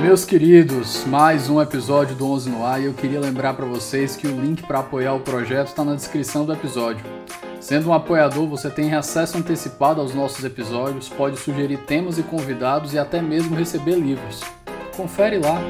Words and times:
Meus 0.00 0.24
queridos, 0.24 1.04
mais 1.04 1.50
um 1.50 1.60
episódio 1.60 2.14
do 2.14 2.30
11 2.30 2.50
no 2.50 2.64
ar 2.64 2.80
e 2.80 2.84
eu 2.84 2.94
queria 2.94 3.18
lembrar 3.18 3.54
para 3.54 3.66
vocês 3.66 4.14
que 4.14 4.28
o 4.28 4.40
link 4.40 4.62
para 4.62 4.78
apoiar 4.78 5.14
o 5.14 5.20
projeto 5.20 5.68
está 5.68 5.84
na 5.84 5.96
descrição 5.96 6.46
do 6.46 6.52
episódio. 6.52 7.04
Sendo 7.60 7.88
um 7.88 7.92
apoiador, 7.92 8.46
você 8.46 8.70
tem 8.70 8.94
acesso 8.94 9.36
antecipado 9.36 10.00
aos 10.00 10.14
nossos 10.14 10.44
episódios, 10.44 11.08
pode 11.08 11.36
sugerir 11.36 11.78
temas 11.78 12.16
e 12.16 12.22
convidados 12.22 12.94
e 12.94 12.98
até 12.98 13.20
mesmo 13.20 13.56
receber 13.56 13.96
livros. 13.96 14.40
Confere 14.96 15.38
lá. 15.38 15.60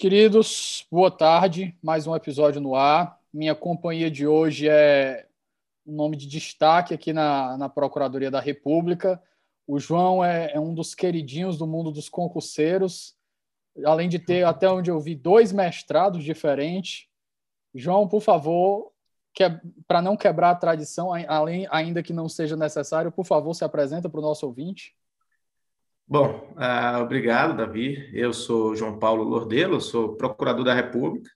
Queridos, 0.00 0.86
boa 0.90 1.10
tarde. 1.10 1.76
Mais 1.82 2.06
um 2.06 2.16
episódio 2.16 2.58
no 2.58 2.74
ar. 2.74 3.20
Minha 3.30 3.54
companhia 3.54 4.10
de 4.10 4.26
hoje 4.26 4.66
é 4.66 5.26
um 5.86 5.94
nome 5.94 6.16
de 6.16 6.26
destaque 6.26 6.94
aqui 6.94 7.12
na, 7.12 7.58
na 7.58 7.68
Procuradoria 7.68 8.30
da 8.30 8.40
República. 8.40 9.22
O 9.66 9.78
João 9.78 10.24
é, 10.24 10.52
é 10.54 10.58
um 10.58 10.72
dos 10.72 10.94
queridinhos 10.94 11.58
do 11.58 11.66
mundo 11.66 11.90
dos 11.90 12.08
concurseiros, 12.08 13.14
além 13.84 14.08
de 14.08 14.18
ter, 14.18 14.42
até 14.42 14.70
onde 14.70 14.90
eu 14.90 14.98
vi, 14.98 15.14
dois 15.14 15.52
mestrados 15.52 16.24
diferentes. 16.24 17.06
João, 17.74 18.08
por 18.08 18.22
favor, 18.22 18.92
para 19.86 20.00
não 20.00 20.16
quebrar 20.16 20.52
a 20.52 20.56
tradição, 20.56 21.10
além, 21.28 21.68
ainda 21.70 22.02
que 22.02 22.14
não 22.14 22.26
seja 22.26 22.56
necessário, 22.56 23.12
por 23.12 23.26
favor, 23.26 23.52
se 23.52 23.64
apresenta 23.64 24.08
para 24.08 24.20
o 24.20 24.22
nosso 24.22 24.46
ouvinte. 24.46 24.94
Bom, 26.10 26.52
uh, 26.56 27.00
obrigado, 27.04 27.56
Davi. 27.56 28.10
Eu 28.12 28.32
sou 28.32 28.74
João 28.74 28.98
Paulo 28.98 29.22
Lordelo, 29.22 29.80
sou 29.80 30.16
procurador 30.16 30.64
da 30.64 30.74
República. 30.74 31.30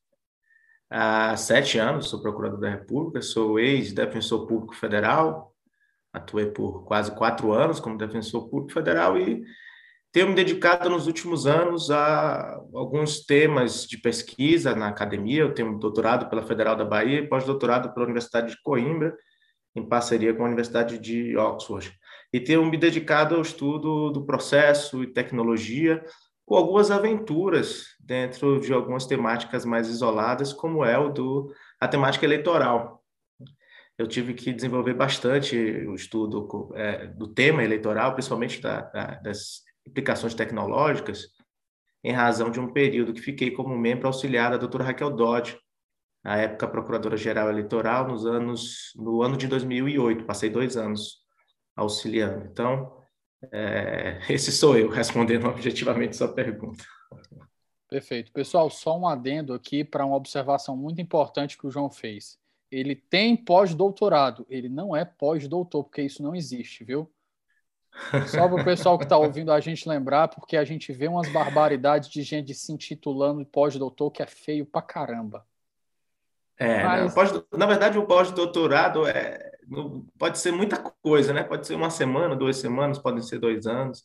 Há 0.91 1.37
sete 1.37 1.79
anos 1.79 2.09
sou 2.09 2.21
procurador 2.21 2.59
da 2.59 2.71
República, 2.71 3.23
sou 3.23 3.61
ex-defensor 3.61 4.49
público 4.49 4.75
federal, 4.75 5.55
atuei 6.13 6.47
por 6.47 6.85
quase 6.87 7.15
quatro 7.15 7.53
anos 7.53 7.79
como 7.79 7.97
defensor 7.97 8.49
público 8.51 8.73
federal 8.73 9.17
e 9.17 9.45
tenho 10.11 10.31
me 10.31 10.35
dedicado 10.35 10.91
nos 10.91 11.07
últimos 11.07 11.47
anos 11.47 11.93
a 11.93 12.61
alguns 12.75 13.25
temas 13.25 13.87
de 13.87 13.97
pesquisa 13.97 14.75
na 14.75 14.89
academia. 14.89 15.43
Eu 15.43 15.55
tenho 15.55 15.79
doutorado 15.79 16.29
pela 16.29 16.43
Federal 16.43 16.75
da 16.75 16.85
Bahia 16.85 17.21
e 17.21 17.29
pós-doutorado 17.29 17.95
pela 17.95 18.07
Universidade 18.07 18.51
de 18.51 18.61
Coimbra, 18.61 19.17
em 19.77 19.89
parceria 19.89 20.35
com 20.35 20.43
a 20.43 20.47
Universidade 20.47 20.99
de 20.99 21.37
Oxford 21.37 21.97
e 22.35 22.41
tenho 22.41 22.67
me 22.67 22.77
dedicado 22.77 23.37
ao 23.37 23.43
estudo 23.43 24.11
do 24.11 24.27
processo 24.27 25.05
e 25.05 25.07
tecnologia, 25.07 26.05
com 26.45 26.57
algumas 26.57 26.91
aventuras 26.91 27.95
dentro 28.01 28.61
de 28.61 28.73
algumas 28.73 29.07
temáticas 29.07 29.65
mais 29.65 29.89
isoladas, 29.89 30.53
como 30.53 30.85
é 30.85 30.99
o 30.99 31.11
do 31.11 31.55
a 31.79 31.87
temática 31.87 32.27
eleitoral. 32.27 33.01
Eu 33.97 34.09
tive 34.09 34.35
que 34.35 34.53
desenvolver 34.53 34.95
bastante 34.95 35.57
o 35.87 35.95
estudo 35.95 36.73
é, 36.75 37.07
do 37.07 37.29
tema 37.29 37.63
eleitoral, 37.63 38.15
principalmente 38.15 38.61
da, 38.61 38.81
da, 38.81 39.07
das 39.21 39.63
implicações 39.87 40.35
tecnológicas, 40.35 41.29
em 42.03 42.11
razão 42.11 42.51
de 42.51 42.59
um 42.59 42.73
período 42.73 43.15
que 43.15 43.21
fiquei 43.21 43.53
como 43.53 43.79
membro 43.79 44.09
auxiliar 44.09 44.51
da 44.51 44.57
doutora 44.57 44.83
Raquel 44.83 45.11
Dodge, 45.11 45.57
na 46.25 46.37
época 46.37 46.67
procuradora-geral 46.67 47.49
eleitoral, 47.49 48.09
nos 48.09 48.27
anos, 48.27 48.91
no 48.97 49.23
ano 49.23 49.37
de 49.37 49.47
2008. 49.47 50.25
Passei 50.25 50.51
dois 50.51 50.77
anos 50.77 51.24
auxiliando. 51.75 52.47
Então, 52.47 53.05
é, 53.53 54.21
esse 54.29 54.53
sou 54.53 54.77
eu 54.77 54.89
respondendo 54.89 55.47
objetivamente 55.49 56.17
sua 56.17 56.29
pergunta. 56.29 56.85
Perfeito. 57.89 58.33
Pessoal, 58.33 58.69
só 58.71 58.99
um 58.99 59.07
adendo 59.07 59.55
aqui 59.55 59.85
para 59.85 60.05
uma 60.05 60.17
observação 60.17 60.77
muito 60.77 61.01
importante 61.01 61.57
que 61.57 61.67
o 61.67 61.71
João 61.71 61.91
fez. 61.91 62.39
Ele 62.71 62.97
tem 62.97 63.37
pós-doutorado, 63.37 64.45
ele 64.51 64.69
não 64.69 64.97
é 64.97 65.05
pós-doutor, 65.05 65.85
porque 65.85 66.03
isso 66.03 66.23
não 66.23 66.35
existe, 66.35 66.83
viu? 66.83 67.09
Só 68.27 68.49
para 68.49 68.61
o 68.61 68.65
pessoal 68.65 68.99
que 68.99 69.05
está 69.05 69.17
ouvindo 69.17 69.53
a 69.53 69.61
gente 69.61 69.89
lembrar, 69.89 70.27
porque 70.29 70.57
a 70.57 70.65
gente 70.65 70.93
vê 70.93 71.07
umas 71.07 71.31
barbaridades 71.33 72.09
de 72.09 72.23
gente 72.23 72.53
se 72.53 72.73
intitulando 72.73 73.47
pós-doutor 73.47 74.11
que 74.11 74.23
é 74.23 74.27
feio 74.27 74.67
pra 74.67 74.83
caramba. 74.83 75.47
É, 76.59 76.83
Mas... 76.83 77.33
não, 77.33 77.45
na 77.57 77.67
verdade, 77.67 77.99
o 77.99 78.07
pós-doutorado 78.07 79.07
é, 79.07 79.54
pode 80.19 80.39
ser 80.39 80.53
muita 80.53 80.77
coisa, 80.77 81.33
né? 81.33 81.43
Pode 81.43 81.67
ser 81.67 81.75
uma 81.75 81.91
semana, 81.91 82.37
duas 82.37 82.57
semanas, 82.57 82.99
podem 82.99 83.23
ser 83.23 83.39
dois 83.39 83.67
anos. 83.67 84.05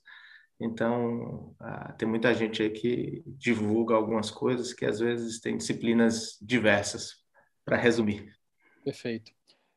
Então, 0.60 1.56
ah, 1.60 1.94
tem 1.94 2.08
muita 2.08 2.34
gente 2.34 2.62
aí 2.62 2.70
que 2.70 3.24
divulga 3.26 3.96
algumas 3.96 4.30
coisas 4.30 4.74
que 4.74 4.86
às 4.86 5.00
vezes 5.00 5.40
tem 5.40 5.56
disciplinas 5.56 6.38
diversas, 6.42 7.20
para 7.64 7.78
resumir. 7.78 8.36
Perfeito. 8.84 9.32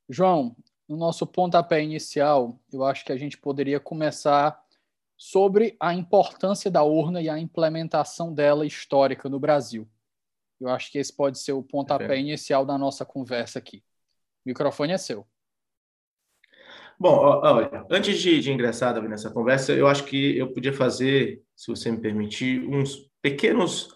João, 0.08 0.56
no 0.88 0.96
nosso 0.96 1.26
pontapé 1.26 1.82
inicial, 1.82 2.58
eu 2.72 2.84
acho 2.84 3.04
que 3.04 3.12
a 3.12 3.16
gente 3.16 3.38
poderia 3.38 3.78
começar 3.78 4.60
sobre 5.16 5.76
a 5.78 5.94
importância 5.94 6.70
da 6.70 6.82
urna 6.82 7.22
e 7.22 7.28
a 7.28 7.38
implementação 7.38 8.34
dela 8.34 8.66
histórica 8.66 9.28
no 9.28 9.38
Brasil. 9.38 9.88
Eu 10.60 10.68
acho 10.68 10.90
que 10.90 10.98
esse 10.98 11.14
pode 11.14 11.38
ser 11.38 11.52
o 11.52 11.62
pontapé 11.62 12.06
Perfeito. 12.06 12.28
inicial 12.28 12.64
da 12.64 12.76
nossa 12.76 13.04
conversa 13.04 13.58
aqui. 13.58 13.84
O 14.44 14.48
microfone 14.48 14.92
é 14.92 14.98
seu. 14.98 15.26
Bom, 17.02 17.18
olha, 17.18 17.84
antes 17.90 18.16
de, 18.20 18.38
de 18.38 18.52
ingressar 18.52 19.02
nessa 19.02 19.28
conversa, 19.28 19.72
eu 19.72 19.88
acho 19.88 20.04
que 20.04 20.38
eu 20.38 20.52
podia 20.52 20.72
fazer, 20.72 21.42
se 21.56 21.66
você 21.66 21.90
me 21.90 22.00
permitir, 22.00 22.62
uns 22.64 23.10
pequenos 23.20 23.88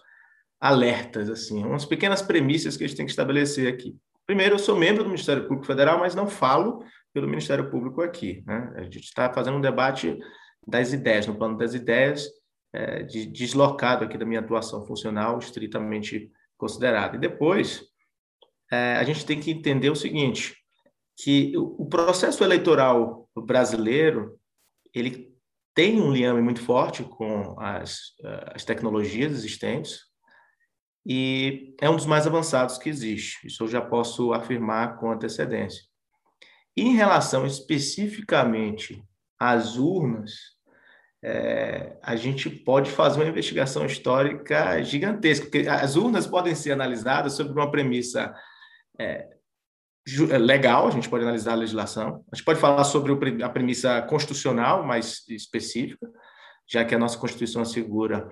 alertas, 0.59 1.29
assim, 1.29 1.63
umas 1.63 1.85
pequenas 1.85 2.21
premissas 2.21 2.75
que 2.75 2.83
a 2.83 2.87
gente 2.87 2.97
tem 2.97 3.05
que 3.05 3.11
estabelecer 3.13 3.73
aqui. 3.73 3.95
Primeiro, 4.25 4.55
eu 4.55 4.59
sou 4.59 4.75
membro 4.75 5.05
do 5.05 5.09
Ministério 5.09 5.43
Público 5.43 5.65
Federal, 5.65 5.99
mas 5.99 6.15
não 6.15 6.27
falo 6.27 6.83
pelo 7.13 7.29
Ministério 7.29 7.71
Público 7.71 8.01
aqui. 8.01 8.43
Né? 8.45 8.73
A 8.75 8.83
gente 8.83 8.99
está 8.99 9.31
fazendo 9.31 9.55
um 9.55 9.61
debate 9.61 10.19
das 10.67 10.91
ideias, 10.91 11.25
no 11.27 11.35
plano 11.37 11.57
das 11.57 11.73
ideias, 11.73 12.27
é, 12.73 13.03
de, 13.03 13.25
deslocado 13.25 14.03
aqui 14.03 14.17
da 14.17 14.25
minha 14.25 14.41
atuação 14.41 14.85
funcional, 14.85 15.39
estritamente 15.39 16.29
considerada. 16.57 17.15
E 17.15 17.19
depois, 17.19 17.85
é, 18.69 18.97
a 18.97 19.03
gente 19.05 19.25
tem 19.25 19.39
que 19.39 19.49
entender 19.49 19.89
o 19.89 19.95
seguinte: 19.95 20.57
que 21.17 21.51
o 21.57 21.85
processo 21.85 22.43
eleitoral 22.43 23.27
brasileiro 23.35 24.39
ele 24.93 25.35
tem 25.73 25.99
um 25.99 26.11
liame 26.11 26.41
muito 26.41 26.61
forte 26.61 27.03
com 27.03 27.59
as, 27.59 28.13
as 28.53 28.63
tecnologias 28.63 29.31
existentes 29.31 30.01
e 31.05 31.75
é 31.81 31.89
um 31.89 31.95
dos 31.95 32.05
mais 32.05 32.27
avançados 32.27 32.77
que 32.77 32.89
existe. 32.89 33.47
Isso 33.47 33.63
eu 33.63 33.67
já 33.67 33.81
posso 33.81 34.33
afirmar 34.33 34.97
com 34.97 35.11
antecedência. 35.11 35.83
Em 36.75 36.95
relação 36.95 37.45
especificamente 37.45 39.03
às 39.39 39.77
urnas, 39.77 40.33
é, 41.23 41.97
a 42.03 42.15
gente 42.15 42.49
pode 42.49 42.91
fazer 42.91 43.21
uma 43.21 43.29
investigação 43.29 43.85
histórica 43.85 44.81
gigantesca, 44.83 45.45
porque 45.45 45.67
as 45.67 45.95
urnas 45.95 46.27
podem 46.27 46.53
ser 46.53 46.73
analisadas 46.73 47.33
sobre 47.33 47.53
uma 47.53 47.71
premissa 47.71 48.35
é 48.99 49.36
legal, 50.39 50.87
a 50.87 50.91
gente 50.91 51.09
pode 51.09 51.23
analisar 51.23 51.51
a 51.53 51.55
legislação, 51.55 52.23
a 52.31 52.35
gente 52.35 52.45
pode 52.45 52.59
falar 52.59 52.83
sobre 52.85 53.43
a 53.43 53.49
premissa 53.49 54.01
constitucional 54.03 54.85
mais 54.85 55.27
específica, 55.27 56.07
já 56.67 56.85
que 56.85 56.95
a 56.95 56.99
nossa 56.99 57.17
Constituição 57.17 57.61
assegura 57.61 58.29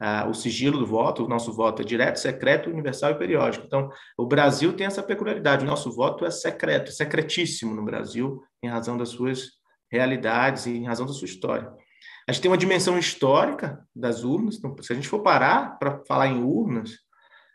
uh, 0.00 0.28
o 0.28 0.34
sigilo 0.34 0.78
do 0.78 0.86
voto, 0.86 1.24
o 1.24 1.28
nosso 1.28 1.52
voto 1.52 1.82
é 1.82 1.84
direto, 1.84 2.18
secreto, 2.18 2.70
universal 2.70 3.12
e 3.12 3.18
periódico. 3.18 3.66
Então, 3.66 3.90
o 4.18 4.26
Brasil 4.26 4.72
tem 4.74 4.86
essa 4.86 5.02
peculiaridade, 5.02 5.64
o 5.64 5.68
nosso 5.68 5.90
voto 5.92 6.24
é 6.24 6.30
secreto, 6.30 6.92
secretíssimo 6.92 7.74
no 7.74 7.84
Brasil, 7.84 8.42
em 8.62 8.68
razão 8.68 8.96
das 8.96 9.10
suas 9.10 9.52
realidades 9.90 10.66
e 10.66 10.76
em 10.76 10.86
razão 10.86 11.06
da 11.06 11.12
sua 11.12 11.26
história. 11.26 11.72
A 12.28 12.32
gente 12.32 12.42
tem 12.42 12.50
uma 12.50 12.58
dimensão 12.58 12.98
histórica 12.98 13.86
das 13.94 14.24
urnas, 14.24 14.56
então, 14.56 14.74
se 14.80 14.92
a 14.92 14.96
gente 14.96 15.08
for 15.08 15.20
parar 15.20 15.78
para 15.78 16.02
falar 16.06 16.26
em 16.28 16.42
urnas, 16.42 16.98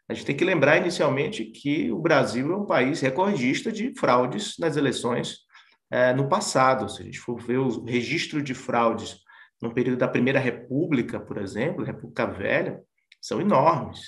a 0.10 0.14
gente 0.14 0.26
tem 0.26 0.36
que 0.36 0.44
lembrar 0.44 0.78
inicialmente 0.78 1.46
que 1.46 1.92
o 1.92 2.00
Brasil 2.00 2.52
é 2.52 2.58
um 2.58 2.66
país 2.66 3.00
recordista 3.00 3.72
de 3.72 3.94
fraudes 3.96 4.56
nas 4.58 4.76
eleições 4.76 5.42
é, 5.92 6.14
no 6.14 6.28
passado. 6.28 6.90
Se 6.90 7.04
a 7.04 7.06
gente 7.06 7.20
for 7.20 7.40
ver 7.40 7.60
o 7.60 7.86
registro 7.86 8.42
de 8.42 8.56
fraudes 8.56 9.20
no 9.62 9.72
período 9.72 10.00
da 10.00 10.08
Primeira 10.08 10.40
República, 10.40 11.20
por 11.20 11.38
exemplo, 11.38 11.86
República 11.86 12.26
Velha, 12.26 12.82
são 13.22 13.40
enormes. 13.40 14.00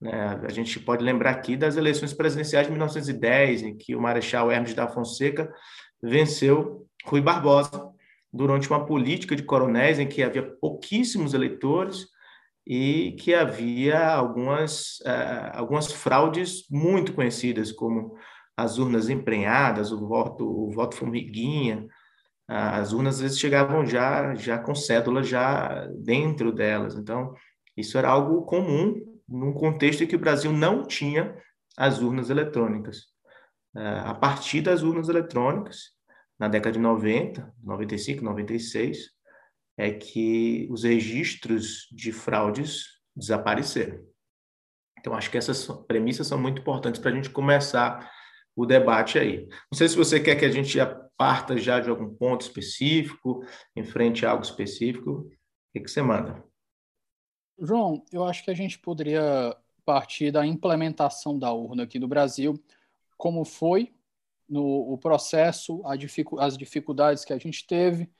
Né? 0.00 0.40
A 0.44 0.50
gente 0.50 0.80
pode 0.80 1.04
lembrar 1.04 1.32
aqui 1.32 1.58
das 1.58 1.76
eleições 1.76 2.14
presidenciais 2.14 2.66
de 2.66 2.72
1910, 2.72 3.62
em 3.64 3.76
que 3.76 3.94
o 3.94 4.00
Marechal 4.00 4.50
Hermes 4.50 4.72
da 4.72 4.88
Fonseca 4.88 5.52
venceu 6.02 6.86
Rui 7.04 7.20
Barbosa 7.20 7.90
durante 8.32 8.70
uma 8.70 8.86
política 8.86 9.36
de 9.36 9.42
coronéis 9.42 9.98
em 9.98 10.08
que 10.08 10.22
havia 10.22 10.42
pouquíssimos 10.58 11.34
eleitores 11.34 12.13
e 12.66 13.12
que 13.18 13.34
havia 13.34 14.06
algumas, 14.08 14.98
uh, 15.00 15.50
algumas 15.52 15.92
fraudes 15.92 16.64
muito 16.70 17.12
conhecidas, 17.12 17.70
como 17.70 18.16
as 18.56 18.78
urnas 18.78 19.08
emprenhadas, 19.08 19.92
o 19.92 20.06
voto, 20.06 20.44
o 20.44 20.70
voto 20.70 20.96
formiguinha, 20.96 21.86
as 22.46 22.92
urnas 22.92 23.16
às 23.16 23.20
vezes 23.20 23.38
chegavam 23.38 23.86
já, 23.86 24.34
já 24.34 24.58
com 24.58 24.74
cédula 24.74 25.22
já 25.22 25.86
dentro 25.98 26.52
delas. 26.52 26.94
Então, 26.94 27.34
isso 27.76 27.98
era 27.98 28.08
algo 28.08 28.42
comum 28.42 28.94
num 29.28 29.52
contexto 29.52 30.04
em 30.04 30.06
que 30.06 30.16
o 30.16 30.20
Brasil 30.20 30.52
não 30.52 30.82
tinha 30.82 31.34
as 31.76 32.00
urnas 32.00 32.30
eletrônicas. 32.30 33.06
A 33.74 34.14
partir 34.14 34.60
das 34.60 34.82
urnas 34.82 35.08
eletrônicas, 35.08 35.94
na 36.38 36.46
década 36.46 36.72
de 36.72 36.78
90, 36.78 37.52
95, 37.62 38.22
96, 38.22 38.98
é 39.76 39.90
que 39.92 40.68
os 40.70 40.84
registros 40.84 41.88
de 41.90 42.12
fraudes 42.12 43.00
desapareceram. 43.14 44.04
Então, 44.98 45.14
acho 45.14 45.30
que 45.30 45.36
essas 45.36 45.66
premissas 45.86 46.26
são 46.26 46.38
muito 46.38 46.60
importantes 46.60 47.00
para 47.00 47.10
a 47.10 47.14
gente 47.14 47.30
começar 47.30 48.10
o 48.56 48.64
debate 48.64 49.18
aí. 49.18 49.46
Não 49.70 49.76
sei 49.76 49.88
se 49.88 49.96
você 49.96 50.20
quer 50.20 50.36
que 50.36 50.44
a 50.44 50.50
gente 50.50 50.78
parta 51.16 51.56
já 51.58 51.80
de 51.80 51.90
algum 51.90 52.14
ponto 52.14 52.42
específico, 52.42 53.44
enfrente 53.76 54.24
algo 54.24 54.42
específico. 54.42 55.10
O 55.10 55.30
que, 55.72 55.80
que 55.80 55.90
você 55.90 56.02
manda? 56.02 56.42
João, 57.58 58.04
eu 58.12 58.24
acho 58.24 58.44
que 58.44 58.50
a 58.50 58.54
gente 58.54 58.78
poderia 58.78 59.56
partir 59.84 60.30
da 60.30 60.46
implementação 60.46 61.38
da 61.38 61.52
urna 61.52 61.82
aqui 61.82 61.98
no 61.98 62.08
Brasil, 62.08 62.54
como 63.16 63.44
foi 63.44 63.94
no 64.48 64.92
o 64.92 64.98
processo, 64.98 65.82
dificu 65.98 66.38
as 66.40 66.56
dificuldades 66.56 67.24
que 67.24 67.32
a 67.32 67.38
gente 67.38 67.66
teve. 67.66 68.10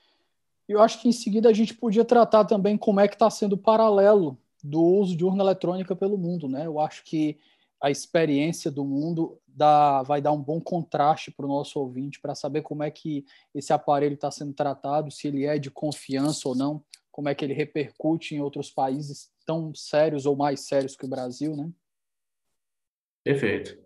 E 0.68 0.72
eu 0.72 0.80
acho 0.80 1.00
que 1.00 1.08
em 1.08 1.12
seguida 1.12 1.48
a 1.48 1.52
gente 1.52 1.74
podia 1.74 2.04
tratar 2.04 2.44
também 2.44 2.76
como 2.76 3.00
é 3.00 3.08
que 3.08 3.14
está 3.14 3.28
sendo 3.30 3.54
o 3.54 3.58
paralelo 3.58 4.38
do 4.62 4.82
uso 4.82 5.16
de 5.16 5.24
urna 5.24 5.42
eletrônica 5.42 5.94
pelo 5.94 6.16
mundo. 6.16 6.48
Né? 6.48 6.66
Eu 6.66 6.80
acho 6.80 7.04
que 7.04 7.38
a 7.82 7.90
experiência 7.90 8.70
do 8.70 8.84
mundo 8.84 9.38
dá, 9.46 10.02
vai 10.02 10.20
dar 10.22 10.32
um 10.32 10.42
bom 10.42 10.60
contraste 10.60 11.30
para 11.30 11.44
o 11.44 11.48
nosso 11.48 11.78
ouvinte 11.78 12.18
para 12.20 12.34
saber 12.34 12.62
como 12.62 12.82
é 12.82 12.90
que 12.90 13.26
esse 13.54 13.72
aparelho 13.72 14.14
está 14.14 14.30
sendo 14.30 14.54
tratado, 14.54 15.10
se 15.10 15.28
ele 15.28 15.44
é 15.44 15.58
de 15.58 15.70
confiança 15.70 16.48
ou 16.48 16.54
não, 16.54 16.82
como 17.12 17.28
é 17.28 17.34
que 17.34 17.44
ele 17.44 17.52
repercute 17.52 18.34
em 18.34 18.40
outros 18.40 18.70
países 18.70 19.30
tão 19.46 19.74
sérios 19.74 20.24
ou 20.24 20.34
mais 20.34 20.60
sérios 20.60 20.96
que 20.96 21.04
o 21.04 21.08
Brasil, 21.08 21.54
né? 21.54 21.70
Perfeito. 23.22 23.78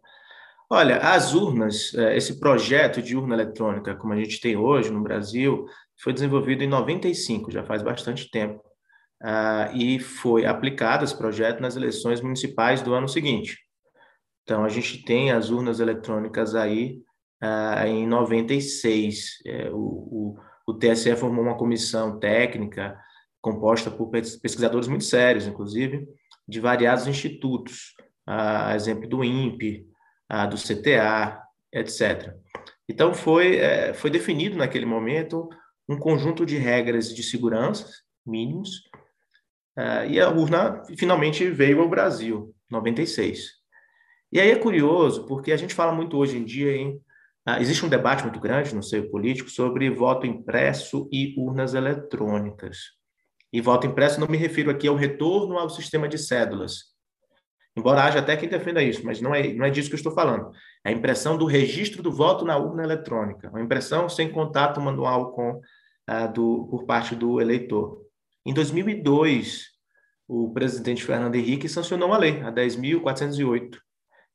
Olha, 0.70 0.98
as 0.98 1.34
urnas, 1.34 1.94
é, 1.94 2.16
esse 2.16 2.38
projeto 2.38 3.02
de 3.02 3.16
urna 3.16 3.34
eletrônica, 3.34 3.96
como 3.96 4.12
a 4.12 4.16
gente 4.16 4.40
tem 4.40 4.56
hoje 4.56 4.90
no 4.90 5.02
Brasil, 5.02 5.66
foi 6.00 6.12
desenvolvido 6.12 6.62
em 6.62 6.68
95, 6.68 7.50
já 7.50 7.64
faz 7.64 7.82
bastante 7.82 8.30
tempo, 8.30 8.62
ah, 9.22 9.70
e 9.74 9.98
foi 9.98 10.46
aplicado 10.46 11.04
esse 11.04 11.16
projeto 11.16 11.60
nas 11.60 11.76
eleições 11.76 12.20
municipais 12.20 12.82
do 12.82 12.94
ano 12.94 13.08
seguinte. 13.08 13.58
Então, 14.42 14.64
a 14.64 14.68
gente 14.68 15.02
tem 15.04 15.30
as 15.30 15.50
urnas 15.50 15.80
eletrônicas 15.80 16.54
aí 16.54 17.00
ah, 17.40 17.86
em 17.86 18.06
96. 18.06 19.38
É, 19.44 19.70
o, 19.70 19.76
o, 19.76 20.38
o 20.68 20.74
TSE 20.74 21.14
formou 21.16 21.44
uma 21.44 21.56
comissão 21.56 22.18
técnica 22.18 22.98
composta 23.40 23.90
por 23.90 24.10
pesquisadores 24.10 24.88
muito 24.88 25.04
sérios, 25.04 25.46
inclusive, 25.46 26.08
de 26.46 26.60
variados 26.60 27.06
institutos, 27.06 27.94
a 28.26 28.74
exemplo 28.74 29.08
do 29.08 29.24
INPE, 29.24 29.86
do 30.50 30.56
CTA, 30.56 31.40
etc. 31.72 32.34
Então, 32.88 33.14
foi, 33.14 33.56
é, 33.56 33.94
foi 33.94 34.10
definido 34.10 34.56
naquele 34.56 34.84
momento 34.84 35.48
um 35.88 35.96
conjunto 35.98 36.44
de 36.44 36.56
regras 36.56 37.14
de 37.14 37.22
segurança 37.22 37.88
mínimos, 38.26 38.82
uh, 39.78 40.04
e 40.08 40.20
a 40.20 40.28
urna 40.28 40.82
finalmente 40.98 41.48
veio 41.50 41.80
ao 41.80 41.88
Brasil, 41.88 42.54
96. 42.70 43.58
E 44.30 44.40
aí 44.40 44.50
é 44.50 44.56
curioso, 44.56 45.24
porque 45.26 45.52
a 45.52 45.56
gente 45.56 45.74
fala 45.74 45.92
muito 45.92 46.16
hoje 46.16 46.36
em 46.36 46.44
dia 46.44 46.76
em. 46.76 47.00
Ah, 47.46 47.62
existe 47.62 47.84
um 47.84 47.88
debate 47.88 48.24
muito 48.24 48.38
grande 48.38 48.74
no 48.74 48.82
seio 48.82 49.10
político 49.10 49.48
sobre 49.48 49.88
voto 49.88 50.26
impresso 50.26 51.08
e 51.10 51.34
urnas 51.38 51.72
eletrônicas. 51.72 52.98
E 53.50 53.58
voto 53.62 53.86
impresso 53.86 54.20
não 54.20 54.28
me 54.28 54.36
refiro 54.36 54.70
aqui 54.70 54.86
ao 54.86 54.94
retorno 54.94 55.56
ao 55.56 55.70
sistema 55.70 56.06
de 56.06 56.18
cédulas. 56.18 56.88
Embora 57.74 58.02
haja 58.02 58.18
até 58.18 58.36
quem 58.36 58.48
defenda 58.48 58.82
isso, 58.82 59.06
mas 59.06 59.20
não 59.20 59.34
é, 59.34 59.54
não 59.54 59.64
é 59.64 59.70
disso 59.70 59.88
que 59.88 59.94
eu 59.94 59.98
estou 59.98 60.12
falando. 60.12 60.50
É 60.84 60.90
a 60.90 60.92
impressão 60.92 61.38
do 61.38 61.46
registro 61.46 62.02
do 62.02 62.12
voto 62.12 62.44
na 62.44 62.58
urna 62.58 62.82
eletrônica, 62.82 63.48
uma 63.48 63.62
impressão 63.62 64.08
sem 64.08 64.30
contato 64.30 64.80
manual 64.80 65.32
com, 65.32 65.60
ah, 66.08 66.26
do, 66.26 66.66
por 66.70 66.84
parte 66.86 67.14
do 67.14 67.38
eleitor. 67.38 68.00
Em 68.46 68.54
2002, 68.54 69.66
o 70.26 70.50
presidente 70.54 71.04
Fernando 71.04 71.34
Henrique 71.34 71.68
sancionou 71.68 72.08
uma 72.08 72.16
lei, 72.16 72.40
a 72.40 72.50
10.408, 72.50 73.78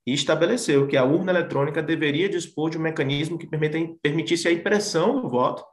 e 0.06 0.14
estabeleceu 0.14 0.88
que 0.88 0.96
a 0.96 1.04
urna 1.04 1.32
eletrônica 1.32 1.82
deveria 1.82 2.30
dispor 2.30 2.70
de 2.70 2.78
um 2.78 2.82
mecanismo 2.82 3.40
que 3.40 3.48
permitisse 3.48 4.48
a 4.48 4.52
impressão 4.52 5.20
do 5.20 5.28
voto 5.28 5.66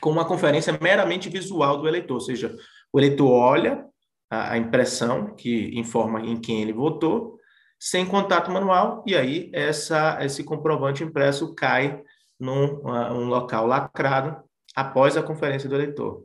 com 0.00 0.10
uma 0.10 0.26
conferência 0.26 0.76
meramente 0.78 1.30
visual 1.30 1.78
do 1.78 1.88
eleitor, 1.88 2.14
ou 2.14 2.20
seja, 2.20 2.54
o 2.92 3.00
eleitor 3.00 3.30
olha 3.30 3.86
a 4.28 4.58
impressão 4.58 5.34
que 5.34 5.78
informa 5.78 6.20
em 6.20 6.38
quem 6.38 6.60
ele 6.60 6.72
votou, 6.72 7.38
sem 7.78 8.04
contato 8.04 8.50
manual, 8.50 9.02
e 9.06 9.14
aí 9.14 9.50
essa, 9.54 10.18
esse 10.22 10.44
comprovante 10.44 11.04
impresso 11.04 11.54
cai 11.54 12.02
num 12.38 12.82
um 12.84 13.28
local 13.28 13.66
lacrado 13.66 14.42
após 14.74 15.16
a 15.16 15.22
conferência 15.22 15.68
do 15.68 15.74
eleitor. 15.74 16.24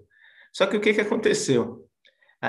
Só 0.51 0.65
que 0.65 0.77
o 0.77 0.81
que, 0.81 0.93
que 0.93 1.01
aconteceu? 1.01 1.85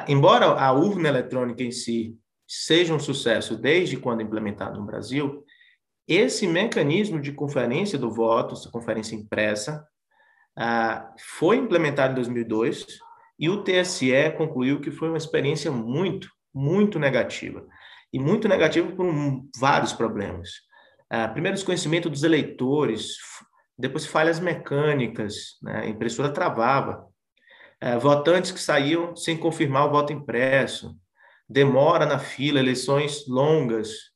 Embora 0.07 0.47
a 0.47 0.73
urna 0.73 1.09
eletrônica 1.09 1.63
em 1.63 1.71
si 1.71 2.17
seja 2.47 2.95
um 2.95 2.99
sucesso 2.99 3.57
desde 3.57 3.97
quando 3.97 4.23
implementado 4.23 4.79
no 4.79 4.87
Brasil, 4.87 5.45
esse 6.07 6.47
mecanismo 6.47 7.21
de 7.21 7.33
conferência 7.33 7.99
do 7.99 8.11
voto, 8.11 8.55
essa 8.55 8.71
conferência 8.71 9.15
impressa, 9.15 9.87
ah, 10.57 11.13
foi 11.19 11.57
implementado 11.57 12.13
em 12.13 12.17
2002 12.17 12.87
e 13.39 13.49
o 13.49 13.63
TSE 13.63 14.31
concluiu 14.37 14.81
que 14.81 14.91
foi 14.91 15.09
uma 15.09 15.17
experiência 15.17 15.71
muito, 15.71 16.29
muito 16.53 16.99
negativa. 16.99 17.65
E 18.13 18.19
muito 18.19 18.49
negativa 18.49 18.91
por 18.91 19.07
vários 19.57 19.93
problemas. 19.93 20.51
Ah, 21.09 21.29
primeiro, 21.29 21.57
desconhecimento 21.57 22.11
dos 22.11 22.25
eleitores, 22.25 23.17
depois 23.81 24.07
falhas 24.07 24.39
mecânicas, 24.39 25.59
né? 25.63 25.81
a 25.81 25.87
impressora 25.89 26.33
travava, 26.33 27.07
ah, 27.81 27.99
votantes 27.99 28.51
que 28.51 28.61
saíam 28.61 29.17
sem 29.17 29.37
confirmar 29.37 29.87
o 29.87 29.91
voto 29.91 30.13
impresso, 30.13 30.95
demora 31.49 32.07
na 32.07 32.19
fila, 32.19 32.61
eleições 32.61 33.27
longas, 33.27 34.11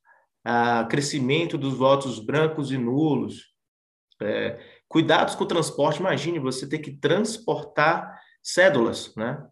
crescimento 0.89 1.57
dos 1.57 1.75
votos 1.75 2.19
brancos 2.19 2.71
e 2.71 2.77
nulos, 2.79 3.55
é, 4.21 4.59
cuidados 4.89 5.35
com 5.35 5.45
o 5.45 5.49
transporte. 5.49 6.01
Imagine 6.01 6.39
você 6.39 6.69
ter 6.69 6.79
que 6.79 6.93
transportar 6.93 8.21
cédulas, 8.43 9.15
né? 9.17 9.43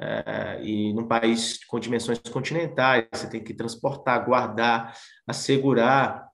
É, 0.00 0.60
e 0.64 0.92
num 0.94 1.06
país 1.06 1.62
com 1.64 1.78
dimensões 1.78 2.18
continentais, 2.18 3.06
você 3.12 3.28
tem 3.28 3.44
que 3.44 3.54
transportar, 3.54 4.24
guardar, 4.24 4.96
assegurar 5.26 6.26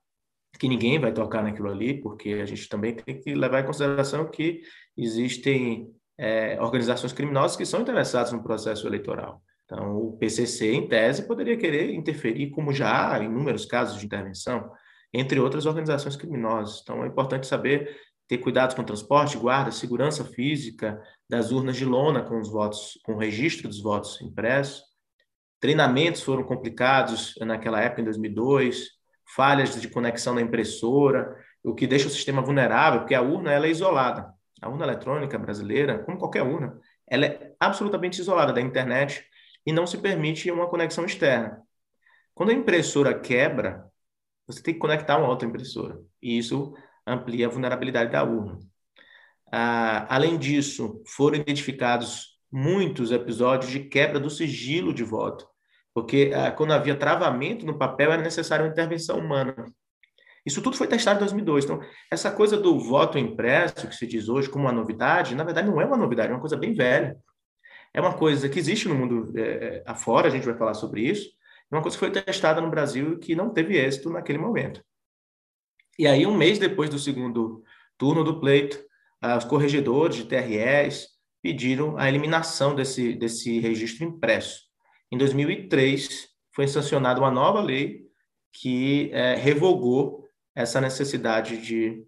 que 0.57 0.67
ninguém 0.67 0.99
vai 0.99 1.13
tocar 1.13 1.43
naquilo 1.43 1.69
ali, 1.69 2.01
porque 2.01 2.29
a 2.33 2.45
gente 2.45 2.67
também 2.67 2.95
tem 2.95 3.19
que 3.19 3.33
levar 3.33 3.61
em 3.61 3.65
consideração 3.65 4.29
que 4.29 4.61
existem 4.97 5.89
é, 6.17 6.59
organizações 6.61 7.13
criminosas 7.13 7.55
que 7.55 7.65
são 7.65 7.81
interessadas 7.81 8.31
no 8.31 8.43
processo 8.43 8.87
eleitoral. 8.87 9.41
Então, 9.65 9.95
o 9.95 10.17
PCC, 10.17 10.73
em 10.73 10.87
tese, 10.87 11.27
poderia 11.27 11.55
querer 11.55 11.93
interferir, 11.93 12.49
como 12.49 12.73
já 12.73 13.13
há 13.13 13.19
inúmeros 13.23 13.65
casos 13.65 13.99
de 13.99 14.05
intervenção, 14.05 14.71
entre 15.13 15.39
outras 15.39 15.65
organizações 15.65 16.15
criminosas. 16.15 16.81
Então, 16.81 17.03
é 17.03 17.07
importante 17.07 17.45
saber 17.45 17.95
ter 18.27 18.39
cuidado 18.39 18.75
com 18.75 18.81
o 18.81 18.85
transporte, 18.85 19.37
guarda, 19.37 19.71
segurança 19.71 20.23
física 20.23 21.01
das 21.27 21.51
urnas 21.51 21.77
de 21.77 21.85
lona 21.85 22.23
com 22.23 22.39
os 22.39 22.49
votos, 22.49 22.99
com 23.03 23.13
o 23.13 23.17
registro 23.17 23.67
dos 23.67 23.81
votos 23.81 24.21
impressos. 24.21 24.83
Treinamentos 25.59 26.21
foram 26.21 26.43
complicados 26.43 27.35
naquela 27.39 27.81
época, 27.81 28.01
em 28.01 28.05
2002, 28.05 28.98
falhas 29.35 29.79
de 29.79 29.87
conexão 29.87 30.33
na 30.33 30.41
impressora, 30.41 31.35
o 31.63 31.73
que 31.73 31.87
deixa 31.87 32.07
o 32.07 32.11
sistema 32.11 32.41
vulnerável, 32.41 33.01
porque 33.01 33.15
a 33.15 33.21
urna 33.21 33.51
ela 33.51 33.67
é 33.67 33.69
isolada. 33.69 34.33
A 34.61 34.69
urna 34.69 34.85
eletrônica 34.85 35.37
brasileira, 35.37 35.99
como 35.99 36.17
qualquer 36.17 36.43
urna, 36.43 36.79
ela 37.07 37.25
é 37.25 37.53
absolutamente 37.59 38.19
isolada 38.19 38.51
da 38.51 38.61
internet 38.61 39.23
e 39.65 39.71
não 39.71 39.87
se 39.87 39.97
permite 39.97 40.51
uma 40.51 40.67
conexão 40.67 41.05
externa. 41.05 41.61
Quando 42.33 42.49
a 42.49 42.53
impressora 42.53 43.17
quebra, 43.19 43.85
você 44.47 44.61
tem 44.61 44.73
que 44.73 44.79
conectar 44.79 45.17
uma 45.17 45.27
outra 45.27 45.47
impressora, 45.47 45.99
e 46.21 46.37
isso 46.37 46.73
amplia 47.05 47.47
a 47.47 47.49
vulnerabilidade 47.49 48.11
da 48.11 48.23
urna. 48.23 48.59
Ah, 49.51 50.07
além 50.13 50.37
disso, 50.37 51.03
foram 51.05 51.37
identificados 51.37 52.39
muitos 52.51 53.11
episódios 53.11 53.71
de 53.71 53.81
quebra 53.81 54.19
do 54.19 54.29
sigilo 54.29 54.93
de 54.93 55.03
voto, 55.03 55.47
porque 55.99 56.31
ah, 56.33 56.49
quando 56.49 56.71
havia 56.71 56.95
travamento 56.95 57.65
no 57.65 57.77
papel 57.77 58.13
era 58.13 58.21
necessária 58.21 58.63
uma 58.63 58.71
intervenção 58.71 59.19
humana. 59.19 59.53
Isso 60.45 60.61
tudo 60.61 60.77
foi 60.77 60.87
testado 60.87 61.17
em 61.17 61.19
2002. 61.19 61.65
Então, 61.65 61.81
essa 62.09 62.31
coisa 62.31 62.57
do 62.57 62.79
voto 62.79 63.19
impresso, 63.19 63.85
que 63.85 63.95
se 63.95 64.07
diz 64.07 64.29
hoje 64.29 64.49
como 64.49 64.63
uma 64.63 64.71
novidade, 64.71 65.35
na 65.35 65.43
verdade 65.43 65.67
não 65.67 65.81
é 65.81 65.85
uma 65.85 65.97
novidade, 65.97 66.29
é 66.29 66.33
uma 66.33 66.39
coisa 66.39 66.55
bem 66.55 66.73
velha. 66.73 67.17
É 67.93 67.99
uma 67.99 68.13
coisa 68.13 68.47
que 68.47 68.57
existe 68.57 68.87
no 68.87 68.95
mundo 68.95 69.33
é, 69.37 69.83
afora, 69.85 70.27
a 70.27 70.31
gente 70.31 70.45
vai 70.45 70.57
falar 70.57 70.73
sobre 70.73 71.01
isso. 71.01 71.27
É 71.69 71.75
uma 71.75 71.81
coisa 71.81 71.97
que 71.97 72.05
foi 72.05 72.11
testada 72.11 72.61
no 72.61 72.69
Brasil 72.69 73.13
e 73.13 73.19
que 73.19 73.35
não 73.35 73.49
teve 73.49 73.77
êxito 73.77 74.09
naquele 74.09 74.37
momento. 74.37 74.81
E 75.97 76.07
aí, 76.07 76.25
um 76.25 76.35
mês 76.35 76.57
depois 76.57 76.89
do 76.89 76.97
segundo 76.97 77.61
turno 77.97 78.23
do 78.23 78.39
pleito, 78.39 78.79
os 79.37 79.43
corregedores 79.43 80.15
de 80.15 80.23
TREs 80.23 81.09
pediram 81.41 81.97
a 81.97 82.07
eliminação 82.07 82.73
desse, 82.73 83.13
desse 83.13 83.59
registro 83.59 84.05
impresso. 84.05 84.68
Em 85.11 85.17
2003, 85.17 86.29
foi 86.53 86.67
sancionada 86.67 87.19
uma 87.19 87.31
nova 87.31 87.61
lei 87.61 88.07
que 88.51 89.09
é, 89.13 89.35
revogou 89.35 90.27
essa 90.55 90.81
necessidade 90.81 91.57
de, 91.57 92.03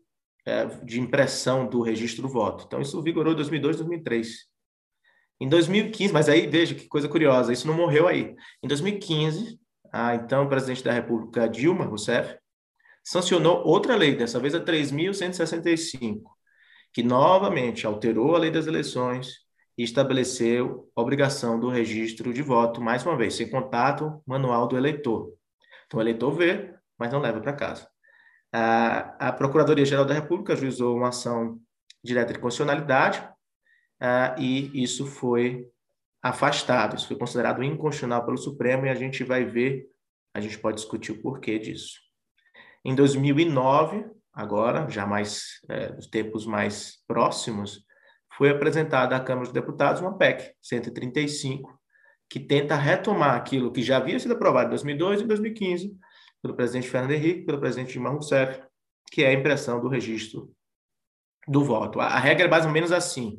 é, 0.45 0.65
de 0.83 0.99
impressão 0.99 1.67
do 1.67 1.81
registro 1.81 2.23
do 2.23 2.29
voto. 2.29 2.65
Então, 2.67 2.81
isso 2.81 3.01
vigorou 3.01 3.33
em 3.33 3.35
2002, 3.35 3.77
2003. 3.77 4.51
Em 5.39 5.47
2015, 5.49 6.13
mas 6.13 6.29
aí 6.29 6.47
veja 6.47 6.75
que 6.75 6.87
coisa 6.87 7.09
curiosa, 7.09 7.51
isso 7.51 7.67
não 7.67 7.73
morreu 7.73 8.07
aí. 8.07 8.35
Em 8.61 8.67
2015, 8.67 9.59
a 9.91 10.15
então 10.15 10.47
presidente 10.47 10.83
da 10.83 10.91
República, 10.91 11.49
Dilma 11.49 11.85
Rousseff, 11.85 12.37
sancionou 13.03 13.65
outra 13.65 13.95
lei, 13.95 14.15
dessa 14.15 14.39
vez 14.39 14.53
a 14.53 14.59
3.165, 14.59 16.21
que 16.93 17.01
novamente 17.01 17.87
alterou 17.87 18.35
a 18.35 18.39
lei 18.39 18.51
das 18.51 18.67
eleições 18.67 19.39
e 19.81 19.83
estabeleceu 19.83 20.87
a 20.95 21.01
obrigação 21.01 21.59
do 21.59 21.67
registro 21.67 22.31
de 22.31 22.43
voto, 22.43 22.79
mais 22.79 23.03
uma 23.03 23.17
vez, 23.17 23.33
sem 23.33 23.49
contato 23.49 24.21
manual 24.27 24.67
do 24.67 24.77
eleitor. 24.77 25.33
Então, 25.87 25.99
o 25.99 26.03
eleitor 26.03 26.31
vê, 26.31 26.75
mas 26.99 27.11
não 27.11 27.19
leva 27.19 27.41
para 27.41 27.51
casa. 27.51 27.89
A, 28.53 29.29
a 29.29 29.33
Procuradoria-Geral 29.33 30.05
da 30.05 30.13
República 30.13 30.53
ajuizou 30.53 30.95
uma 30.95 31.07
ação 31.07 31.59
direta 32.03 32.31
de 32.31 32.37
constitucionalidade 32.37 33.27
e 34.37 34.83
isso 34.83 35.07
foi 35.07 35.65
afastado, 36.21 36.95
isso 36.95 37.07
foi 37.07 37.17
considerado 37.17 37.63
inconstitucional 37.63 38.23
pelo 38.23 38.37
Supremo 38.37 38.85
e 38.85 38.89
a 38.89 38.95
gente 38.95 39.23
vai 39.23 39.45
ver, 39.45 39.87
a 40.31 40.39
gente 40.39 40.59
pode 40.59 40.75
discutir 40.75 41.11
o 41.11 41.21
porquê 41.23 41.57
disso. 41.57 41.99
Em 42.85 42.93
2009, 42.93 44.05
agora, 44.31 44.87
já 44.91 45.07
mais 45.07 45.59
é, 45.67 45.91
nos 45.91 46.05
tempos 46.05 46.45
mais 46.45 47.03
próximos, 47.07 47.83
foi 48.41 48.49
apresentada 48.49 49.15
à 49.15 49.19
Câmara 49.19 49.45
dos 49.45 49.53
Deputados 49.53 50.01
uma 50.01 50.17
PEC 50.17 50.55
135, 50.59 51.79
que 52.27 52.39
tenta 52.39 52.75
retomar 52.75 53.35
aquilo 53.35 53.71
que 53.71 53.83
já 53.83 53.97
havia 53.97 54.19
sido 54.19 54.33
aprovado 54.33 54.65
em 54.65 54.69
2002 54.69 55.21
e 55.21 55.27
2015 55.27 55.95
pelo 56.41 56.55
presidente 56.55 56.89
Fernando 56.89 57.11
Henrique, 57.11 57.45
pelo 57.45 57.59
presidente 57.59 57.93
Dilma 57.93 58.09
Rousseff, 58.09 58.59
que 59.11 59.23
é 59.23 59.27
a 59.27 59.33
impressão 59.33 59.79
do 59.79 59.87
registro 59.87 60.51
do 61.47 61.63
voto. 61.63 61.99
A, 61.99 62.07
a 62.07 62.17
regra 62.17 62.47
é 62.47 62.49
mais 62.49 62.65
ou 62.65 62.71
menos 62.71 62.91
assim. 62.91 63.37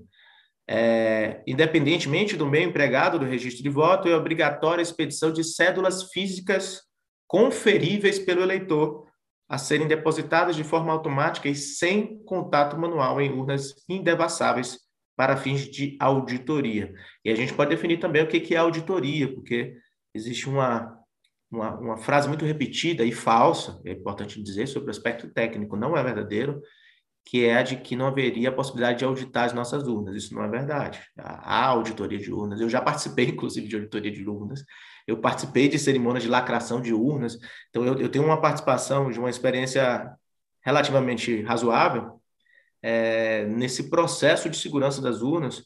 É, 0.70 1.42
independentemente 1.48 2.36
do 2.36 2.46
meio 2.46 2.68
empregado 2.68 3.18
do 3.18 3.24
registro 3.24 3.60
de 3.60 3.70
voto, 3.70 4.06
é 4.06 4.14
obrigatória 4.14 4.82
a 4.82 4.84
expedição 4.84 5.32
de 5.32 5.42
cédulas 5.42 6.12
físicas 6.12 6.80
conferíveis 7.26 8.20
pelo 8.20 8.40
eleitor 8.40 9.04
a 9.48 9.58
serem 9.58 9.88
depositadas 9.88 10.54
de 10.54 10.62
forma 10.62 10.92
automática 10.92 11.48
e 11.48 11.56
sem 11.56 12.22
contato 12.22 12.78
manual 12.78 13.20
em 13.20 13.32
urnas 13.32 13.74
indevassáveis 13.88 14.81
para 15.16 15.36
fins 15.36 15.68
de 15.68 15.96
auditoria. 16.00 16.92
E 17.24 17.30
a 17.30 17.34
gente 17.34 17.54
pode 17.54 17.70
definir 17.70 17.98
também 17.98 18.22
o 18.22 18.26
que 18.26 18.54
é 18.54 18.58
auditoria, 18.58 19.32
porque 19.32 19.76
existe 20.14 20.48
uma, 20.48 20.98
uma, 21.50 21.78
uma 21.78 21.96
frase 21.98 22.28
muito 22.28 22.44
repetida 22.44 23.04
e 23.04 23.12
falsa, 23.12 23.80
é 23.84 23.92
importante 23.92 24.42
dizer, 24.42 24.66
sobre 24.66 24.88
o 24.88 24.90
aspecto 24.90 25.28
técnico, 25.28 25.76
não 25.76 25.96
é 25.96 26.02
verdadeiro, 26.02 26.60
que 27.24 27.44
é 27.44 27.56
a 27.56 27.62
de 27.62 27.76
que 27.76 27.94
não 27.94 28.06
haveria 28.06 28.48
a 28.48 28.52
possibilidade 28.52 28.98
de 28.98 29.04
auditar 29.04 29.44
as 29.44 29.52
nossas 29.52 29.86
urnas. 29.86 30.16
Isso 30.16 30.34
não 30.34 30.42
é 30.42 30.48
verdade. 30.48 31.00
Há 31.16 31.66
auditoria 31.66 32.18
de 32.18 32.32
urnas. 32.32 32.60
Eu 32.60 32.68
já 32.68 32.80
participei, 32.80 33.26
inclusive, 33.30 33.68
de 33.68 33.76
auditoria 33.76 34.10
de 34.10 34.28
urnas. 34.28 34.64
Eu 35.06 35.18
participei 35.18 35.68
de 35.68 35.78
cerimônias 35.78 36.24
de 36.24 36.28
lacração 36.28 36.80
de 36.80 36.92
urnas. 36.92 37.38
Então, 37.70 37.84
eu, 37.84 37.98
eu 38.00 38.08
tenho 38.08 38.24
uma 38.24 38.40
participação 38.40 39.10
de 39.10 39.18
uma 39.18 39.30
experiência 39.30 40.12
relativamente 40.64 41.42
razoável 41.42 42.21
é, 42.82 43.46
nesse 43.46 43.88
processo 43.88 44.50
de 44.50 44.56
segurança 44.56 45.00
das 45.00 45.22
urnas 45.22 45.64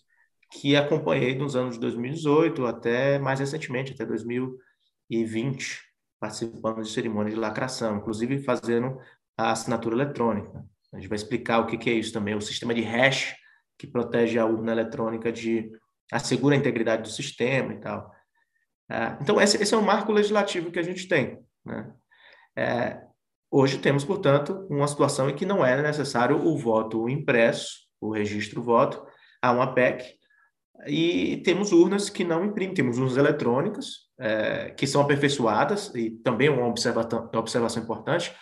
que 0.52 0.76
acompanhei 0.76 1.34
nos 1.34 1.56
anos 1.56 1.74
de 1.74 1.80
2018 1.80 2.66
até 2.66 3.18
mais 3.18 3.40
recentemente, 3.40 3.92
até 3.92 4.04
2020, 4.04 5.80
participando 6.20 6.82
de 6.82 6.90
cerimônias 6.90 7.34
de 7.34 7.40
lacração, 7.40 7.96
inclusive 7.96 8.42
fazendo 8.42 8.98
a 9.36 9.52
assinatura 9.52 9.94
eletrônica. 9.94 10.64
A 10.92 10.96
gente 10.96 11.08
vai 11.08 11.16
explicar 11.16 11.60
o 11.60 11.66
que, 11.66 11.90
é 11.90 11.94
isso 11.94 12.12
também, 12.12 12.34
o 12.34 12.40
sistema 12.40 12.74
de 12.74 12.82
hash 12.82 13.34
que 13.78 13.86
protege 13.86 14.38
a 14.38 14.46
urna 14.46 14.72
eletrônica 14.72 15.30
de 15.30 15.70
assegura 16.10 16.54
a 16.54 16.58
integridade 16.58 17.02
do 17.02 17.08
sistema 17.08 17.74
e 17.74 17.80
tal. 17.80 18.10
É, 18.88 19.18
então 19.20 19.40
esse, 19.40 19.60
esse, 19.60 19.74
é 19.74 19.76
o 19.76 19.82
marco 19.82 20.12
legislativo 20.12 20.70
que 20.70 20.78
a 20.78 20.82
gente 20.82 21.08
tem. 21.08 21.38
Né? 21.64 21.92
É, 22.56 23.05
hoje 23.58 23.78
temos, 23.78 24.04
portanto, 24.04 24.66
uma 24.68 24.86
situação 24.86 25.30
em 25.30 25.34
que 25.34 25.46
não 25.46 25.64
é 25.64 25.80
necessário 25.80 26.36
o 26.36 26.58
voto 26.58 27.08
impresso, 27.08 27.68
o 28.00 28.12
registro 28.12 28.62
voto, 28.62 29.04
há 29.40 29.52
uma 29.52 29.72
PEC 29.72 30.04
e 30.86 31.38
temos 31.38 31.72
urnas 31.72 32.10
que 32.10 32.24
não 32.24 32.44
imprimem, 32.44 32.74
temos 32.74 32.98
urnas 32.98 33.16
eletrônicas 33.16 33.86
é, 34.18 34.70
que 34.70 34.86
são 34.86 35.00
aperfeiçoadas 35.00 35.94
e 35.94 36.10
também 36.10 36.48
uma 36.48 36.66
observação, 36.66 37.30
observação 37.34 37.82
importante 37.82 38.34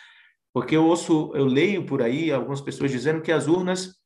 porque 0.54 0.76
eu 0.76 0.86
ouço, 0.86 1.32
eu 1.34 1.44
leio 1.44 1.84
por 1.84 2.00
aí 2.00 2.30
algumas 2.30 2.60
pessoas 2.60 2.92
dizendo 2.92 3.20
que 3.20 3.32
as 3.32 3.48
urnas 3.48 3.96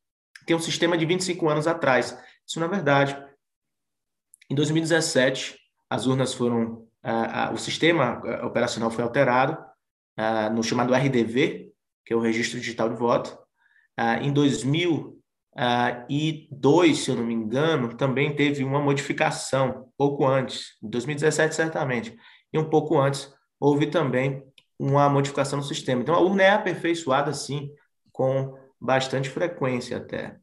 têm 0.47 0.55
um 0.55 0.59
sistema 0.59 0.97
de 0.97 1.05
25 1.05 1.47
anos 1.47 1.67
atrás. 1.67 2.17
Isso 2.45 2.59
não 2.59 2.65
é 2.65 2.69
verdade. 2.71 3.15
Em 4.49 4.55
2017, 4.55 5.55
as 5.87 6.07
urnas 6.07 6.33
foram, 6.33 6.87
o 7.53 7.57
sistema 7.57 8.19
operacional 8.43 8.89
foi 8.89 9.03
alterado 9.03 9.63
no 10.53 10.63
chamado 10.63 10.93
RDV, 10.93 11.71
que 12.05 12.13
é 12.13 12.15
o 12.15 12.19
Registro 12.19 12.59
Digital 12.59 12.89
de 12.89 12.95
Voto. 12.95 13.37
em 14.21 14.33
2002, 14.33 16.97
se 16.97 17.11
eu 17.11 17.15
não 17.15 17.25
me 17.25 17.33
engano, 17.33 17.95
também 17.95 18.35
teve 18.35 18.63
uma 18.63 18.79
modificação, 18.79 19.91
pouco 19.97 20.25
antes, 20.25 20.77
em 20.83 20.89
2017 20.89 21.55
certamente, 21.55 22.17
e 22.51 22.59
um 22.59 22.69
pouco 22.69 22.99
antes 22.99 23.33
houve 23.59 23.87
também 23.87 24.43
uma 24.79 25.09
modificação 25.09 25.57
no 25.57 25.65
sistema. 25.65 26.01
Então, 26.01 26.15
a 26.15 26.19
urna 26.19 26.43
é 26.43 26.51
aperfeiçoada, 26.51 27.33
sim, 27.33 27.71
com 28.11 28.57
bastante 28.79 29.29
frequência 29.29 29.97
até. 29.97 30.37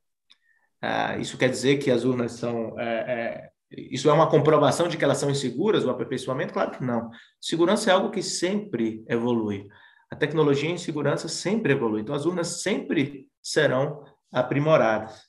Ah, 0.81 1.17
isso 1.17 1.39
quer 1.39 1.49
dizer 1.49 1.79
que 1.79 1.91
as 1.91 2.05
urnas 2.05 2.33
são. 2.33 2.79
É, 2.79 2.85
é, 2.85 3.51
isso 3.71 4.09
é 4.09 4.13
uma 4.13 4.29
comprovação 4.29 4.89
de 4.89 4.97
que 4.97 5.05
elas 5.05 5.19
são 5.19 5.31
inseguras, 5.31 5.85
o 5.85 5.91
aperfeiçoamento? 5.91 6.53
Claro 6.53 6.71
que 6.71 6.85
não. 6.85 7.11
Segurança 7.41 7.91
é 7.91 7.93
algo 7.93 8.11
que 8.11 8.23
sempre 8.23 9.05
evolui. 9.09 9.67
A 10.11 10.15
tecnologia 10.15 10.71
em 10.71 10.79
segurança 10.79 11.29
sempre 11.29 11.73
evolui. 11.73 12.01
Então, 12.01 12.15
as 12.15 12.27
urnas 12.27 12.63
sempre 12.63 13.29
serão 13.43 14.05
aprimoradas. 14.33 15.23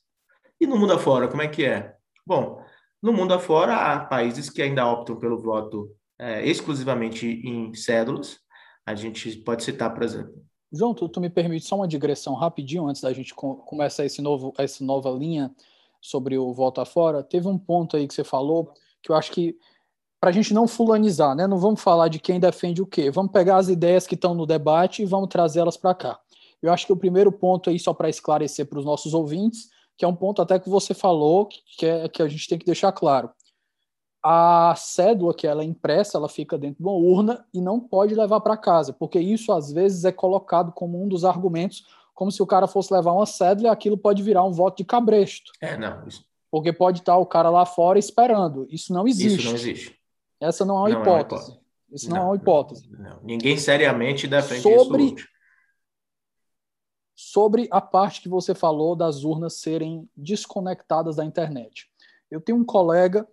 E 0.59 0.67
no 0.67 0.77
mundo 0.77 0.93
afora, 0.93 1.27
como 1.27 1.41
é 1.41 1.47
que 1.47 1.65
é? 1.65 1.95
Bom, 2.25 2.63
no 3.01 3.11
mundo 3.11 3.33
afora, 3.33 3.75
há 3.75 3.99
países 4.05 4.49
que 4.49 4.61
ainda 4.61 4.85
optam 4.85 5.15
pelo 5.15 5.41
voto 5.41 5.95
é, 6.19 6.45
exclusivamente 6.45 7.27
em 7.27 7.73
cédulas, 7.73 8.39
a 8.85 8.95
gente 8.95 9.37
pode 9.37 9.63
citar, 9.63 9.93
por 9.93 10.03
exemplo. 10.03 10.33
João, 10.71 10.93
tu, 10.93 11.07
tu 11.07 11.21
me 11.21 11.29
permite 11.29 11.65
só 11.65 11.75
uma 11.75 11.87
digressão 11.87 12.33
rapidinho 12.33 12.87
antes 12.87 13.01
da 13.01 13.13
gente 13.13 13.33
começar 13.33 14.05
esse 14.05 14.21
novo, 14.21 14.53
essa 14.57 14.83
nova 14.83 15.09
linha 15.09 15.53
sobre 16.07 16.37
o 16.37 16.53
volta 16.53 16.85
fora. 16.85 17.23
Teve 17.23 17.47
um 17.47 17.57
ponto 17.57 17.97
aí 17.97 18.07
que 18.07 18.13
você 18.13 18.23
falou 18.23 18.71
que 19.01 19.11
eu 19.11 19.15
acho 19.15 19.31
que 19.31 19.55
para 20.19 20.31
a 20.31 20.33
gente 20.33 20.53
não 20.53 20.67
fulanizar, 20.67 21.35
né? 21.35 21.45
Não 21.45 21.57
vamos 21.57 21.81
falar 21.81 22.07
de 22.07 22.19
quem 22.19 22.39
defende 22.39 22.81
o 22.81 22.87
quê. 22.87 23.11
Vamos 23.11 23.31
pegar 23.31 23.57
as 23.57 23.69
ideias 23.69 24.07
que 24.07 24.15
estão 24.15 24.33
no 24.33 24.45
debate 24.45 25.03
e 25.03 25.05
vamos 25.05 25.29
trazê-las 25.29 25.77
para 25.77 25.93
cá. 25.93 26.19
Eu 26.61 26.73
acho 26.73 26.87
que 26.87 26.93
o 26.93 26.97
primeiro 26.97 27.31
ponto 27.31 27.69
aí, 27.69 27.77
só 27.77 27.93
para 27.93 28.09
esclarecer 28.09 28.65
para 28.65 28.79
os 28.79 28.85
nossos 28.85 29.13
ouvintes, 29.13 29.69
que 29.95 30.03
é 30.03 30.07
um 30.07 30.15
ponto 30.15 30.41
até 30.41 30.57
que 30.59 30.69
você 30.69 30.93
falou, 30.93 31.47
que, 31.47 31.85
é, 31.85 32.09
que 32.09 32.23
a 32.23 32.27
gente 32.27 32.47
tem 32.47 32.57
que 32.57 32.65
deixar 32.65 32.91
claro 32.91 33.29
a 34.29 34.75
cédula 34.75 35.33
que 35.33 35.47
ela 35.47 35.61
é 35.61 35.65
impressa, 35.65 36.17
ela 36.17 36.27
fica 36.27 36.57
dentro 36.57 36.77
de 36.77 36.83
uma 36.83 36.91
urna 36.91 37.45
e 37.53 37.61
não 37.61 37.79
pode 37.79 38.13
levar 38.13 38.41
para 38.41 38.57
casa, 38.57 38.91
porque 38.91 39.17
isso 39.17 39.53
às 39.53 39.71
vezes 39.71 40.03
é 40.03 40.11
colocado 40.11 40.73
como 40.73 41.01
um 41.01 41.07
dos 41.07 41.23
argumentos, 41.23 41.85
como 42.17 42.31
se 42.31 42.41
o 42.41 42.47
cara 42.47 42.65
fosse 42.65 42.91
levar 42.91 43.13
uma 43.13 43.27
cédula 43.27 43.71
aquilo 43.71 43.95
pode 43.95 44.23
virar 44.23 44.43
um 44.43 44.51
voto 44.51 44.77
de 44.77 44.83
cabresto. 44.83 45.51
É, 45.61 45.77
não. 45.77 46.03
Isso... 46.07 46.25
Porque 46.49 46.73
pode 46.73 47.01
estar 47.01 47.15
o 47.15 47.27
cara 47.27 47.51
lá 47.51 47.63
fora 47.63 47.99
esperando. 47.99 48.65
Isso 48.71 48.91
não 48.91 49.07
existe. 49.07 49.37
Isso 49.37 49.47
não 49.49 49.53
existe. 49.53 49.99
Essa 50.41 50.65
não 50.65 50.77
é 50.77 50.79
uma, 50.79 50.89
não 50.89 51.01
hipótese. 51.01 51.11
É 51.11 51.13
uma 51.13 51.21
hipótese. 51.21 51.59
Isso 51.91 52.09
não, 52.09 52.15
não, 52.17 52.23
é 52.23 52.25
uma 52.25 52.35
hipótese. 52.35 52.89
Não. 52.89 53.19
Ninguém 53.21 53.55
seriamente 53.55 54.27
defende 54.27 54.63
sobre, 54.63 55.03
isso. 55.03 55.27
Sobre 57.15 57.67
a 57.69 57.79
parte 57.79 58.19
que 58.19 58.29
você 58.29 58.55
falou 58.55 58.95
das 58.95 59.23
urnas 59.23 59.53
serem 59.61 60.09
desconectadas 60.17 61.17
da 61.17 61.23
internet. 61.23 61.87
Eu 62.31 62.41
tenho 62.41 62.57
um 62.57 62.65
colega 62.65 63.27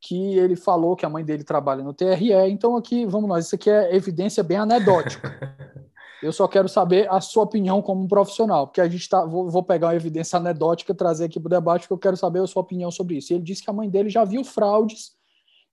que 0.00 0.38
ele 0.38 0.54
falou 0.54 0.94
que 0.94 1.04
a 1.04 1.10
mãe 1.10 1.24
dele 1.24 1.42
trabalha 1.42 1.82
no 1.82 1.92
TRE. 1.92 2.32
Então, 2.48 2.76
aqui, 2.76 3.06
vamos 3.06 3.28
nós, 3.28 3.46
isso 3.46 3.56
aqui 3.56 3.70
é 3.70 3.92
evidência 3.92 4.44
bem 4.44 4.58
anedótica. 4.58 5.36
Eu 6.24 6.32
só 6.32 6.48
quero 6.48 6.70
saber 6.70 7.06
a 7.12 7.20
sua 7.20 7.42
opinião 7.42 7.82
como 7.82 8.08
profissional, 8.08 8.66
porque 8.66 8.80
a 8.80 8.88
gente 8.88 9.06
tá, 9.06 9.26
vou, 9.26 9.50
vou 9.50 9.62
pegar 9.62 9.88
uma 9.88 9.94
evidência 9.94 10.38
anedótica 10.38 10.94
trazer 10.94 11.26
aqui 11.26 11.38
para 11.38 11.48
o 11.48 11.50
debate, 11.50 11.82
porque 11.82 11.92
eu 11.92 11.98
quero 11.98 12.16
saber 12.16 12.40
a 12.40 12.46
sua 12.46 12.62
opinião 12.62 12.90
sobre 12.90 13.18
isso. 13.18 13.30
E 13.30 13.36
ele 13.36 13.44
disse 13.44 13.62
que 13.62 13.68
a 13.68 13.74
mãe 13.74 13.90
dele 13.90 14.08
já 14.08 14.24
viu 14.24 14.42
fraudes 14.42 15.14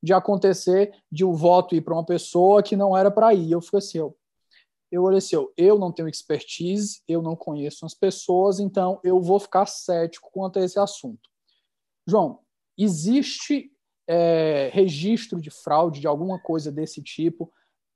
de 0.03 0.11
acontecer 0.11 0.93
de 1.09 1.23
um 1.23 1.31
voto 1.31 1.73
ir 1.73 1.79
para 1.79 1.93
uma 1.93 2.05
pessoa 2.05 2.61
que 2.61 2.75
não 2.75 2.97
era 2.97 3.09
para 3.09 3.33
ir. 3.33 3.49
Eu 3.49 3.61
fico 3.61 3.77
assim, 3.77 3.99
eu, 3.99 4.17
eu 4.91 5.03
olhei 5.03 5.19
assim, 5.19 5.37
eu 5.55 5.79
não 5.79 5.89
tenho 5.89 6.09
expertise, 6.09 7.01
eu 7.07 7.21
não 7.21 7.33
conheço 7.33 7.85
as 7.85 7.93
pessoas, 7.93 8.59
então 8.59 8.99
eu 9.05 9.21
vou 9.21 9.39
ficar 9.39 9.65
cético 9.65 10.29
quanto 10.33 10.59
a 10.59 10.65
esse 10.65 10.77
assunto. 10.77 11.29
João, 12.05 12.39
existe 12.77 13.71
é, 14.05 14.69
registro 14.73 15.39
de 15.39 15.49
fraude, 15.49 16.01
de 16.01 16.07
alguma 16.07 16.37
coisa 16.41 16.69
desse 16.69 17.01
tipo? 17.01 17.49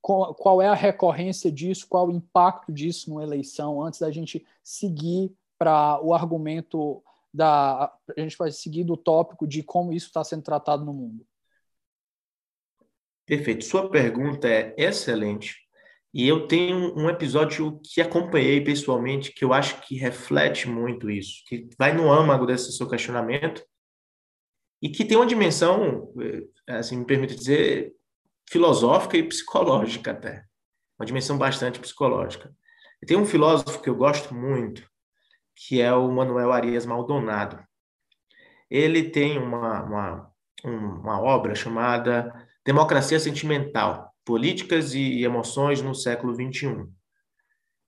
Qual, 0.05 0.35
qual 0.35 0.61
é 0.61 0.67
a 0.67 0.75
recorrência 0.75 1.51
disso? 1.51 1.87
Qual 1.89 2.07
o 2.07 2.11
impacto 2.11 2.71
disso 2.71 3.09
numa 3.09 3.23
eleição? 3.23 3.81
Antes 3.81 4.01
da 4.01 4.11
gente 4.11 4.45
seguir 4.63 5.35
para 5.57 5.99
o 5.99 6.13
argumento 6.13 7.03
da. 7.33 7.91
A 8.15 8.21
gente 8.21 8.37
vai 8.37 8.51
seguir 8.51 8.83
do 8.83 8.95
tópico 8.95 9.47
de 9.47 9.63
como 9.63 9.91
isso 9.91 10.05
está 10.05 10.23
sendo 10.23 10.43
tratado 10.43 10.85
no 10.85 10.93
mundo. 10.93 11.25
Perfeito. 13.25 13.65
Sua 13.65 13.89
pergunta 13.89 14.47
é 14.47 14.75
excelente. 14.77 15.55
E 16.13 16.27
eu 16.27 16.47
tenho 16.47 16.95
um 16.95 17.09
episódio 17.09 17.81
que 17.83 17.99
acompanhei 17.99 18.63
pessoalmente, 18.63 19.31
que 19.31 19.43
eu 19.43 19.53
acho 19.53 19.81
que 19.81 19.95
reflete 19.95 20.69
muito 20.69 21.09
isso, 21.09 21.43
que 21.47 21.67
vai 21.79 21.93
no 21.93 22.11
âmago 22.11 22.45
desse 22.45 22.71
seu 22.73 22.87
questionamento, 22.87 23.65
e 24.83 24.87
que 24.87 25.03
tem 25.03 25.17
uma 25.17 25.25
dimensão, 25.25 26.13
eh, 26.21 26.75
assim, 26.75 26.97
me 26.97 27.05
permite 27.05 27.33
dizer, 27.33 27.94
filosófica 28.49 29.17
e 29.17 29.23
psicológica 29.23 30.11
até. 30.11 30.43
Uma 30.99 31.05
dimensão 31.05 31.37
bastante 31.37 31.79
psicológica. 31.79 32.53
E 33.01 33.05
tem 33.05 33.17
um 33.17 33.25
filósofo 33.25 33.81
que 33.81 33.89
eu 33.89 33.95
gosto 33.95 34.33
muito, 34.33 34.87
que 35.55 35.81
é 35.81 35.93
o 35.93 36.11
Manuel 36.11 36.51
Arias 36.51 36.85
Maldonado. 36.85 37.63
Ele 38.69 39.09
tem 39.09 39.37
uma, 39.37 39.83
uma, 39.83 40.31
uma 40.63 41.21
obra 41.21 41.53
chamada 41.53 42.33
Democracia 42.65 43.19
Sentimental 43.19 44.15
políticas 44.25 44.95
e 44.95 45.23
emoções 45.23 45.81
no 45.81 45.93
século 45.93 46.33
XXI. 46.33 46.67
Uh, 46.67 46.91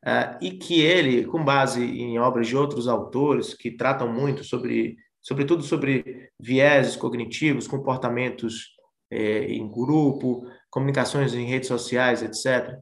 ah, 0.05 0.39
e 0.39 0.51
que 0.51 0.79
ele, 0.79 1.25
com 1.25 1.43
base 1.43 1.83
em 1.83 2.19
obras 2.19 2.47
de 2.47 2.55
outros 2.55 2.87
autores 2.87 3.55
que 3.55 3.71
tratam 3.71 4.07
muito 4.07 4.43
sobre, 4.43 4.95
sobretudo 5.19 5.63
sobre 5.63 6.29
vieses 6.39 6.95
cognitivos, 6.95 7.67
comportamentos 7.67 8.76
eh, 9.11 9.45
em 9.53 9.69
grupo, 9.69 10.45
comunicações 10.69 11.33
em 11.33 11.45
redes 11.45 11.67
sociais, 11.67 12.21
etc., 12.21 12.77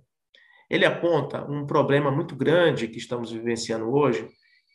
ele 0.69 0.85
aponta 0.85 1.45
um 1.49 1.65
problema 1.65 2.09
muito 2.09 2.35
grande 2.35 2.87
que 2.87 2.97
estamos 2.97 3.31
vivenciando 3.31 3.89
hoje, 3.89 4.27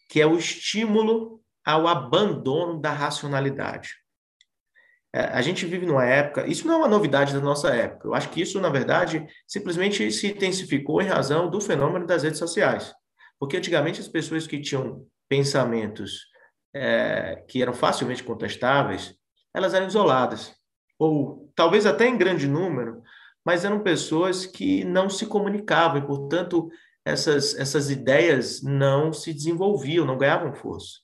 que 0.09 0.21
é 0.21 0.27
o 0.27 0.39
estímulo 0.39 1.41
ao 1.65 1.87
abandono 1.87 2.81
da 2.81 2.93
racionalidade. 2.93 3.91
É, 5.13 5.23
a 5.25 5.43
gente 5.43 5.67
vive 5.67 5.87
numa 5.87 6.05
época, 6.05 6.47
isso 6.47 6.67
não 6.67 6.75
é 6.75 6.77
uma 6.79 6.89
novidade 6.89 7.35
da 7.35 7.41
nossa 7.41 7.75
época, 7.75 8.07
eu 8.07 8.15
acho 8.15 8.31
que 8.31 8.41
isso, 8.41 8.61
na 8.61 8.69
verdade, 8.69 9.27
simplesmente 9.47 10.11
se 10.13 10.29
intensificou 10.29 11.03
em 11.03 11.07
razão 11.07 11.51
do 11.51 11.61
fenômeno 11.61 12.07
das 12.07 12.23
redes 12.23 12.39
sociais. 12.39 12.93
Porque 13.39 13.57
antigamente 13.57 14.01
as 14.01 14.09
pessoas 14.09 14.47
que 14.47 14.61
tinham 14.61 15.05
pensamentos 15.29 16.27
é, 16.75 17.45
que 17.49 17.61
eram 17.61 17.73
facilmente 17.73 18.23
contestáveis, 18.23 19.15
elas 19.53 19.75
eram 19.75 19.89
isoladas, 19.89 20.55
ou 21.01 21.51
talvez 21.57 21.87
até 21.87 22.07
em 22.07 22.19
grande 22.19 22.47
número, 22.47 23.03
mas 23.43 23.65
eram 23.65 23.81
pessoas 23.81 24.45
que 24.45 24.85
não 24.85 25.09
se 25.09 25.25
comunicavam 25.25 25.97
e, 25.97 26.07
portanto, 26.07 26.69
essas, 27.03 27.59
essas 27.59 27.91
ideias 27.91 28.63
não 28.63 29.11
se 29.11 29.33
desenvolviam, 29.33 30.05
não 30.05 30.19
ganhavam 30.19 30.53
força. 30.53 30.99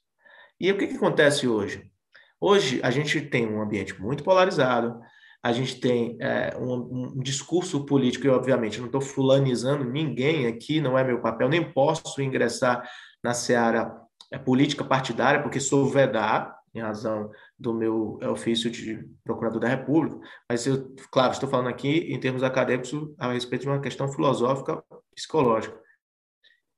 E 0.61 0.71
o 0.71 0.77
que, 0.77 0.89
que 0.89 0.97
acontece 0.97 1.49
hoje? 1.49 1.91
Hoje, 2.39 2.79
a 2.83 2.91
gente 2.91 3.23
tem 3.23 3.49
um 3.49 3.63
ambiente 3.63 3.99
muito 3.99 4.23
polarizado, 4.23 5.01
a 5.43 5.51
gente 5.51 5.81
tem 5.81 6.19
é, 6.21 6.55
um, 6.59 7.15
um, 7.17 7.21
discurso 7.23 7.87
político, 7.87 8.27
e 8.27 8.31
obviamente 8.31 8.79
não 8.79 8.87
estou 8.87 9.01
fulanizando 9.01 9.85
ninguém 9.85 10.47
aqui, 10.47 10.79
não 10.79 10.99
é 10.99 11.05
meu 11.05 11.23
papel, 11.23 11.49
nem 11.49 11.73
posso 11.73 12.21
ingressar 12.21 12.87
na 13.25 13.33
seara 13.33 13.97
é, 14.31 14.37
política 14.37 14.85
partidária, 14.85 15.41
porque 15.41 15.59
sou 15.59 15.89
vedado, 15.89 16.53
em 16.77 16.83
razão 16.83 17.31
do 17.59 17.73
meu 17.73 18.19
é, 18.21 18.29
ofício 18.29 18.71
de 18.71 19.09
procurador 19.25 19.61
da 19.61 19.69
República, 19.69 20.19
mas 20.49 20.67
eu, 20.67 20.95
claro, 21.11 21.33
estou 21.33 21.49
falando 21.49 21.69
aqui 21.69 22.13
em 22.13 22.21
termos 22.21 22.43
acadêmicos 22.43 22.93
a 23.19 23.33
respeito 23.33 23.63
de 23.63 23.69
uma 23.69 23.81
questão 23.81 24.09
filosófica, 24.09 24.83
psicológica, 25.15 25.79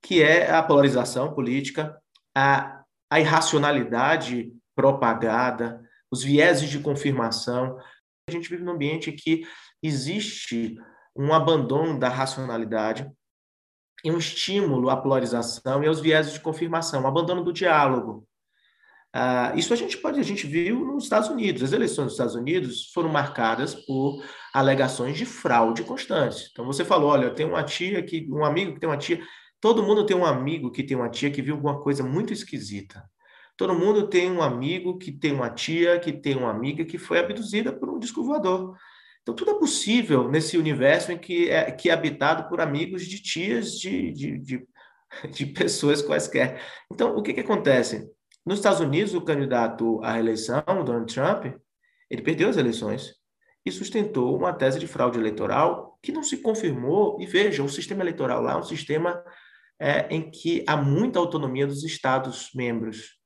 que 0.02 0.22
é 0.22 0.50
a 0.50 0.62
polarização 0.62 1.34
política, 1.34 2.00
a, 2.34 2.84
a 3.10 3.20
irracionalidade 3.20 4.52
propagada, 4.74 5.82
os 6.10 6.22
vieses 6.22 6.68
de 6.68 6.78
confirmação. 6.78 7.76
A 8.28 8.32
gente 8.32 8.48
vive 8.48 8.62
num 8.62 8.72
ambiente 8.72 9.10
que 9.10 9.42
existe 9.82 10.76
um 11.16 11.32
abandono 11.32 11.98
da 11.98 12.08
racionalidade 12.08 13.10
e 14.04 14.10
um 14.12 14.18
estímulo 14.18 14.88
à 14.90 14.96
polarização 14.96 15.82
e 15.82 15.88
aos 15.88 16.00
vieses 16.00 16.32
de 16.32 16.40
confirmação, 16.40 17.02
um 17.02 17.08
abandono 17.08 17.42
do 17.42 17.52
diálogo. 17.52 18.24
Uh, 19.18 19.58
isso 19.58 19.72
a 19.72 19.76
gente 19.76 19.98
pode, 19.98 20.20
a 20.20 20.22
gente 20.22 20.46
viu 20.46 20.84
nos 20.84 21.02
Estados 21.02 21.28
Unidos. 21.28 21.64
As 21.64 21.72
eleições 21.72 22.04
dos 22.04 22.12
Estados 22.12 22.36
Unidos 22.36 22.92
foram 22.94 23.08
marcadas 23.08 23.74
por 23.74 24.22
alegações 24.54 25.18
de 25.18 25.26
fraude 25.26 25.82
constantes. 25.82 26.48
Então 26.52 26.64
você 26.64 26.84
falou, 26.84 27.10
olha, 27.10 27.34
tenho 27.34 27.48
uma 27.48 27.64
tia 27.64 28.00
que, 28.00 28.28
um 28.30 28.44
amigo 28.44 28.74
que 28.74 28.80
tem 28.80 28.88
uma 28.88 28.96
tia, 28.96 29.20
todo 29.60 29.82
mundo 29.82 30.06
tem 30.06 30.16
um 30.16 30.24
amigo 30.24 30.70
que 30.70 30.84
tem 30.84 30.96
uma 30.96 31.08
tia 31.08 31.32
que 31.32 31.42
viu 31.42 31.56
alguma 31.56 31.80
coisa 31.80 32.04
muito 32.04 32.32
esquisita. 32.32 33.02
Todo 33.56 33.74
mundo 33.74 34.08
tem 34.08 34.30
um 34.30 34.40
amigo 34.40 34.96
que 34.98 35.10
tem 35.10 35.32
uma 35.32 35.50
tia, 35.50 35.98
que 35.98 36.12
tem 36.12 36.36
uma 36.36 36.50
amiga 36.50 36.84
que 36.84 36.96
foi 36.96 37.18
abduzida 37.18 37.72
por 37.72 37.90
um 37.90 37.98
disco 37.98 38.22
voador. 38.22 38.76
Então, 39.22 39.34
tudo 39.34 39.50
é 39.50 39.58
possível 39.58 40.30
nesse 40.30 40.56
universo 40.56 41.10
em 41.10 41.18
que 41.18 41.50
é, 41.50 41.72
que 41.72 41.90
é 41.90 41.92
habitado 41.92 42.48
por 42.48 42.60
amigos 42.60 43.04
de 43.04 43.20
tias 43.20 43.72
de, 43.72 44.12
de, 44.12 44.38
de, 44.38 44.68
de 45.32 45.46
pessoas 45.46 46.00
quaisquer. 46.00 46.62
Então, 46.90 47.16
o 47.16 47.22
que, 47.22 47.34
que 47.34 47.40
acontece? 47.40 48.08
Nos 48.48 48.60
Estados 48.60 48.80
Unidos, 48.80 49.12
o 49.12 49.20
candidato 49.20 50.02
à 50.02 50.12
reeleição, 50.12 50.62
Donald 50.66 51.12
Trump, 51.12 51.54
ele 52.08 52.22
perdeu 52.22 52.48
as 52.48 52.56
eleições 52.56 53.14
e 53.62 53.70
sustentou 53.70 54.34
uma 54.34 54.54
tese 54.54 54.78
de 54.78 54.86
fraude 54.86 55.18
eleitoral 55.18 55.98
que 56.02 56.10
não 56.10 56.22
se 56.22 56.38
confirmou. 56.38 57.20
E 57.20 57.26
veja, 57.26 57.62
o 57.62 57.68
sistema 57.68 58.02
eleitoral 58.02 58.40
lá 58.40 58.52
é 58.52 58.56
um 58.56 58.62
sistema 58.62 59.22
é, 59.78 60.08
em 60.08 60.30
que 60.30 60.64
há 60.66 60.78
muita 60.78 61.18
autonomia 61.18 61.66
dos 61.66 61.84
Estados-membros 61.84 63.18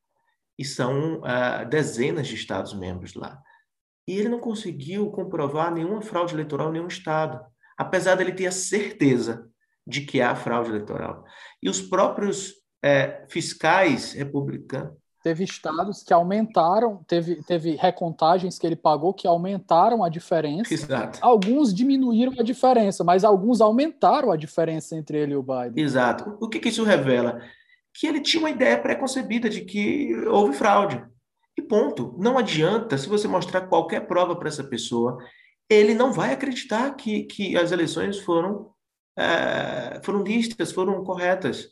e 0.59 0.65
são 0.65 1.21
uh, 1.21 1.69
dezenas 1.71 2.27
de 2.27 2.35
Estados-membros 2.35 3.15
lá. 3.15 3.41
E 4.09 4.19
ele 4.19 4.29
não 4.29 4.41
conseguiu 4.41 5.09
comprovar 5.13 5.73
nenhuma 5.73 6.03
fraude 6.03 6.35
eleitoral 6.35 6.71
em 6.71 6.73
nenhum 6.73 6.89
Estado, 6.89 7.41
apesar 7.79 8.17
dele 8.17 8.33
ter 8.33 8.47
a 8.47 8.51
certeza 8.51 9.49
de 9.87 10.01
que 10.01 10.21
há 10.21 10.35
fraude 10.35 10.71
eleitoral. 10.71 11.25
E 11.63 11.71
os 11.71 11.81
próprios 11.81 12.55
é, 12.83 13.25
fiscais 13.31 14.15
republicanos. 14.15 15.01
Teve 15.23 15.45
estados 15.45 16.03
que 16.03 16.13
aumentaram, 16.13 17.03
teve, 17.07 17.43
teve 17.45 17.77
recontagens 17.77 18.59
que 18.59 18.67
ele 18.67 18.77
pagou 18.77 19.15
que 19.15 19.27
aumentaram 19.27 20.03
a 20.03 20.09
diferença. 20.09 20.75
Exato. 20.75 21.19
Alguns 21.23 21.73
diminuíram 21.73 22.33
a 22.39 22.43
diferença, 22.43 23.05
mas 23.05 23.23
alguns 23.23 23.61
aumentaram 23.61 24.33
a 24.33 24.37
diferença 24.37 24.97
entre 24.97 25.19
ele 25.19 25.33
e 25.33 25.37
o 25.37 25.43
Biden. 25.43 25.83
Exato. 25.83 26.37
O 26.41 26.49
que, 26.49 26.59
que 26.59 26.69
isso 26.69 26.83
revela? 26.83 27.41
que 27.95 28.07
ele 28.07 28.21
tinha 28.21 28.41
uma 28.41 28.51
ideia 28.51 28.81
preconcebida 28.81 29.49
de 29.49 29.63
que 29.63 30.15
houve 30.27 30.57
fraude. 30.57 31.05
E 31.57 31.61
ponto. 31.61 32.17
Não 32.19 32.39
adianta, 32.39 32.97
se 32.97 33.09
você 33.09 33.29
mostrar 33.29 33.63
qualquer 33.63 34.07
prova 34.07 34.35
para 34.35 34.49
essa 34.49 34.65
pessoa, 34.65 35.19
ele 35.69 35.95
não 35.95 36.13
vai 36.13 36.33
acreditar 36.33 36.91
que, 36.95 37.25
que 37.25 37.57
as 37.57 37.73
eleições 37.73 38.19
foram, 38.19 38.71
é, 39.17 40.01
foram 40.03 40.23
listas, 40.23 40.73
foram 40.73 41.05
corretas. 41.05 41.69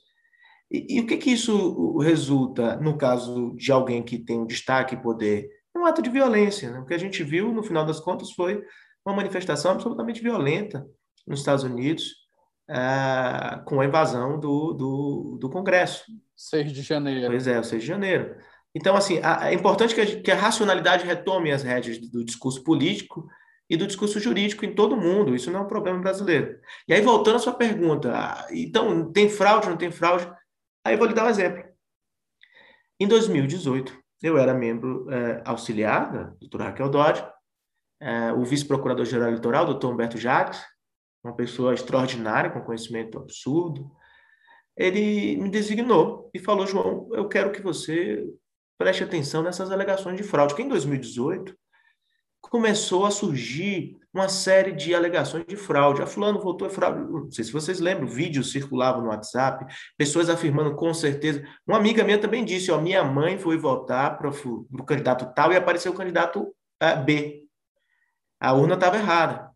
E, 0.70 0.96
e, 0.96 1.00
o 1.00 1.06
que, 1.06 1.16
que 1.16 1.30
isso 1.30 1.98
resulta 1.98 2.76
no 2.76 2.96
caso 2.96 3.54
de 3.56 3.72
alguém 3.72 4.02
que 4.02 4.18
tem 4.18 4.38
um 4.38 4.46
destaque 4.46 4.94
e 4.94 5.02
poder? 5.02 5.48
Um 5.76 5.84
ato 5.84 6.02
de 6.02 6.10
violência. 6.10 6.70
Né? 6.70 6.78
O 6.78 6.86
que 6.86 6.94
a 6.94 6.98
gente 6.98 7.22
viu, 7.24 7.52
no 7.52 7.62
final 7.62 7.84
das 7.84 8.00
contas, 8.00 8.32
foi 8.32 8.62
uma 9.04 9.16
manifestação 9.16 9.72
absolutamente 9.72 10.22
violenta 10.22 10.86
nos 11.26 11.40
Estados 11.40 11.64
Unidos, 11.64 12.12
uh, 12.70 13.64
com 13.64 13.80
a 13.80 13.84
invasão 13.84 14.38
do, 14.38 14.72
do, 14.72 15.38
do 15.40 15.50
Congresso. 15.50 16.04
6 16.36 16.72
de 16.72 16.82
janeiro. 16.82 17.26
Pois 17.28 17.46
é, 17.46 17.58
o 17.58 17.64
6 17.64 17.82
de 17.82 17.88
janeiro. 17.88 18.36
Então, 18.74 18.96
assim, 18.96 19.18
é 19.18 19.52
importante 19.52 19.94
que 19.94 20.00
a, 20.00 20.22
que 20.22 20.30
a 20.30 20.36
racionalidade 20.36 21.04
retome 21.04 21.50
as 21.50 21.62
rédeas 21.62 21.98
do 21.98 22.24
discurso 22.24 22.62
político 22.62 23.26
e 23.68 23.76
do 23.76 23.86
discurso 23.86 24.20
jurídico 24.20 24.64
em 24.64 24.74
todo 24.74 24.96
mundo. 24.96 25.34
Isso 25.34 25.50
não 25.50 25.60
é 25.60 25.62
um 25.62 25.68
problema 25.68 25.98
brasileiro. 25.98 26.56
E 26.86 26.94
aí, 26.94 27.00
voltando 27.00 27.36
à 27.36 27.38
sua 27.38 27.52
pergunta, 27.52 28.12
ah, 28.12 28.46
então, 28.52 29.10
tem 29.12 29.28
fraude, 29.28 29.68
não 29.68 29.76
tem 29.76 29.90
fraude? 29.90 30.30
Aí 30.84 30.94
eu 30.94 30.98
vou 30.98 31.06
lhe 31.06 31.14
dar 31.14 31.26
um 31.26 31.30
exemplo. 31.30 31.64
Em 32.98 33.06
2018, 33.06 33.96
eu 34.22 34.36
era 34.36 34.54
membro 34.54 35.10
é, 35.10 35.42
auxiliar 35.44 36.12
da 36.12 36.24
doutora 36.40 36.64
Raquel 36.64 36.88
Dodge, 36.88 37.24
é, 38.00 38.32
o 38.32 38.44
vice-procurador-geral 38.44 39.28
eleitoral, 39.28 39.66
doutor 39.66 39.92
Humberto 39.92 40.18
Jacques, 40.18 40.60
uma 41.22 41.34
pessoa 41.34 41.74
extraordinária, 41.74 42.50
com 42.50 42.62
conhecimento 42.62 43.18
absurdo, 43.18 43.90
ele 44.76 45.36
me 45.36 45.50
designou 45.50 46.30
e 46.32 46.38
falou: 46.38 46.66
João, 46.66 47.08
eu 47.12 47.28
quero 47.28 47.52
que 47.52 47.60
você 47.60 48.26
preste 48.78 49.04
atenção 49.04 49.42
nessas 49.42 49.70
alegações 49.70 50.16
de 50.16 50.22
fraude. 50.22 50.54
Que 50.54 50.62
em 50.62 50.68
2018 50.68 51.54
começou 52.40 53.06
a 53.06 53.10
surgir 53.10 53.96
uma 54.12 54.28
série 54.28 54.72
de 54.72 54.94
alegações 54.94 55.44
de 55.46 55.56
fraude. 55.56 56.02
A 56.02 56.06
fulano 56.06 56.40
votou 56.40 56.66
é 56.66 56.70
fraude. 56.70 57.00
Não 57.00 57.30
sei 57.30 57.44
se 57.44 57.52
vocês 57.52 57.78
lembram, 57.78 58.08
vídeos 58.08 58.50
circulavam 58.50 59.02
no 59.02 59.08
WhatsApp, 59.08 59.72
pessoas 59.96 60.28
afirmando 60.28 60.74
com 60.74 60.92
certeza. 60.92 61.46
Uma 61.66 61.76
amiga 61.76 62.02
minha 62.02 62.18
também 62.18 62.44
disse, 62.44 62.70
ó, 62.72 62.80
minha 62.80 63.04
mãe 63.04 63.38
foi 63.38 63.56
votar 63.56 64.18
para 64.18 64.28
o 64.28 64.84
candidato 64.84 65.32
tal 65.34 65.52
e 65.52 65.56
apareceu 65.56 65.92
o 65.92 65.96
candidato 65.96 66.42
uh, 66.42 67.04
B. 67.04 67.44
A 68.40 68.52
urna 68.52 68.74
estava 68.74 68.96
errada. 68.96 69.50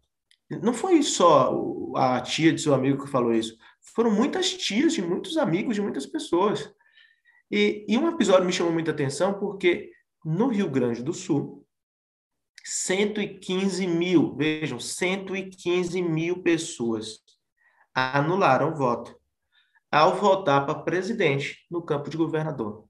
Não 0.62 0.74
foi 0.74 1.02
só 1.02 1.52
a 1.96 2.20
tia 2.20 2.52
de 2.52 2.60
seu 2.60 2.74
amigo 2.74 3.02
que 3.02 3.10
falou 3.10 3.32
isso. 3.32 3.56
Foram 3.94 4.10
muitas 4.10 4.52
tias 4.52 4.92
de 4.92 5.02
muitos 5.02 5.36
amigos 5.36 5.74
de 5.74 5.82
muitas 5.82 6.06
pessoas. 6.06 6.72
E, 7.50 7.84
e 7.88 7.98
um 7.98 8.08
episódio 8.08 8.44
me 8.44 8.52
chamou 8.52 8.72
muita 8.72 8.90
atenção 8.90 9.34
porque 9.34 9.90
no 10.24 10.48
Rio 10.48 10.70
Grande 10.70 11.02
do 11.02 11.12
Sul, 11.12 11.63
115 12.64 13.86
mil, 13.86 14.34
vejam, 14.34 14.80
115 14.80 16.00
mil 16.00 16.42
pessoas 16.42 17.18
anularam 17.94 18.72
o 18.72 18.74
voto 18.74 19.14
ao 19.92 20.16
votar 20.16 20.64
para 20.64 20.80
presidente 20.80 21.58
no 21.70 21.82
campo 21.82 22.08
de 22.08 22.16
governador. 22.16 22.88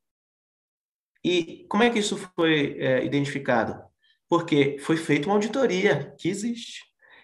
E 1.23 1.67
como 1.69 1.83
é 1.83 1.91
que 1.91 1.99
isso 1.99 2.17
foi 2.37 2.79
é, 2.79 3.05
identificado? 3.05 3.83
Porque 4.29 4.79
foi 4.79 4.97
feita 4.97 5.27
uma 5.27 5.35
auditoria 5.35 6.15
que 6.19 6.29
existe. 6.29 6.83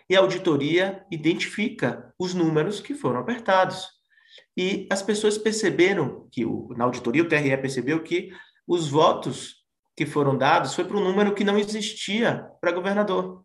E 0.08 0.16
a 0.16 0.20
auditoria 0.20 1.06
identifica 1.10 2.12
os 2.18 2.34
números 2.34 2.80
que 2.80 2.94
foram 2.94 3.20
apertados. 3.20 3.86
E 4.56 4.88
as 4.90 5.02
pessoas 5.02 5.38
perceberam 5.38 6.28
que, 6.30 6.44
na 6.76 6.84
auditoria, 6.84 7.22
o 7.22 7.28
TRE 7.28 7.56
percebeu 7.58 8.02
que 8.02 8.30
os 8.66 8.88
votos 8.88 9.59
que 10.00 10.06
foram 10.06 10.34
dados 10.34 10.72
foi 10.72 10.82
para 10.82 10.96
um 10.96 11.04
número 11.04 11.34
que 11.34 11.44
não 11.44 11.58
existia 11.58 12.50
para 12.58 12.72
governador. 12.72 13.44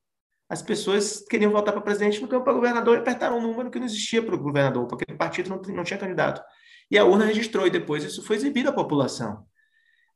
As 0.49 0.61
pessoas 0.61 1.19
queriam 1.29 1.51
votar 1.51 1.73
para 1.73 1.83
presidente 1.83 2.21
no 2.21 2.29
campo 2.29 2.45
para 2.45 2.53
governador 2.53 2.95
e 2.95 3.01
apertaram 3.01 3.39
um 3.39 3.41
número 3.41 3.69
que 3.69 3.77
não 3.77 3.85
existia 3.85 4.23
para 4.23 4.35
o 4.35 4.39
governador, 4.39 4.87
porque 4.87 5.11
o 5.11 5.17
partido 5.17 5.49
não, 5.49 5.61
não 5.75 5.83
tinha 5.83 5.99
candidato. 5.99 6.41
E 6.89 6.97
a 6.97 7.03
urna 7.03 7.25
registrou, 7.25 7.67
e 7.67 7.69
depois 7.69 8.05
isso 8.05 8.23
foi 8.23 8.37
exibido 8.37 8.69
à 8.69 8.71
população. 8.71 9.45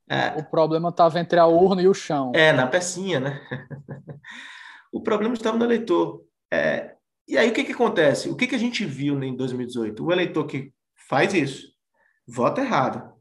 É, 0.08 0.28
o 0.40 0.42
problema 0.42 0.88
estava 0.88 1.20
entre 1.20 1.38
a 1.38 1.44
urna 1.44 1.82
e 1.82 1.88
o 1.88 1.92
chão. 1.92 2.32
É, 2.34 2.54
na 2.54 2.66
pecinha, 2.66 3.20
né? 3.20 3.38
o 4.90 5.02
problema 5.02 5.34
estava 5.34 5.58
no 5.58 5.64
eleitor. 5.66 6.24
É, 6.50 6.94
e 7.28 7.36
aí 7.36 7.50
o 7.50 7.52
que, 7.52 7.64
que 7.64 7.72
acontece? 7.72 8.30
O 8.30 8.34
que, 8.34 8.46
que 8.46 8.54
a 8.54 8.58
gente 8.58 8.82
viu 8.86 9.22
em 9.22 9.36
2018? 9.36 10.02
O 10.02 10.10
eleitor 10.10 10.46
que 10.46 10.72
faz 11.06 11.34
isso, 11.34 11.66
vota 12.26 12.62
errado, 12.62 13.12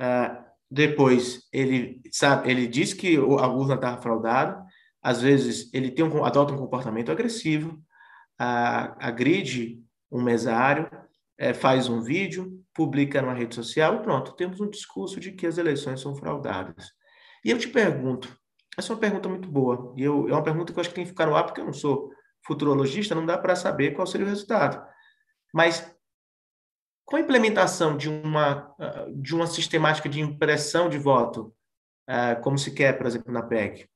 é, 0.00 0.47
depois, 0.70 1.48
ele 1.52 2.00
sabe, 2.12 2.50
ele 2.50 2.66
diz 2.66 2.92
que 2.92 3.16
a 3.16 3.46
urna 3.46 3.74
está 3.74 3.96
fraudada. 3.96 4.62
Às 5.02 5.22
vezes, 5.22 5.72
ele 5.72 5.90
tem 5.90 6.04
um, 6.04 6.24
adota 6.24 6.52
um 6.52 6.58
comportamento 6.58 7.10
agressivo, 7.10 7.82
a, 8.38 9.08
agride 9.08 9.82
um 10.10 10.22
mesário, 10.22 10.90
é, 11.38 11.54
faz 11.54 11.88
um 11.88 12.00
vídeo, 12.00 12.62
publica 12.74 13.22
numa 13.22 13.34
rede 13.34 13.54
social 13.54 14.02
pronto, 14.02 14.34
temos 14.34 14.60
um 14.60 14.68
discurso 14.68 15.18
de 15.20 15.32
que 15.32 15.46
as 15.46 15.56
eleições 15.56 16.00
são 16.00 16.14
fraudadas. 16.14 16.90
E 17.44 17.50
eu 17.50 17.58
te 17.58 17.68
pergunto, 17.68 18.36
essa 18.76 18.92
é 18.92 18.94
uma 18.94 19.00
pergunta 19.00 19.28
muito 19.28 19.48
boa, 19.48 19.94
e 19.96 20.02
eu, 20.02 20.28
é 20.28 20.32
uma 20.32 20.42
pergunta 20.42 20.72
que 20.72 20.78
eu 20.78 20.80
acho 20.80 20.90
que 20.90 20.96
tem 20.96 21.04
que 21.04 21.10
ficar 21.10 21.26
no 21.26 21.36
ar, 21.36 21.44
porque 21.44 21.60
eu 21.60 21.64
não 21.64 21.72
sou 21.72 22.10
futurologista, 22.46 23.14
não 23.14 23.26
dá 23.26 23.38
para 23.38 23.56
saber 23.56 23.92
qual 23.92 24.06
seria 24.06 24.26
o 24.26 24.30
resultado. 24.30 24.84
Mas 25.52 25.94
com 27.08 27.16
a 27.16 27.20
implementação 27.20 27.96
de 27.96 28.06
uma, 28.06 28.74
ah, 28.78 29.06
de 29.16 29.34
uma 29.34 29.46
sistemática 29.46 30.10
de 30.10 30.20
impressão 30.20 30.90
de 30.90 30.98
voto, 30.98 31.54
ah, 32.06 32.36
como 32.36 32.58
se 32.58 32.70
quer, 32.70 32.98
por 32.98 33.06
exemplo, 33.06 33.32
na 33.32 33.42
PEC, 33.42 33.88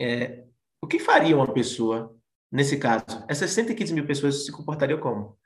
é, 0.00 0.44
o 0.80 0.86
que 0.86 1.00
faria 1.00 1.34
uma 1.34 1.52
pessoa 1.52 2.14
nesse 2.50 2.78
caso? 2.78 3.24
Essas 3.26 3.50
115 3.50 3.92
mil 3.92 4.06
pessoas 4.06 4.46
se 4.46 4.52
comportariam 4.52 5.00
como? 5.00 5.36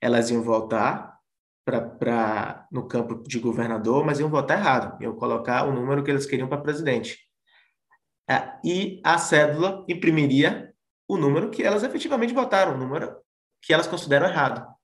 Elas 0.00 0.30
iam 0.30 0.42
votar 0.42 1.16
para 1.64 2.66
no 2.72 2.88
campo 2.88 3.22
de 3.22 3.38
governador, 3.38 4.04
mas 4.04 4.18
iam 4.18 4.28
votar 4.28 4.58
errado, 4.58 5.00
iam 5.00 5.14
colocar 5.14 5.62
o 5.68 5.72
número 5.72 6.02
que 6.02 6.10
eles 6.10 6.26
queriam 6.26 6.48
para 6.48 6.60
presidente. 6.60 7.20
É, 8.28 8.58
e 8.64 9.00
a 9.04 9.16
cédula 9.16 9.84
imprimiria 9.88 10.74
o 11.06 11.16
número 11.16 11.50
que 11.50 11.62
elas 11.62 11.84
efetivamente 11.84 12.34
votaram, 12.34 12.74
o 12.74 12.78
número 12.78 13.16
que 13.62 13.72
elas 13.72 13.86
consideram 13.86 14.26
errado. 14.26 14.79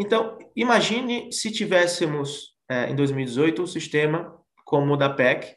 Então, 0.00 0.38
imagine 0.56 1.30
se 1.30 1.52
tivéssemos, 1.52 2.56
é, 2.66 2.88
em 2.88 2.96
2018, 2.96 3.60
um 3.60 3.66
sistema 3.66 4.34
como 4.64 4.94
o 4.94 4.96
da 4.96 5.10
PEC, 5.10 5.54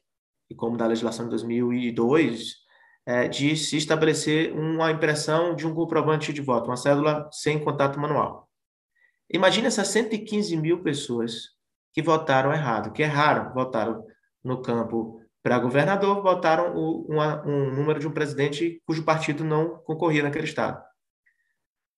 e 0.50 0.54
como 0.54 0.76
da 0.76 0.86
legislação 0.86 1.26
de 1.26 1.30
2002, 1.30 2.56
é, 3.06 3.30
de 3.30 3.56
se 3.56 3.78
estabelecer 3.78 4.52
uma 4.52 4.92
impressão 4.92 5.56
de 5.56 5.66
um 5.66 5.74
comprovante 5.74 6.34
de 6.34 6.42
voto, 6.42 6.68
uma 6.68 6.76
cédula 6.76 7.30
sem 7.32 7.58
contato 7.58 7.98
manual. 7.98 8.50
Imagine 9.32 9.68
essas 9.68 9.88
115 9.88 10.58
mil 10.58 10.84
pessoas 10.84 11.52
que 11.94 12.02
votaram 12.02 12.52
errado, 12.52 12.92
que 12.92 13.02
erraram, 13.02 13.54
votaram 13.54 14.06
no 14.44 14.62
campo 14.62 15.22
para 15.42 15.58
governador, 15.58 16.22
votaram 16.22 16.76
o, 16.76 17.06
uma, 17.08 17.48
um 17.48 17.74
número 17.74 17.98
de 17.98 18.08
um 18.10 18.12
presidente 18.12 18.82
cujo 18.86 19.06
partido 19.06 19.46
não 19.46 19.78
concorria 19.86 20.22
naquele 20.22 20.46
estado. 20.46 20.84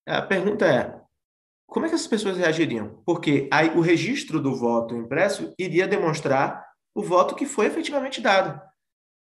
A 0.05 0.21
pergunta 0.21 0.67
é: 0.67 1.04
como 1.75 1.85
é 1.85 1.89
que 1.89 1.95
essas 1.95 2.07
pessoas 2.07 2.37
reagiriam? 2.37 3.03
Porque 3.05 3.49
aí 3.51 3.67
o 3.75 3.81
registro 3.81 4.39
do 4.39 4.55
voto 4.55 4.95
impresso 4.95 5.53
iria 5.59 5.85
demonstrar 5.85 6.65
o 6.95 7.03
voto 7.03 7.35
que 7.35 7.45
foi 7.45 7.65
efetivamente 7.65 8.21
dado, 8.21 8.61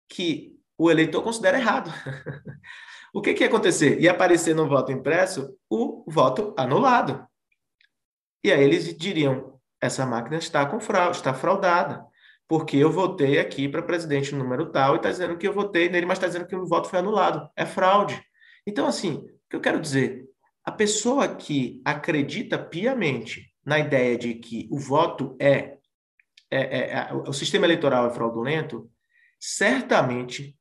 que 0.08 0.58
o 0.76 0.90
eleitor 0.90 1.22
considera 1.22 1.60
errado. 1.60 1.92
o 3.14 3.22
que, 3.22 3.34
que 3.34 3.44
ia 3.44 3.48
acontecer? 3.48 4.00
Ia 4.00 4.10
aparecer 4.10 4.52
no 4.52 4.66
voto 4.66 4.90
impresso 4.90 5.56
o 5.70 6.04
voto 6.10 6.52
anulado. 6.58 7.24
E 8.42 8.50
aí 8.50 8.64
eles 8.64 8.96
diriam: 8.96 9.56
essa 9.80 10.04
máquina 10.04 10.36
está 10.36 10.66
com 10.66 10.80
fraude, 10.80 11.18
está 11.18 11.32
fraudada, 11.32 12.04
porque 12.48 12.76
eu 12.76 12.90
votei 12.90 13.38
aqui 13.38 13.68
para 13.68 13.80
presidente 13.80 14.34
número 14.34 14.72
tal 14.72 14.94
e 14.94 14.96
está 14.96 15.08
dizendo 15.08 15.38
que 15.38 15.46
eu 15.46 15.52
votei 15.52 15.88
nele, 15.88 16.04
mas 16.04 16.18
está 16.18 16.26
dizendo 16.26 16.48
que 16.48 16.56
o 16.56 16.66
voto 16.66 16.88
foi 16.88 16.98
anulado. 16.98 17.48
É 17.54 17.64
fraude. 17.64 18.20
Então, 18.66 18.88
assim, 18.88 19.18
o 19.18 19.30
que 19.48 19.54
eu 19.54 19.60
quero 19.60 19.80
dizer? 19.80 20.28
A 20.64 20.72
pessoa 20.72 21.34
que 21.36 21.80
acredita 21.84 22.58
piamente 22.58 23.52
na 23.64 23.78
ideia 23.78 24.16
de 24.16 24.34
que 24.34 24.68
o 24.70 24.78
voto 24.78 25.36
é, 25.40 25.78
é, 26.50 26.78
é, 26.78 26.90
é 26.92 27.12
o 27.12 27.32
sistema 27.32 27.66
eleitoral 27.66 28.06
é 28.06 28.14
fraudulento, 28.14 28.90
certamente 29.38 30.56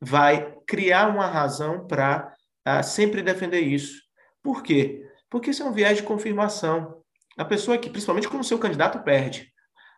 vai 0.00 0.56
criar 0.66 1.08
uma 1.08 1.26
razão 1.26 1.86
para 1.86 2.28
uh, 2.28 2.32
ah, 2.64 2.82
sempre 2.82 3.22
defender 3.22 3.60
isso. 3.60 4.00
Por 4.42 4.62
quê? 4.62 5.04
Porque 5.30 5.50
isso 5.50 5.62
é 5.62 5.66
um 5.66 5.72
viés 5.72 5.98
de 5.98 6.02
confirmação. 6.02 7.02
A 7.38 7.44
pessoa 7.44 7.78
que, 7.78 7.88
principalmente 7.88 8.28
quando 8.28 8.42
o 8.42 8.46
seu 8.46 8.58
candidato 8.58 9.02
perde, 9.02 9.52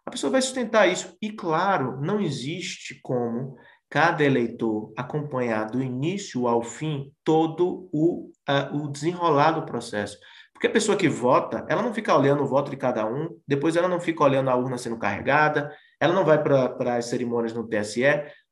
a 0.06 0.10
pessoa 0.10 0.30
vai 0.30 0.42
sustentar 0.42 0.88
isso. 0.88 1.16
E, 1.20 1.32
claro, 1.32 2.00
não 2.00 2.20
existe 2.20 3.00
como 3.02 3.56
cada 3.94 4.24
eleitor 4.24 4.92
acompanhar 4.96 5.70
do 5.70 5.80
início 5.80 6.48
ao 6.48 6.64
fim 6.64 7.12
todo 7.22 7.88
o, 7.92 8.28
uh, 8.50 8.76
o 8.76 8.90
desenrolar 8.90 9.52
do 9.52 9.64
processo. 9.64 10.18
Porque 10.52 10.66
a 10.66 10.70
pessoa 10.70 10.98
que 10.98 11.08
vota, 11.08 11.64
ela 11.68 11.80
não 11.80 11.94
fica 11.94 12.12
olhando 12.12 12.42
o 12.42 12.46
voto 12.48 12.72
de 12.72 12.76
cada 12.76 13.06
um, 13.06 13.28
depois 13.46 13.76
ela 13.76 13.86
não 13.86 14.00
fica 14.00 14.24
olhando 14.24 14.50
a 14.50 14.56
urna 14.56 14.78
sendo 14.78 14.98
carregada, 14.98 15.72
ela 16.00 16.12
não 16.12 16.24
vai 16.24 16.42
para 16.42 16.96
as 16.96 17.04
cerimônias 17.04 17.52
no 17.52 17.68
TSE. 17.68 18.02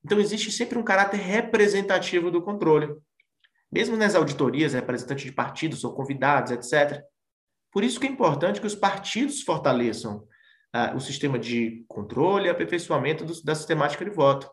Então, 0.04 0.20
existe 0.20 0.52
sempre 0.52 0.78
um 0.78 0.84
caráter 0.84 1.16
representativo 1.16 2.30
do 2.30 2.40
controle. 2.40 2.94
Mesmo 3.68 3.96
nas 3.96 4.14
auditorias, 4.14 4.74
representantes 4.74 5.24
de 5.24 5.32
partidos 5.32 5.80
são 5.80 5.92
convidados, 5.92 6.52
etc. 6.52 7.02
Por 7.72 7.82
isso 7.82 7.98
que 7.98 8.06
é 8.06 8.10
importante 8.10 8.60
que 8.60 8.66
os 8.68 8.76
partidos 8.76 9.42
fortaleçam 9.42 10.18
uh, 10.72 10.94
o 10.94 11.00
sistema 11.00 11.36
de 11.36 11.84
controle 11.88 12.46
e 12.46 12.48
aperfeiçoamento 12.48 13.24
do, 13.24 13.42
da 13.42 13.56
sistemática 13.56 14.04
de 14.04 14.10
voto. 14.12 14.48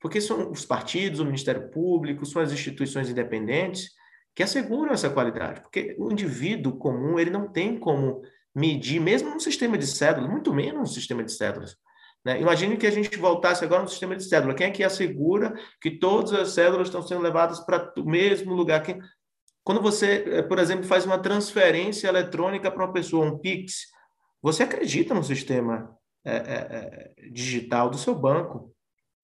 Porque 0.00 0.20
são 0.20 0.50
os 0.50 0.64
partidos, 0.64 1.20
o 1.20 1.24
Ministério 1.24 1.70
Público, 1.70 2.24
são 2.24 2.40
as 2.40 2.52
instituições 2.52 3.08
independentes 3.08 3.90
que 4.34 4.42
asseguram 4.42 4.92
essa 4.92 5.10
qualidade. 5.10 5.60
Porque 5.60 5.96
o 5.98 6.12
indivíduo 6.12 6.76
comum, 6.76 7.18
ele 7.18 7.30
não 7.30 7.48
tem 7.48 7.78
como 7.78 8.22
medir, 8.54 9.00
mesmo 9.00 9.30
no 9.30 9.40
sistema 9.40 9.76
de 9.76 9.86
cédulas, 9.86 10.30
muito 10.30 10.54
menos 10.54 10.80
no 10.80 10.86
sistema 10.86 11.24
de 11.24 11.32
cédulas. 11.32 11.76
Né? 12.24 12.40
Imagine 12.40 12.76
que 12.76 12.86
a 12.86 12.90
gente 12.90 13.16
voltasse 13.18 13.64
agora 13.64 13.82
no 13.82 13.88
sistema 13.88 14.14
de 14.14 14.24
cédula. 14.24 14.54
Quem 14.54 14.68
é 14.68 14.70
que 14.70 14.84
assegura 14.84 15.54
que 15.80 15.90
todas 15.90 16.32
as 16.32 16.50
cédulas 16.50 16.88
estão 16.88 17.02
sendo 17.02 17.22
levadas 17.22 17.60
para 17.60 17.92
o 17.96 18.04
mesmo 18.04 18.54
lugar? 18.54 18.82
Quem... 18.82 19.00
Quando 19.64 19.82
você, 19.82 20.24
eh, 20.26 20.42
por 20.42 20.58
exemplo, 20.58 20.84
faz 20.84 21.04
uma 21.04 21.18
transferência 21.18 22.08
eletrônica 22.08 22.70
para 22.70 22.84
uma 22.84 22.92
pessoa, 22.92 23.26
um 23.26 23.38
PIX, 23.38 23.86
você 24.40 24.62
acredita 24.62 25.12
no 25.12 25.22
sistema 25.22 25.94
é, 26.24 26.36
é, 26.36 27.12
digital 27.30 27.90
do 27.90 27.98
seu 27.98 28.14
banco 28.14 28.72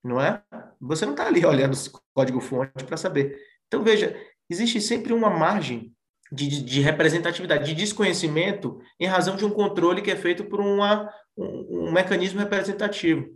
não 0.04 0.20
é? 0.20 0.42
Você 0.80 1.04
não 1.04 1.12
está 1.12 1.26
ali 1.26 1.44
olhando 1.44 1.74
o 1.74 2.00
código-fonte 2.14 2.84
para 2.84 2.96
saber. 2.96 3.38
Então, 3.66 3.82
veja, 3.82 4.16
existe 4.48 4.80
sempre 4.80 5.12
uma 5.12 5.30
margem 5.30 5.94
de, 6.30 6.48
de, 6.48 6.62
de, 6.62 6.80
representatividade, 6.80 7.66
de 7.66 7.74
desconhecimento, 7.74 8.80
em 8.98 9.06
razão 9.06 9.36
de 9.36 9.44
um 9.44 9.50
controle 9.50 10.02
que 10.02 10.10
é 10.10 10.16
feito 10.16 10.44
por 10.44 10.60
uma, 10.60 11.12
um, 11.36 11.86
um 11.88 11.92
mecanismo 11.92 12.40
representativo. 12.40 13.28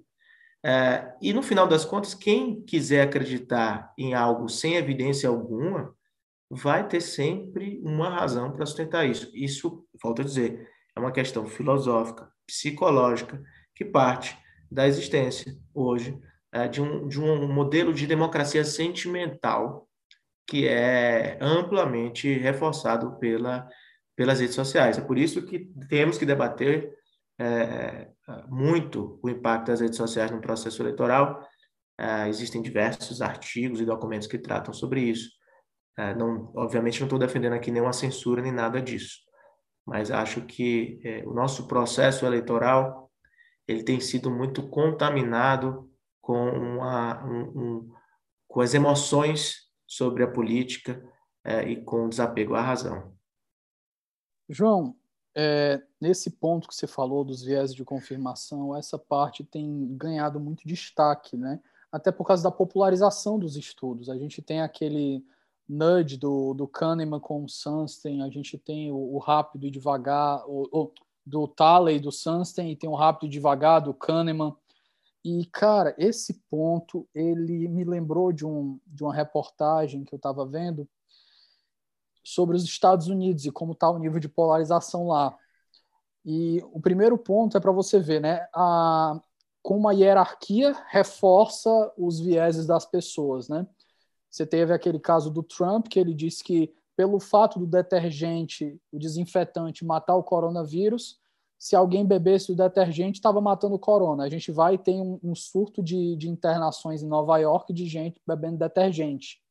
É, 0.64 1.12
e 1.22 1.32
no 1.32 1.42
final 1.42 1.66
das 1.66 1.84
contas, 1.84 2.14
quem 2.14 2.60
quiser 2.62 3.02
acreditar 3.02 3.92
em 3.96 4.14
algo 4.14 4.48
sem 4.48 4.74
evidência 4.74 5.28
alguma, 5.28 5.94
vai 6.50 6.86
ter 6.86 7.00
sempre 7.00 7.80
uma 7.84 8.08
razão 8.08 8.50
para 8.50 8.66
sustentar 8.66 9.06
isso. 9.06 9.30
Isso, 9.34 9.86
volto 10.02 10.22
a 10.22 10.24
dizer, 10.24 10.68
é 10.96 11.00
uma 11.00 11.12
questão 11.12 11.46
filosófica, 11.46 12.30
psicológica, 12.46 13.40
que 13.74 13.84
parte 13.84 14.36
da 14.70 14.86
existência 14.86 15.56
hoje 15.72 16.18
de, 16.70 16.80
um, 16.80 17.06
de 17.06 17.20
um 17.20 17.52
modelo 17.52 17.92
de 17.92 18.06
democracia 18.06 18.64
sentimental 18.64 19.88
que 20.46 20.66
é 20.66 21.36
amplamente 21.42 22.32
reforçado 22.38 23.18
pela, 23.18 23.68
pelas 24.16 24.40
redes 24.40 24.54
sociais. 24.54 24.96
É 24.96 25.02
por 25.02 25.18
isso 25.18 25.44
que 25.44 25.70
temos 25.90 26.16
que 26.16 26.24
debater 26.24 26.90
é, 27.38 28.08
muito 28.48 29.20
o 29.22 29.28
impacto 29.28 29.66
das 29.66 29.80
redes 29.80 29.98
sociais 29.98 30.30
no 30.30 30.40
processo 30.40 30.82
eleitoral. 30.82 31.46
É, 31.98 32.28
existem 32.28 32.62
diversos 32.62 33.20
artigos 33.20 33.80
e 33.80 33.84
documentos 33.84 34.26
que 34.26 34.38
tratam 34.38 34.72
sobre 34.72 35.02
isso. 35.02 35.30
É, 35.98 36.14
não, 36.14 36.50
obviamente, 36.56 37.00
não 37.00 37.06
estou 37.06 37.18
defendendo 37.18 37.52
aqui 37.52 37.70
nenhuma 37.70 37.92
censura 37.92 38.40
nem 38.40 38.52
nada 38.52 38.80
disso, 38.80 39.18
mas 39.84 40.10
acho 40.10 40.42
que 40.42 41.00
é, 41.04 41.24
o 41.26 41.34
nosso 41.34 41.66
processo 41.66 42.24
eleitoral 42.24 43.10
ele 43.66 43.82
tem 43.82 44.00
sido 44.00 44.30
muito 44.30 44.68
contaminado 44.68 45.87
com, 46.28 46.50
uma, 46.50 47.24
um, 47.24 47.40
um, 47.40 47.92
com 48.46 48.60
as 48.60 48.74
emoções 48.74 49.66
sobre 49.86 50.22
a 50.22 50.30
política 50.30 51.02
é, 51.42 51.66
e 51.66 51.82
com 51.82 52.04
o 52.04 52.08
desapego 52.10 52.54
à 52.54 52.60
razão. 52.60 53.14
João, 54.46 54.94
é, 55.34 55.82
nesse 55.98 56.32
ponto 56.32 56.68
que 56.68 56.74
você 56.74 56.86
falou 56.86 57.24
dos 57.24 57.42
viés 57.42 57.74
de 57.74 57.82
confirmação, 57.82 58.76
essa 58.76 58.98
parte 58.98 59.42
tem 59.42 59.96
ganhado 59.96 60.38
muito 60.38 60.68
destaque, 60.68 61.34
né? 61.34 61.62
Até 61.90 62.12
por 62.12 62.26
causa 62.26 62.42
da 62.42 62.50
popularização 62.50 63.38
dos 63.38 63.56
estudos. 63.56 64.10
A 64.10 64.18
gente 64.18 64.42
tem 64.42 64.60
aquele 64.60 65.24
nudge 65.66 66.18
do, 66.18 66.52
do 66.52 66.68
Kahneman 66.68 67.20
com 67.20 67.42
o 67.42 67.48
Sunstein, 67.48 68.20
a 68.20 68.28
gente 68.28 68.58
tem 68.58 68.92
o, 68.92 69.14
o 69.14 69.16
rápido 69.16 69.66
e 69.66 69.70
devagar, 69.70 70.44
o, 70.46 70.68
o, 70.70 70.92
do 71.24 71.48
Talley 71.48 71.98
do 71.98 72.12
Sunstein, 72.12 72.72
e 72.72 72.76
tem 72.76 72.90
o 72.90 72.94
rápido 72.94 73.30
e 73.30 73.32
devagar 73.32 73.80
do 73.80 73.94
Kahneman. 73.94 74.54
E, 75.30 75.44
cara, 75.52 75.94
esse 75.98 76.32
ponto, 76.48 77.06
ele 77.14 77.68
me 77.68 77.84
lembrou 77.84 78.32
de, 78.32 78.46
um, 78.46 78.80
de 78.86 79.04
uma 79.04 79.14
reportagem 79.14 80.02
que 80.02 80.14
eu 80.14 80.16
estava 80.16 80.46
vendo 80.46 80.88
sobre 82.24 82.56
os 82.56 82.64
Estados 82.64 83.08
Unidos 83.08 83.44
e 83.44 83.50
como 83.50 83.72
está 83.72 83.90
o 83.90 83.98
nível 83.98 84.18
de 84.18 84.28
polarização 84.28 85.08
lá. 85.08 85.36
E 86.24 86.64
o 86.72 86.80
primeiro 86.80 87.18
ponto 87.18 87.58
é 87.58 87.60
para 87.60 87.72
você 87.72 88.00
ver, 88.00 88.22
né? 88.22 88.48
A, 88.54 89.20
como 89.62 89.86
a 89.86 89.92
hierarquia 89.92 90.74
reforça 90.88 91.68
os 91.98 92.18
vieses 92.18 92.66
das 92.66 92.86
pessoas, 92.86 93.50
né? 93.50 93.66
Você 94.30 94.46
teve 94.46 94.72
aquele 94.72 94.98
caso 94.98 95.30
do 95.30 95.42
Trump, 95.42 95.88
que 95.88 96.00
ele 96.00 96.14
disse 96.14 96.42
que 96.42 96.74
pelo 96.96 97.20
fato 97.20 97.58
do 97.58 97.66
detergente, 97.66 98.80
o 98.90 98.98
desinfetante 98.98 99.84
matar 99.84 100.16
o 100.16 100.22
coronavírus, 100.22 101.20
se 101.58 101.74
alguém 101.74 102.06
bebesse 102.06 102.52
o 102.52 102.56
detergente, 102.56 103.18
estava 103.18 103.40
matando 103.40 103.74
o 103.74 103.78
corona. 103.78 104.22
A 104.22 104.28
gente 104.28 104.52
vai 104.52 104.78
ter 104.78 104.94
um, 105.00 105.18
um 105.22 105.34
surto 105.34 105.82
de, 105.82 106.14
de, 106.14 106.28
internações 106.28 107.02
em 107.02 107.08
Nova 107.08 107.36
York 107.38 107.72
de 107.72 107.84
gente 107.86 108.20
bebendo 108.24 108.58
detergente. 108.58 109.42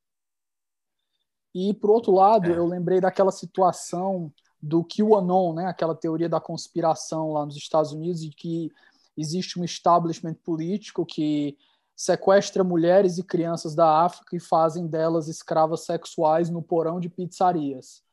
E, 1.53 1.73
por 1.73 1.89
outro 1.89 2.13
lado, 2.13 2.49
é. 2.49 2.57
eu 2.57 2.65
lembrei 2.65 3.01
daquela 3.01 3.31
situação 3.31 4.31
do 4.61 4.85
QAnon, 4.85 5.53
né? 5.53 5.65
aquela 5.65 5.93
teoria 5.93 6.29
da 6.29 6.39
conspiração 6.39 7.33
lá 7.33 7.45
nos 7.45 7.57
Estados 7.57 7.91
Unidos, 7.91 8.21
de 8.21 8.29
que 8.29 8.71
existe 9.17 9.59
um 9.59 9.63
establishment 9.65 10.35
político 10.35 11.05
que 11.05 11.57
sequestra 11.95 12.63
mulheres 12.63 13.17
e 13.17 13.23
crianças 13.23 13.75
da 13.75 14.05
África 14.05 14.35
e 14.35 14.39
fazem 14.39 14.87
delas 14.87 15.27
escravas 15.27 15.83
sexuais 15.83 16.49
no 16.49 16.61
porão 16.61 16.99
de 16.99 17.09
pizzarias 17.09 18.06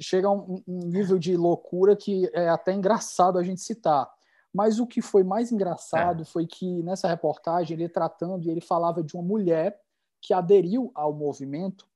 chega 0.00 0.28
a 0.28 0.32
um, 0.32 0.62
um, 0.66 0.78
nível 0.80 1.18
de 1.18 1.36
loucura 1.36 1.96
que 1.96 2.30
é 2.32 2.48
até 2.48 2.72
engraçado 2.72 3.38
a 3.38 3.42
gente 3.42 3.60
citar. 3.60 4.10
Mas 4.52 4.78
o 4.78 4.86
que 4.86 5.02
foi 5.02 5.22
mais 5.22 5.52
engraçado 5.52 6.22
é. 6.22 6.24
foi 6.24 6.46
que 6.46 6.82
nessa 6.82 7.08
reportagem 7.08 7.76
ele 7.76 7.88
tratando 7.88 8.46
e 8.46 8.50
ele 8.50 8.60
falava 8.60 9.02
de 9.02 9.14
uma 9.14 9.22
mulher 9.22 9.80
que 10.20 10.32
aderiu 10.32 10.90
ao 10.94 11.12
movimento 11.12 11.86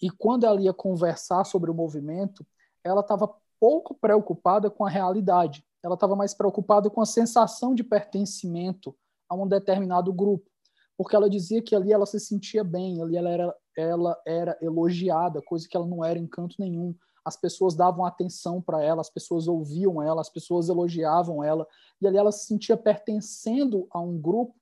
e 0.00 0.10
quando 0.10 0.44
ela 0.44 0.60
ia 0.60 0.72
conversar 0.72 1.44
sobre 1.44 1.70
o 1.70 1.74
movimento, 1.74 2.46
ela 2.82 3.00
estava 3.00 3.32
pouco 3.58 3.94
preocupada 3.94 4.70
com 4.70 4.84
a 4.84 4.90
realidade. 4.90 5.64
Ela 5.82 5.94
estava 5.94 6.16
mais 6.16 6.34
preocupada 6.34 6.90
com 6.90 7.00
a 7.00 7.06
sensação 7.06 7.74
de 7.74 7.82
pertencimento 7.82 8.94
a 9.28 9.34
um 9.34 9.46
determinado 9.46 10.12
grupo, 10.12 10.50
porque 10.96 11.16
ela 11.16 11.30
dizia 11.30 11.62
que 11.62 11.74
ali 11.74 11.92
ela 11.92 12.06
se 12.06 12.20
sentia 12.20 12.62
bem, 12.62 13.00
ali 13.00 13.16
ela 13.16 13.30
era, 13.30 13.56
ela 13.76 14.22
era 14.26 14.58
elogiada, 14.60 15.40
coisa 15.42 15.66
que 15.66 15.76
ela 15.76 15.86
não 15.86 16.04
era 16.04 16.18
em 16.18 16.26
canto 16.26 16.56
nenhum 16.58 16.94
as 17.24 17.36
pessoas 17.36 17.74
davam 17.74 18.04
atenção 18.04 18.60
para 18.60 18.82
ela, 18.82 19.00
as 19.00 19.10
pessoas 19.10 19.48
ouviam 19.48 20.02
ela, 20.02 20.20
as 20.20 20.28
pessoas 20.28 20.68
elogiavam 20.68 21.42
ela, 21.42 21.66
e 22.00 22.06
ali 22.06 22.16
ela 22.16 22.30
se 22.30 22.46
sentia 22.46 22.76
pertencendo 22.76 23.86
a 23.90 24.00
um 24.00 24.18
grupo 24.18 24.54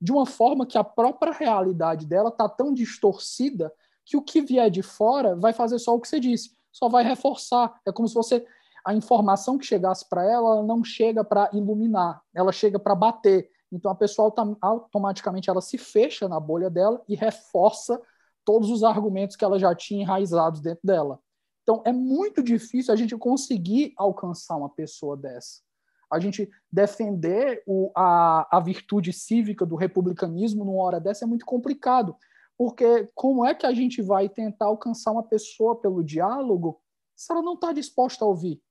de 0.00 0.12
uma 0.12 0.26
forma 0.26 0.66
que 0.66 0.78
a 0.78 0.84
própria 0.84 1.32
realidade 1.32 2.06
dela 2.06 2.28
está 2.28 2.48
tão 2.48 2.72
distorcida 2.72 3.72
que 4.04 4.16
o 4.16 4.22
que 4.22 4.40
vier 4.40 4.70
de 4.70 4.82
fora 4.82 5.34
vai 5.34 5.52
fazer 5.52 5.78
só 5.78 5.94
o 5.94 6.00
que 6.00 6.08
você 6.08 6.20
disse, 6.20 6.50
só 6.72 6.88
vai 6.88 7.02
reforçar. 7.02 7.80
É 7.84 7.90
como 7.90 8.06
se 8.06 8.14
você 8.14 8.46
a 8.84 8.94
informação 8.94 9.58
que 9.58 9.66
chegasse 9.66 10.08
para 10.08 10.22
ela, 10.22 10.58
ela 10.58 10.62
não 10.62 10.84
chega 10.84 11.24
para 11.24 11.50
iluminar, 11.52 12.22
ela 12.32 12.52
chega 12.52 12.78
para 12.78 12.94
bater. 12.94 13.50
Então 13.72 13.90
a 13.90 13.96
pessoa 13.96 14.32
automaticamente 14.60 15.50
ela 15.50 15.60
se 15.60 15.76
fecha 15.76 16.28
na 16.28 16.38
bolha 16.38 16.70
dela 16.70 17.02
e 17.08 17.16
reforça 17.16 18.00
todos 18.44 18.70
os 18.70 18.84
argumentos 18.84 19.34
que 19.34 19.44
ela 19.44 19.58
já 19.58 19.74
tinha 19.74 20.02
enraizados 20.02 20.60
dentro 20.60 20.86
dela. 20.86 21.18
Então, 21.66 21.82
é 21.84 21.92
muito 21.92 22.44
difícil 22.44 22.94
a 22.94 22.96
gente 22.96 23.16
conseguir 23.16 23.92
alcançar 23.96 24.56
uma 24.56 24.68
pessoa 24.68 25.16
dessa. 25.16 25.62
A 26.08 26.20
gente 26.20 26.48
defender 26.70 27.60
o, 27.66 27.90
a, 27.92 28.46
a 28.56 28.60
virtude 28.60 29.12
cívica 29.12 29.66
do 29.66 29.74
republicanismo 29.74 30.64
numa 30.64 30.80
hora 30.84 31.00
dessa 31.00 31.24
é 31.24 31.26
muito 31.26 31.44
complicado, 31.44 32.16
porque 32.56 33.10
como 33.16 33.44
é 33.44 33.52
que 33.52 33.66
a 33.66 33.74
gente 33.74 34.00
vai 34.00 34.28
tentar 34.28 34.66
alcançar 34.66 35.10
uma 35.10 35.24
pessoa 35.24 35.74
pelo 35.74 36.04
diálogo 36.04 36.80
se 37.16 37.32
ela 37.32 37.42
não 37.42 37.54
está 37.54 37.72
disposta 37.72 38.24
a 38.24 38.28
ouvir? 38.28 38.62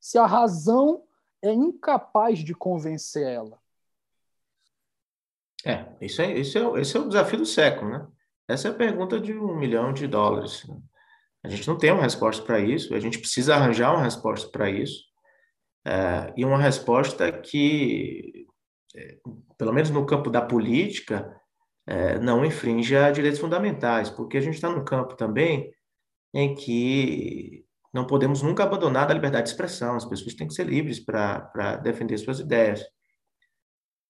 Se 0.00 0.16
a 0.16 0.24
razão 0.24 1.02
é 1.42 1.52
incapaz 1.52 2.38
de 2.38 2.54
convencer 2.54 3.26
ela? 3.26 3.58
É, 5.66 5.84
isso 6.00 6.22
é, 6.22 6.38
isso 6.38 6.56
é, 6.56 6.80
esse 6.80 6.96
é 6.96 7.00
o 7.00 7.08
desafio 7.08 7.40
do 7.40 7.44
século, 7.44 7.90
né? 7.90 8.08
Essa 8.48 8.68
é 8.68 8.70
a 8.70 8.74
pergunta 8.74 9.20
de 9.20 9.36
um 9.36 9.54
milhão 9.54 9.92
de 9.92 10.06
dólares. 10.06 10.66
Né? 10.66 10.80
A 11.48 11.50
gente 11.50 11.66
não 11.66 11.78
tem 11.78 11.90
uma 11.90 12.02
resposta 12.02 12.44
para 12.44 12.60
isso, 12.60 12.94
a 12.94 13.00
gente 13.00 13.18
precisa 13.18 13.54
arranjar 13.54 13.94
uma 13.94 14.02
resposta 14.02 14.50
para 14.50 14.68
isso, 14.68 15.02
é, 15.82 16.30
e 16.36 16.44
uma 16.44 16.58
resposta 16.58 17.32
que, 17.32 18.46
é, 18.94 19.16
pelo 19.56 19.72
menos 19.72 19.88
no 19.88 20.04
campo 20.04 20.28
da 20.28 20.42
política, 20.42 21.34
é, 21.86 22.18
não 22.18 22.44
infrinja 22.44 23.10
direitos 23.10 23.40
fundamentais, 23.40 24.10
porque 24.10 24.36
a 24.36 24.42
gente 24.42 24.56
está 24.56 24.68
num 24.68 24.84
campo 24.84 25.16
também 25.16 25.72
em 26.34 26.54
que 26.54 27.64
não 27.94 28.06
podemos 28.06 28.42
nunca 28.42 28.64
abandonar 28.64 29.10
a 29.10 29.14
liberdade 29.14 29.44
de 29.44 29.52
expressão, 29.52 29.96
as 29.96 30.04
pessoas 30.04 30.34
têm 30.34 30.46
que 30.46 30.52
ser 30.52 30.66
livres 30.66 31.00
para 31.00 31.76
defender 31.82 32.18
suas 32.18 32.40
ideias. 32.40 32.84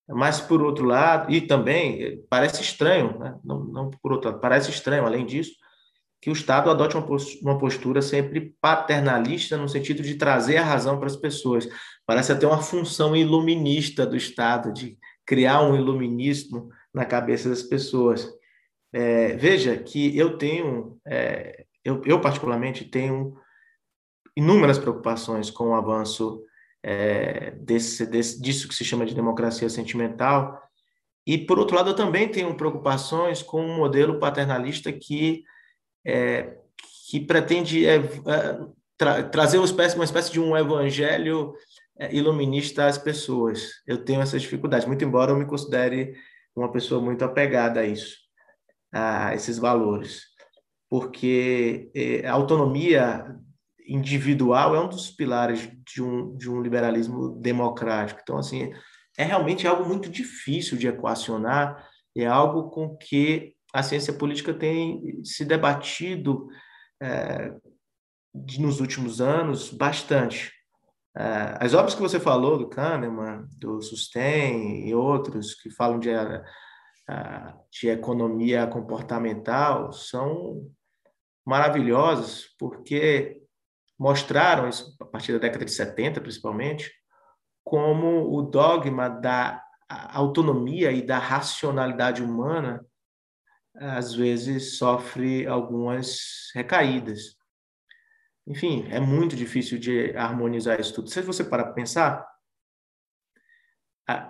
Mas, 0.08 0.40
por 0.40 0.60
outro 0.60 0.84
lado, 0.84 1.32
e 1.32 1.40
também 1.40 2.20
parece 2.28 2.62
estranho, 2.62 3.16
né? 3.16 3.38
não, 3.44 3.62
não 3.62 3.90
por 3.90 4.10
outro 4.10 4.30
lado, 4.30 4.40
parece 4.40 4.70
estranho, 4.70 5.06
além 5.06 5.24
disso, 5.24 5.52
que 6.20 6.30
o 6.30 6.32
Estado 6.32 6.70
adote 6.70 6.96
uma 7.42 7.58
postura 7.58 8.02
sempre 8.02 8.54
paternalista 8.60 9.56
no 9.56 9.68
sentido 9.68 10.02
de 10.02 10.16
trazer 10.16 10.56
a 10.56 10.64
razão 10.64 10.98
para 10.98 11.06
as 11.06 11.16
pessoas. 11.16 11.68
Parece 12.04 12.32
até 12.32 12.46
uma 12.46 12.60
função 12.60 13.14
iluminista 13.14 14.04
do 14.04 14.16
Estado, 14.16 14.72
de 14.72 14.98
criar 15.24 15.62
um 15.62 15.76
iluminismo 15.76 16.70
na 16.92 17.04
cabeça 17.04 17.48
das 17.48 17.62
pessoas. 17.62 18.28
É, 18.92 19.36
veja 19.36 19.76
que 19.76 20.16
eu 20.16 20.36
tenho, 20.38 20.98
é, 21.06 21.64
eu, 21.84 22.02
eu, 22.04 22.20
particularmente 22.20 22.84
tenho 22.84 23.36
inúmeras 24.36 24.78
preocupações 24.78 25.50
com 25.50 25.68
o 25.68 25.74
avanço 25.74 26.42
é, 26.82 27.52
desse, 27.52 28.06
desse, 28.06 28.40
disso 28.40 28.66
que 28.66 28.74
se 28.74 28.84
chama 28.84 29.04
de 29.04 29.14
democracia 29.14 29.68
sentimental, 29.68 30.58
e, 31.28 31.36
por 31.36 31.58
outro 31.58 31.76
lado, 31.76 31.90
eu 31.90 31.94
também 31.94 32.26
tenho 32.26 32.56
preocupações 32.56 33.42
com 33.42 33.60
um 33.60 33.76
modelo 33.76 34.18
paternalista 34.18 34.90
que 34.90 35.44
é, 36.06 36.56
que 37.08 37.20
pretende 37.20 37.86
é, 37.86 37.96
é, 37.96 38.00
tra 38.96 39.22
trazer 39.22 39.58
uma 39.58 39.64
espécie, 39.64 39.94
uma 39.94 40.04
espécie 40.04 40.32
de 40.32 40.40
um 40.40 40.56
evangelho 40.56 41.54
é, 41.98 42.14
iluminista 42.14 42.86
às 42.86 42.98
pessoas. 42.98 43.70
Eu 43.86 44.04
tenho 44.04 44.20
essas 44.20 44.42
dificuldades, 44.42 44.86
muito 44.86 45.04
embora 45.04 45.32
eu 45.32 45.36
me 45.36 45.46
considere 45.46 46.14
uma 46.54 46.70
pessoa 46.70 47.00
muito 47.00 47.24
apegada 47.24 47.80
a 47.80 47.86
isso, 47.86 48.16
a 48.92 49.34
esses 49.34 49.58
valores, 49.58 50.22
porque 50.90 51.90
é, 51.94 52.26
a 52.26 52.32
autonomia 52.32 53.24
individual 53.86 54.74
é 54.74 54.80
um 54.80 54.88
dos 54.88 55.10
pilares 55.10 55.70
de 55.86 56.02
um, 56.02 56.36
de 56.36 56.50
um 56.50 56.60
liberalismo 56.60 57.30
democrático. 57.40 58.20
Então, 58.22 58.36
assim, 58.36 58.72
é 59.16 59.24
realmente 59.24 59.66
algo 59.66 59.88
muito 59.88 60.10
difícil 60.10 60.76
de 60.76 60.88
equacionar, 60.88 61.88
é 62.16 62.26
algo 62.26 62.70
com 62.70 62.96
que 62.96 63.54
a 63.78 63.82
ciência 63.82 64.12
política 64.12 64.52
tem 64.52 65.22
se 65.24 65.44
debatido 65.44 66.48
é, 67.00 67.54
nos 68.58 68.80
últimos 68.80 69.20
anos 69.20 69.70
bastante. 69.70 70.52
É, 71.16 71.56
as 71.60 71.74
obras 71.74 71.94
que 71.94 72.00
você 72.00 72.18
falou, 72.18 72.58
do 72.58 72.68
Kahneman, 72.68 73.46
do 73.56 73.80
Sustain 73.80 74.88
e 74.88 74.94
outros 74.94 75.54
que 75.54 75.70
falam 75.70 76.00
de, 76.00 76.10
é, 76.10 76.44
de 77.70 77.88
economia 77.88 78.66
comportamental, 78.66 79.92
são 79.92 80.68
maravilhosas 81.46 82.46
porque 82.58 83.40
mostraram, 83.96 84.68
isso 84.68 84.96
a 85.00 85.04
partir 85.04 85.32
da 85.32 85.38
década 85.38 85.64
de 85.64 85.70
70 85.70 86.20
principalmente, 86.20 86.92
como 87.64 88.36
o 88.36 88.42
dogma 88.42 89.08
da 89.08 89.62
autonomia 89.88 90.90
e 90.90 91.00
da 91.00 91.18
racionalidade 91.18 92.22
humana 92.22 92.84
às 93.80 94.14
vezes 94.14 94.78
sofre 94.78 95.46
algumas 95.46 96.50
recaídas. 96.54 97.36
Enfim, 98.46 98.86
é 98.90 98.98
muito 98.98 99.36
difícil 99.36 99.78
de 99.78 100.16
harmonizar 100.16 100.80
isso 100.80 100.94
tudo. 100.94 101.10
Se 101.10 101.20
você 101.20 101.44
parar 101.44 101.64
para 101.64 101.74
pensar, 101.74 102.26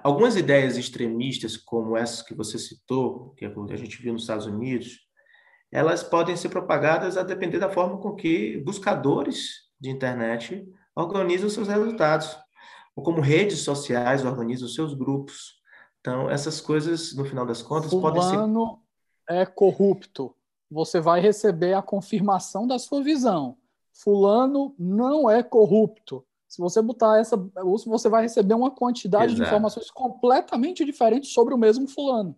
algumas 0.02 0.36
ideias 0.36 0.76
extremistas, 0.76 1.56
como 1.56 1.96
essas 1.96 2.22
que 2.22 2.34
você 2.34 2.58
citou, 2.58 3.30
que 3.34 3.44
a 3.44 3.76
gente 3.76 4.02
viu 4.02 4.12
nos 4.12 4.22
Estados 4.22 4.46
Unidos, 4.46 5.06
elas 5.70 6.02
podem 6.02 6.36
ser 6.36 6.48
propagadas 6.48 7.16
a 7.16 7.22
depender 7.22 7.58
da 7.58 7.70
forma 7.70 7.98
com 7.98 8.14
que 8.14 8.58
buscadores 8.64 9.68
de 9.80 9.90
internet 9.90 10.66
organizam 10.96 11.48
seus 11.48 11.68
resultados, 11.68 12.36
ou 12.96 13.04
como 13.04 13.20
redes 13.20 13.60
sociais 13.60 14.24
organizam 14.24 14.66
seus 14.66 14.94
grupos. 14.94 15.58
Então, 16.00 16.28
essas 16.28 16.60
coisas, 16.60 17.14
no 17.14 17.24
final 17.24 17.46
das 17.46 17.62
contas, 17.62 17.90
Fulano 17.90 18.14
podem 18.14 18.22
ser. 18.22 18.87
É 19.28 19.44
corrupto. 19.44 20.34
Você 20.70 21.00
vai 21.00 21.20
receber 21.20 21.74
a 21.74 21.82
confirmação 21.82 22.66
da 22.66 22.78
sua 22.78 23.02
visão. 23.02 23.56
Fulano 23.92 24.74
não 24.78 25.28
é 25.28 25.42
corrupto. 25.42 26.24
Se 26.48 26.60
você 26.60 26.80
botar 26.80 27.18
essa, 27.18 27.36
você 27.86 28.08
vai 28.08 28.22
receber 28.22 28.54
uma 28.54 28.70
quantidade 28.70 29.32
Exato. 29.32 29.42
de 29.42 29.46
informações 29.46 29.90
completamente 29.90 30.84
diferentes 30.84 31.30
sobre 31.32 31.52
o 31.52 31.58
mesmo 31.58 31.86
fulano. 31.86 32.34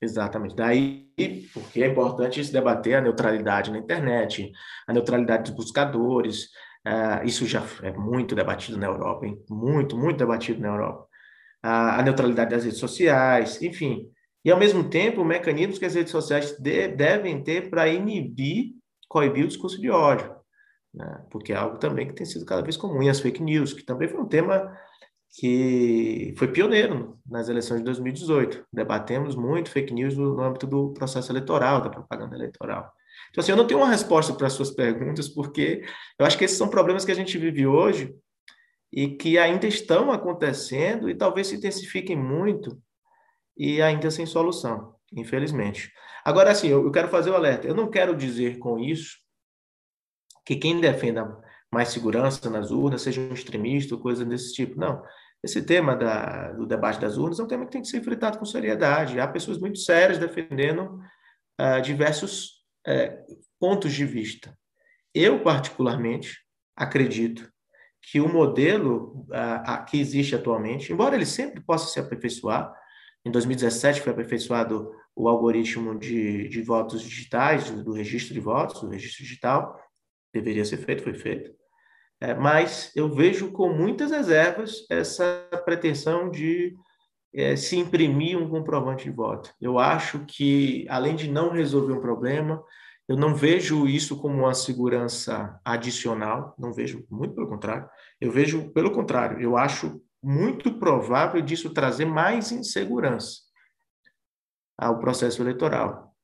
Exatamente. 0.00 0.56
Daí, 0.56 1.10
porque 1.52 1.82
é 1.82 1.88
importante 1.88 2.42
se 2.42 2.50
debater 2.50 2.94
a 2.94 3.00
neutralidade 3.02 3.70
na 3.70 3.78
internet, 3.78 4.50
a 4.86 4.92
neutralidade 4.92 5.50
dos 5.50 5.64
buscadores. 5.64 6.46
Uh, 6.86 7.26
isso 7.26 7.44
já 7.44 7.62
é 7.82 7.92
muito 7.92 8.34
debatido 8.34 8.78
na 8.78 8.86
Europa, 8.86 9.26
hein? 9.26 9.38
muito, 9.50 9.98
muito 9.98 10.16
debatido 10.16 10.60
na 10.60 10.68
Europa. 10.68 11.02
Uh, 11.62 11.98
a 11.98 12.02
neutralidade 12.02 12.50
das 12.50 12.64
redes 12.64 12.78
sociais, 12.78 13.60
enfim. 13.60 14.10
E, 14.44 14.50
ao 14.50 14.58
mesmo 14.58 14.88
tempo, 14.88 15.24
mecanismos 15.24 15.78
que 15.78 15.84
as 15.84 15.94
redes 15.94 16.10
sociais 16.10 16.56
de, 16.58 16.88
devem 16.88 17.42
ter 17.42 17.68
para 17.68 17.88
inibir, 17.88 18.74
coibir 19.08 19.44
o 19.44 19.48
discurso 19.48 19.80
de 19.80 19.90
ódio. 19.90 20.34
Né? 20.94 21.24
Porque 21.30 21.52
é 21.52 21.56
algo 21.56 21.78
também 21.78 22.06
que 22.06 22.14
tem 22.14 22.26
sido 22.26 22.44
cada 22.44 22.62
vez 22.62 22.76
comum. 22.76 23.02
E 23.02 23.08
as 23.08 23.20
fake 23.20 23.42
news, 23.42 23.72
que 23.72 23.82
também 23.82 24.08
foi 24.08 24.20
um 24.20 24.28
tema 24.28 24.76
que 25.32 26.34
foi 26.36 26.48
pioneiro 26.48 27.18
nas 27.26 27.48
eleições 27.48 27.78
de 27.78 27.84
2018. 27.84 28.64
Debatemos 28.72 29.36
muito 29.36 29.70
fake 29.70 29.92
news 29.92 30.16
no 30.16 30.40
âmbito 30.40 30.66
do 30.66 30.92
processo 30.92 31.30
eleitoral, 31.30 31.80
da 31.80 31.90
propaganda 31.90 32.34
eleitoral. 32.34 32.90
Então, 33.30 33.42
assim, 33.42 33.52
eu 33.52 33.56
não 33.56 33.66
tenho 33.66 33.80
uma 33.80 33.90
resposta 33.90 34.32
para 34.32 34.48
as 34.48 34.52
suas 34.52 34.70
perguntas, 34.70 35.28
porque 35.28 35.84
eu 36.18 36.26
acho 36.26 36.36
que 36.36 36.44
esses 36.44 36.58
são 36.58 36.68
problemas 36.68 37.04
que 37.04 37.12
a 37.12 37.14
gente 37.14 37.38
vive 37.38 37.66
hoje 37.66 38.12
e 38.92 39.08
que 39.08 39.38
ainda 39.38 39.68
estão 39.68 40.10
acontecendo 40.10 41.08
e 41.08 41.14
talvez 41.14 41.46
se 41.46 41.56
intensifiquem 41.56 42.16
muito 42.16 42.80
e 43.60 43.82
ainda 43.82 44.10
sem 44.10 44.24
solução, 44.24 44.94
infelizmente. 45.12 45.92
Agora, 46.24 46.50
assim, 46.50 46.68
eu 46.68 46.90
quero 46.90 47.08
fazer 47.08 47.28
o 47.28 47.34
alerta. 47.34 47.68
Eu 47.68 47.74
não 47.74 47.90
quero 47.90 48.16
dizer 48.16 48.58
com 48.58 48.78
isso 48.78 49.18
que 50.46 50.56
quem 50.56 50.80
defenda 50.80 51.38
mais 51.70 51.90
segurança 51.90 52.48
nas 52.48 52.70
urnas, 52.70 53.02
seja 53.02 53.20
um 53.20 53.34
extremista 53.34 53.94
ou 53.94 54.00
coisa 54.00 54.24
desse 54.24 54.54
tipo. 54.54 54.80
Não. 54.80 55.02
Esse 55.44 55.60
tema 55.60 55.94
da, 55.94 56.52
do 56.52 56.66
debate 56.66 56.98
das 56.98 57.18
urnas 57.18 57.38
é 57.38 57.42
um 57.42 57.46
tema 57.46 57.66
que 57.66 57.72
tem 57.72 57.82
que 57.82 57.88
ser 57.88 57.98
enfrentado 57.98 58.38
com 58.38 58.46
seriedade. 58.46 59.20
Há 59.20 59.28
pessoas 59.28 59.58
muito 59.58 59.78
sérias 59.78 60.16
defendendo 60.16 60.98
uh, 61.60 61.82
diversos 61.82 62.62
uh, 62.88 63.36
pontos 63.58 63.92
de 63.92 64.06
vista. 64.06 64.56
Eu, 65.14 65.42
particularmente, 65.42 66.38
acredito 66.74 67.46
que 68.10 68.22
o 68.22 68.28
modelo 68.32 69.26
uh, 69.28 69.84
que 69.84 70.00
existe 70.00 70.34
atualmente, 70.34 70.94
embora 70.94 71.14
ele 71.14 71.26
sempre 71.26 71.60
possa 71.60 71.92
se 71.92 72.00
aperfeiçoar, 72.00 72.74
em 73.24 73.30
2017 73.30 74.00
foi 74.00 74.12
aperfeiçoado 74.12 74.92
o 75.14 75.28
algoritmo 75.28 75.98
de, 75.98 76.48
de 76.48 76.62
votos 76.62 77.02
digitais, 77.02 77.70
do 77.70 77.92
registro 77.92 78.32
de 78.32 78.40
votos, 78.40 78.80
do 78.80 78.88
registro 78.88 79.22
digital, 79.22 79.78
deveria 80.32 80.64
ser 80.64 80.78
feito, 80.78 81.02
foi 81.02 81.14
feito. 81.14 81.52
É, 82.20 82.34
mas 82.34 82.92
eu 82.94 83.12
vejo 83.12 83.50
com 83.50 83.72
muitas 83.72 84.10
reservas 84.10 84.86
essa 84.90 85.48
pretensão 85.64 86.30
de 86.30 86.74
é, 87.34 87.56
se 87.56 87.76
imprimir 87.76 88.38
um 88.38 88.48
comprovante 88.48 89.04
de 89.04 89.10
voto. 89.10 89.52
Eu 89.60 89.78
acho 89.78 90.24
que, 90.26 90.86
além 90.88 91.16
de 91.16 91.30
não 91.30 91.50
resolver 91.50 91.92
um 91.92 92.00
problema, 92.00 92.62
eu 93.08 93.16
não 93.16 93.34
vejo 93.34 93.88
isso 93.88 94.16
como 94.20 94.42
uma 94.42 94.54
segurança 94.54 95.58
adicional, 95.64 96.54
não 96.58 96.72
vejo, 96.72 97.04
muito 97.10 97.34
pelo 97.34 97.48
contrário. 97.48 97.88
Eu 98.20 98.30
vejo, 98.30 98.70
pelo 98.72 98.92
contrário, 98.92 99.40
eu 99.40 99.56
acho 99.56 100.00
muito 100.22 100.78
provável 100.78 101.40
disso 101.40 101.70
trazer 101.70 102.04
mais 102.04 102.52
insegurança 102.52 103.40
ao 104.76 104.98
processo 104.98 105.42
eleitoral. 105.42 106.14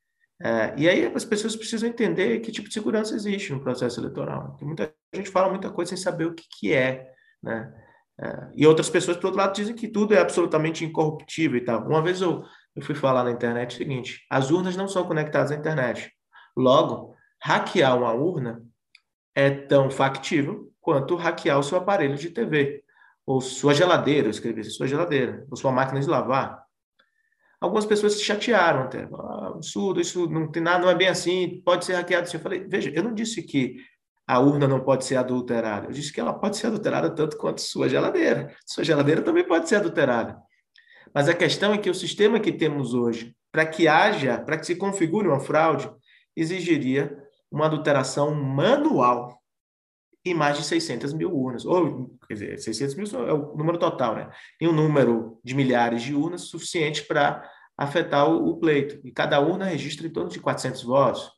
É, 0.43 0.75
e 0.77 0.89
aí 0.89 1.07
as 1.07 1.25
pessoas 1.25 1.57
precisam 1.57 1.89
entender 1.89 2.41
que 2.41 2.53
tipo 2.53 2.69
de 2.69 2.75
segurança 2.75 3.15
existe 3.15 3.53
no 3.53 3.61
processo 3.61 4.01
eleitoral. 4.01 4.55
Tem 4.59 4.67
muita 4.67 4.95
gente 5.15 5.31
fala 5.31 5.49
muita 5.49 5.71
coisa 5.71 5.91
sem 5.91 5.99
saber 5.99 6.27
o 6.27 6.35
que, 6.35 6.45
que 6.59 6.73
é, 6.73 7.11
né? 7.43 7.73
É, 8.19 8.49
e 8.55 8.67
outras 8.67 8.89
pessoas, 8.89 9.17
por 9.17 9.27
outro 9.27 9.41
lado, 9.41 9.55
dizem 9.55 9.75
que 9.75 9.89
tudo 9.89 10.15
é 10.15 10.19
absolutamente 10.19 10.85
incorruptível 10.85 11.59
e 11.59 11.65
tal. 11.65 11.87
Uma 11.87 12.03
vez 12.03 12.21
eu, 12.21 12.45
eu 12.75 12.83
fui 12.83 12.95
falar 12.95 13.25
na 13.25 13.31
internet 13.31 13.75
o 13.75 13.79
seguinte: 13.79 14.27
as 14.31 14.51
urnas 14.51 14.77
não 14.77 14.89
são 14.89 15.07
conectadas 15.07 15.51
à 15.53 15.55
internet. 15.55 16.11
Logo, 16.57 17.15
hackear 17.43 17.97
uma 17.97 18.13
urna 18.13 18.63
é 19.35 19.51
tão 19.51 19.91
factível 19.91 20.73
quanto 20.81 21.15
hackear 21.15 21.59
o 21.59 21.63
seu 21.63 21.77
aparelho 21.77 22.17
de 22.17 22.31
TV, 22.31 22.83
ou 23.27 23.41
sua 23.41 23.75
geladeira, 23.75 24.29
eu 24.29 24.31
escrevi 24.31 24.65
sua 24.65 24.87
geladeira, 24.87 25.45
ou 25.51 25.57
sua 25.57 25.73
máquina 25.73 26.01
de 26.01 26.07
lavar 26.07 26.67
algumas 27.61 27.87
pessoas 27.87 28.15
se 28.15 28.25
chatearam 28.25 28.83
até. 28.83 29.09
Ah, 29.13 29.49
absurdo, 29.55 30.01
isso 30.01 30.29
não 30.29 30.51
tem 30.51 30.63
nada, 30.63 30.79
não 30.81 30.91
é 30.91 30.95
bem 30.95 31.09
assim, 31.09 31.61
pode 31.65 31.85
ser 31.85 31.95
hackeado 31.95 32.27
assim. 32.27 32.37
Eu 32.37 32.43
falei, 32.43 32.67
veja, 32.67 32.91
eu 32.91 33.03
não 33.03 33.15
disse 33.15 33.43
que 33.43 33.77
a 34.27 34.41
urna 34.41 34.67
não 34.67 34.81
pode 34.81 35.05
ser 35.05 35.17
adulterada. 35.17 35.87
Eu 35.87 35.93
disse 35.93 36.13
que 36.13 36.21
ela 36.21 36.33
pode 36.33 36.57
ser 36.57 36.69
adulterada 36.69 37.11
tanto 37.11 37.37
quanto 37.37 37.61
sua 37.61 37.89
geladeira. 37.89 38.55
Sua 38.65 38.85
geladeira 38.85 39.23
também 39.23 39.47
pode 39.47 39.69
ser 39.69 39.77
adulterada. 39.77 40.37
Mas 41.15 41.29
a 41.29 41.35
questão 41.35 41.73
é 41.73 41.79
que 41.79 41.89
o 41.89 41.95
sistema 41.95 42.41
que 42.41 42.53
temos 42.53 42.93
hoje, 42.93 43.35
para 43.53 43.65
que 43.65 43.87
haja, 43.89 44.39
para 44.39 44.59
que 44.59 44.67
se 44.67 44.77
configure 44.77 45.29
uma 45.29 45.41
fraude, 45.41 45.91
exigiria 46.35 47.17
uma 47.51 47.67
adulteração 47.67 48.35
manual 48.35 49.41
em 50.31 50.35
mais 50.35 50.59
de 50.59 50.65
600 50.65 51.13
mil 51.13 51.35
urnas. 51.35 51.65
Ou, 51.65 52.17
quer 52.27 52.35
dizer, 52.35 52.59
600 52.59 52.95
mil 52.95 53.29
é 53.29 53.33
o 53.33 53.57
número 53.57 53.79
total, 53.79 54.15
né? 54.15 54.31
E 54.61 54.67
um 54.67 54.73
número 54.73 55.41
de 55.45 55.55
milhares 55.55 56.03
de 56.03 56.15
urnas 56.15 56.43
suficiente 56.43 57.05
para 57.05 57.49
afetar 57.77 58.29
o, 58.29 58.49
o, 58.49 58.59
pleito. 58.59 59.01
E 59.05 59.13
cada 59.13 59.41
urna 59.41 59.67
registra 59.67 60.07
em 60.07 60.11
torno 60.11 60.31
de 60.31 60.41
400 60.41 60.83
votos. 60.83 61.31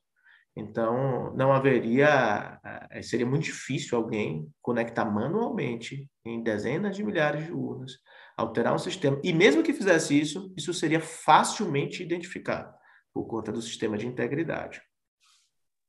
Então, 0.56 1.32
não 1.36 1.52
haveria, 1.52 2.58
seria 3.02 3.26
muito 3.26 3.44
difícil 3.44 3.96
alguém 3.96 4.50
conectar 4.60 5.04
manualmente 5.04 6.10
em 6.24 6.42
dezenas 6.42 6.96
de 6.96 7.04
milhares 7.04 7.46
de 7.46 7.52
urnas, 7.52 7.92
alterar 8.36 8.74
um 8.74 8.78
sistema. 8.78 9.20
E 9.22 9.32
mesmo 9.32 9.62
que 9.62 9.72
fizesse 9.72 10.18
isso, 10.18 10.52
isso 10.56 10.74
seria 10.74 11.00
facilmente 11.00 12.02
identificado 12.02 12.74
por 13.14 13.26
conta 13.26 13.52
do 13.52 13.62
sistema 13.62 13.96
de 13.96 14.06
integridade. 14.06 14.82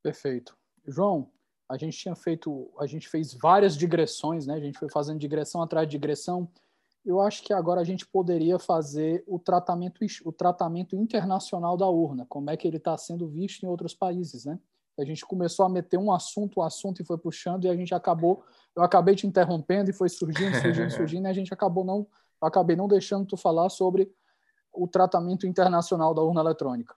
Perfeito. 0.03 0.55
João, 0.87 1.31
a 1.69 1.77
gente 1.77 1.95
tinha 1.95 2.15
feito, 2.15 2.71
a 2.79 2.87
gente 2.87 3.07
fez 3.07 3.31
várias 3.31 3.77
digressões, 3.77 4.47
né? 4.47 4.55
A 4.55 4.59
gente 4.59 4.79
foi 4.79 4.89
fazendo 4.89 5.19
digressão 5.19 5.61
atrás 5.61 5.87
de 5.87 5.91
digressão. 5.91 6.49
Eu 7.05 7.21
acho 7.21 7.43
que 7.43 7.53
agora 7.53 7.79
a 7.79 7.83
gente 7.83 8.07
poderia 8.07 8.57
fazer 8.57 9.23
o 9.27 9.37
tratamento, 9.37 9.99
o 10.25 10.31
tratamento 10.31 10.95
internacional 10.95 11.77
da 11.77 11.87
urna, 11.87 12.25
como 12.27 12.49
é 12.49 12.57
que 12.57 12.67
ele 12.67 12.77
está 12.77 12.97
sendo 12.97 13.27
visto 13.27 13.63
em 13.63 13.69
outros 13.69 13.93
países, 13.93 14.45
né? 14.45 14.59
A 14.97 15.05
gente 15.05 15.25
começou 15.25 15.65
a 15.65 15.69
meter 15.69 15.97
um 15.97 16.11
assunto, 16.11 16.59
um 16.59 16.63
assunto 16.63 17.01
e 17.01 17.05
foi 17.05 17.17
puxando 17.17 17.65
e 17.65 17.69
a 17.69 17.75
gente 17.75 17.93
acabou, 17.93 18.43
eu 18.75 18.83
acabei 18.83 19.15
te 19.15 19.25
interrompendo 19.25 19.91
e 19.91 19.93
foi 19.93 20.09
surgindo, 20.09 20.59
surgindo, 20.59 20.89
surgindo 20.91 21.27
e 21.27 21.29
a 21.29 21.33
gente 21.33 21.53
acabou 21.53 21.85
não, 21.85 22.05
acabei 22.41 22.75
não 22.75 22.87
deixando 22.87 23.25
tu 23.25 23.37
falar 23.37 23.69
sobre 23.69 24.11
o 24.73 24.87
tratamento 24.87 25.47
internacional 25.47 26.13
da 26.13 26.21
urna 26.21 26.41
eletrônica. 26.41 26.95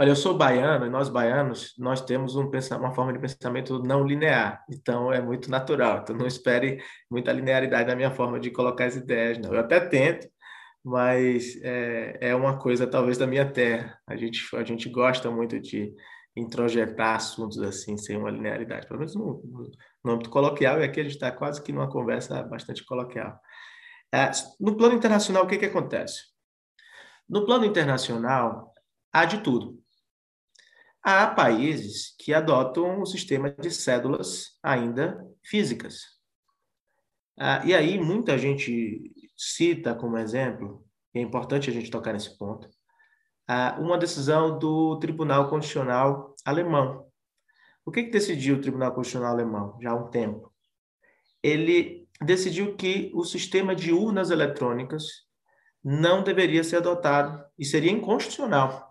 Olha, 0.00 0.12
eu 0.12 0.16
sou 0.16 0.34
baiano 0.34 0.86
e 0.86 0.88
nós 0.88 1.10
baianos, 1.10 1.74
nós 1.76 2.00
temos 2.00 2.34
um, 2.34 2.50
uma 2.78 2.94
forma 2.94 3.12
de 3.12 3.18
pensamento 3.18 3.82
não 3.82 4.02
linear, 4.02 4.64
então 4.70 5.12
é 5.12 5.20
muito 5.20 5.50
natural. 5.50 5.98
Então 5.98 6.16
não 6.16 6.26
espere 6.26 6.82
muita 7.10 7.30
linearidade 7.30 7.86
na 7.86 7.94
minha 7.94 8.10
forma 8.10 8.40
de 8.40 8.50
colocar 8.50 8.86
as 8.86 8.96
ideias, 8.96 9.36
não. 9.36 9.52
Eu 9.52 9.60
até 9.60 9.78
tento, 9.78 10.26
mas 10.82 11.54
é, 11.62 12.30
é 12.30 12.34
uma 12.34 12.58
coisa 12.58 12.86
talvez 12.86 13.18
da 13.18 13.26
minha 13.26 13.44
terra. 13.52 14.00
A 14.06 14.16
gente, 14.16 14.40
a 14.56 14.64
gente 14.64 14.88
gosta 14.88 15.30
muito 15.30 15.60
de 15.60 15.94
introjetar 16.34 17.16
assuntos 17.16 17.60
assim, 17.60 17.98
sem 17.98 18.16
uma 18.16 18.30
linearidade, 18.30 18.86
pelo 18.86 19.00
menos 19.00 19.14
no, 19.14 19.68
no, 20.02 20.12
âmbito 20.12 20.30
coloquial, 20.30 20.80
e 20.80 20.84
aqui 20.84 21.00
a 21.00 21.02
gente 21.02 21.12
está 21.12 21.30
quase 21.30 21.62
que 21.62 21.72
numa 21.74 21.90
conversa 21.90 22.42
bastante 22.44 22.82
coloquial. 22.86 23.38
É, 24.10 24.30
no 24.58 24.78
plano 24.78 24.94
internacional, 24.94 25.44
o 25.44 25.46
que, 25.46 25.58
que 25.58 25.66
acontece? 25.66 26.22
No 27.28 27.44
plano 27.44 27.66
internacional, 27.66 28.72
há 29.12 29.26
de 29.26 29.42
tudo. 29.42 29.78
Há 31.02 31.26
países 31.28 32.14
que 32.18 32.34
adotam 32.34 33.00
o 33.00 33.06
sistema 33.06 33.50
de 33.50 33.70
cédulas 33.70 34.58
ainda 34.62 35.26
físicas. 35.42 36.02
Ah, 37.38 37.62
e 37.64 37.74
aí, 37.74 37.98
muita 37.98 38.36
gente 38.36 39.10
cita 39.34 39.94
como 39.94 40.18
exemplo, 40.18 40.84
e 41.14 41.18
é 41.18 41.22
importante 41.22 41.70
a 41.70 41.72
gente 41.72 41.90
tocar 41.90 42.12
nesse 42.12 42.36
ponto, 42.36 42.68
ah, 43.48 43.78
uma 43.80 43.96
decisão 43.96 44.58
do 44.58 44.98
Tribunal 44.98 45.48
Constitucional 45.48 46.34
alemão. 46.44 47.06
O 47.84 47.90
que, 47.90 48.04
que 48.04 48.10
decidiu 48.10 48.56
o 48.56 48.60
Tribunal 48.60 48.92
Constitucional 48.92 49.32
alemão 49.32 49.78
já 49.80 49.92
há 49.92 49.94
um 49.94 50.10
tempo? 50.10 50.52
Ele 51.42 52.06
decidiu 52.22 52.76
que 52.76 53.10
o 53.14 53.24
sistema 53.24 53.74
de 53.74 53.90
urnas 53.90 54.30
eletrônicas 54.30 55.04
não 55.82 56.22
deveria 56.22 56.62
ser 56.62 56.76
adotado 56.76 57.42
e 57.58 57.64
seria 57.64 57.90
inconstitucional, 57.90 58.89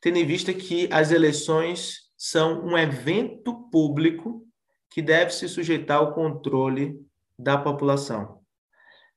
tendo 0.00 0.18
em 0.18 0.26
vista 0.26 0.52
que 0.52 0.88
as 0.92 1.10
eleições 1.10 2.06
são 2.16 2.64
um 2.64 2.76
evento 2.76 3.68
público 3.70 4.46
que 4.90 5.02
deve 5.02 5.30
se 5.32 5.48
sujeitar 5.48 5.98
ao 5.98 6.14
controle 6.14 6.98
da 7.38 7.58
população. 7.58 8.40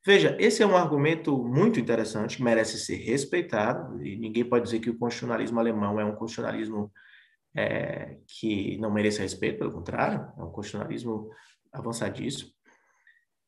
Veja, 0.05 0.35
esse 0.39 0.63
é 0.63 0.65
um 0.65 0.75
argumento 0.75 1.37
muito 1.37 1.79
interessante, 1.79 2.41
merece 2.41 2.79
ser 2.79 2.95
respeitado, 2.95 4.03
e 4.05 4.17
ninguém 4.17 4.45
pode 4.45 4.65
dizer 4.65 4.79
que 4.79 4.89
o 4.89 4.97
constitucionalismo 4.97 5.59
alemão 5.59 5.99
é 5.99 6.05
um 6.05 6.15
constitucionalismo 6.15 6.91
é, 7.55 8.17
que 8.25 8.77
não 8.77 8.91
merece 8.91 9.21
respeito, 9.21 9.59
pelo 9.59 9.71
contrário, 9.71 10.31
é 10.37 10.43
um 10.43 10.51
constitucionalismo 10.51 11.29
avançadíssimo. 11.71 12.51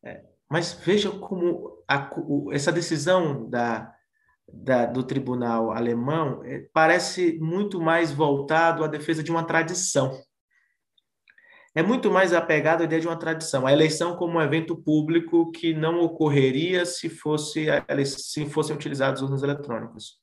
É, 0.03 0.23
mas 0.49 0.73
veja 0.73 1.09
como 1.09 1.83
a, 1.87 2.09
o, 2.17 2.51
essa 2.51 2.71
decisão 2.71 3.49
da, 3.49 3.93
da, 4.51 4.85
do 4.85 5.03
tribunal 5.03 5.71
alemão 5.71 6.41
é, 6.43 6.67
parece 6.73 7.37
muito 7.39 7.79
mais 7.79 8.11
voltado 8.11 8.83
à 8.83 8.87
defesa 8.87 9.23
de 9.23 9.31
uma 9.31 9.43
tradição. 9.43 10.11
É 11.73 11.81
muito 11.81 12.11
mais 12.11 12.33
apegado 12.33 12.81
à 12.81 12.83
ideia 12.83 13.01
de 13.01 13.07
uma 13.07 13.17
tradição. 13.17 13.65
A 13.65 13.71
eleição 13.71 14.17
como 14.17 14.37
um 14.37 14.41
evento 14.41 14.75
público 14.75 15.51
que 15.51 15.73
não 15.73 16.01
ocorreria 16.01 16.85
se, 16.85 17.07
fosse, 17.07 17.67
se 18.05 18.45
fossem 18.49 18.75
utilizadas 18.75 19.21
urnas 19.21 19.41
eletrônicas. 19.41 20.19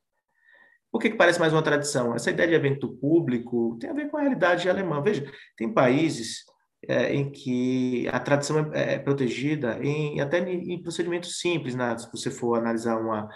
Por 0.90 1.00
que, 1.00 1.10
que 1.10 1.16
parece 1.16 1.40
mais 1.40 1.52
uma 1.52 1.62
tradição? 1.62 2.14
Essa 2.14 2.30
ideia 2.30 2.48
de 2.48 2.54
evento 2.54 2.88
público 2.96 3.78
tem 3.80 3.88
a 3.88 3.94
ver 3.94 4.10
com 4.10 4.18
a 4.18 4.20
realidade 4.20 4.68
alemã. 4.68 5.02
Veja, 5.02 5.30
tem 5.56 5.72
países 5.72 6.44
é, 6.86 7.14
em 7.14 7.30
que 7.30 8.06
a 8.08 8.20
tradição 8.20 8.70
é, 8.72 8.94
é 8.94 8.98
protegida 8.98 9.78
em, 9.82 10.20
até 10.20 10.38
em, 10.38 10.74
em 10.74 10.82
procedimentos 10.82 11.38
simples, 11.38 11.74
né? 11.74 11.96
se 11.96 12.10
você 12.10 12.30
for 12.30 12.58
analisar 12.58 12.98
uma, 12.98 13.28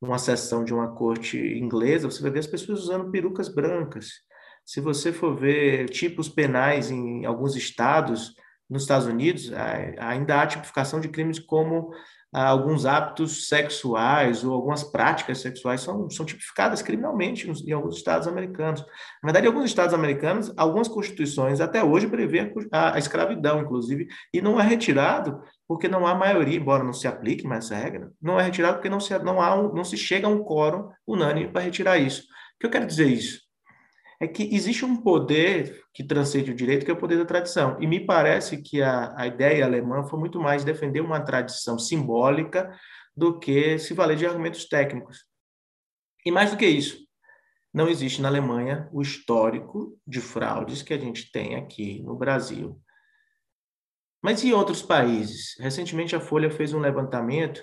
uma 0.00 0.18
sessão 0.18 0.64
de 0.64 0.72
uma 0.72 0.94
corte 0.94 1.38
inglesa, 1.38 2.10
você 2.10 2.22
vai 2.22 2.30
ver 2.30 2.40
as 2.40 2.46
pessoas 2.46 2.80
usando 2.80 3.10
perucas 3.10 3.48
brancas. 3.48 4.22
Se 4.64 4.80
você 4.80 5.12
for 5.12 5.34
ver 5.36 5.88
tipos 5.88 6.28
penais 6.28 6.90
em 6.90 7.24
alguns 7.24 7.56
estados, 7.56 8.34
nos 8.68 8.82
Estados 8.82 9.06
Unidos, 9.06 9.50
ainda 9.98 10.42
há 10.42 10.46
tipificação 10.46 11.00
de 11.00 11.08
crimes 11.08 11.38
como 11.38 11.90
alguns 12.32 12.84
hábitos 12.84 13.48
sexuais 13.48 14.44
ou 14.44 14.52
algumas 14.52 14.84
práticas 14.84 15.40
sexuais 15.40 15.80
são, 15.80 16.10
são 16.10 16.26
tipificadas 16.26 16.82
criminalmente 16.82 17.50
em 17.66 17.72
alguns 17.72 17.96
estados 17.96 18.28
americanos. 18.28 18.80
Na 19.22 19.26
verdade, 19.26 19.46
em 19.46 19.48
alguns 19.48 19.64
estados 19.64 19.94
americanos, 19.94 20.52
algumas 20.56 20.88
constituições 20.88 21.60
até 21.60 21.82
hoje 21.82 22.06
prevêem 22.06 22.52
a, 22.70 22.94
a 22.94 22.98
escravidão, 22.98 23.60
inclusive, 23.60 24.08
e 24.32 24.40
não 24.40 24.60
é 24.60 24.62
retirado 24.62 25.42
porque 25.66 25.88
não 25.88 26.06
há 26.06 26.14
maioria, 26.14 26.56
embora 26.56 26.84
não 26.84 26.92
se 26.92 27.06
aplique 27.06 27.46
mais 27.46 27.66
essa 27.66 27.76
regra, 27.76 28.10
não 28.20 28.38
é 28.38 28.42
retirado 28.42 28.76
porque 28.76 28.88
não 28.88 29.00
se, 29.00 29.18
não 29.18 29.40
há 29.40 29.54
um, 29.54 29.74
não 29.74 29.84
se 29.84 29.96
chega 29.96 30.26
a 30.26 30.30
um 30.30 30.42
quórum 30.42 30.90
unânime 31.06 31.52
para 31.52 31.62
retirar 31.62 31.98
isso. 31.98 32.22
O 32.22 32.58
que 32.60 32.66
eu 32.66 32.70
quero 32.70 32.86
dizer 32.86 33.06
isso? 33.06 33.47
É 34.20 34.26
que 34.26 34.54
existe 34.54 34.84
um 34.84 34.96
poder 34.96 35.82
que 35.94 36.02
transcende 36.02 36.50
o 36.50 36.54
direito, 36.54 36.84
que 36.84 36.90
é 36.90 36.94
o 36.94 36.98
poder 36.98 37.18
da 37.18 37.24
tradição. 37.24 37.80
E 37.80 37.86
me 37.86 38.04
parece 38.04 38.60
que 38.60 38.82
a, 38.82 39.14
a 39.16 39.26
ideia 39.26 39.64
alemã 39.64 40.02
foi 40.04 40.18
muito 40.18 40.40
mais 40.40 40.64
defender 40.64 41.00
uma 41.00 41.20
tradição 41.20 41.78
simbólica 41.78 42.72
do 43.16 43.38
que 43.38 43.78
se 43.78 43.94
valer 43.94 44.16
de 44.16 44.26
argumentos 44.26 44.66
técnicos. 44.68 45.24
E 46.24 46.32
mais 46.32 46.50
do 46.50 46.56
que 46.56 46.66
isso, 46.66 46.98
não 47.72 47.88
existe 47.88 48.20
na 48.20 48.28
Alemanha 48.28 48.88
o 48.92 49.00
histórico 49.00 49.96
de 50.06 50.20
fraudes 50.20 50.82
que 50.82 50.94
a 50.94 50.98
gente 50.98 51.30
tem 51.30 51.54
aqui 51.54 52.02
no 52.02 52.16
Brasil. 52.16 52.80
Mas 54.22 54.42
e 54.42 54.52
outros 54.52 54.82
países? 54.82 55.54
Recentemente 55.60 56.16
a 56.16 56.20
Folha 56.20 56.50
fez 56.50 56.72
um 56.72 56.80
levantamento 56.80 57.62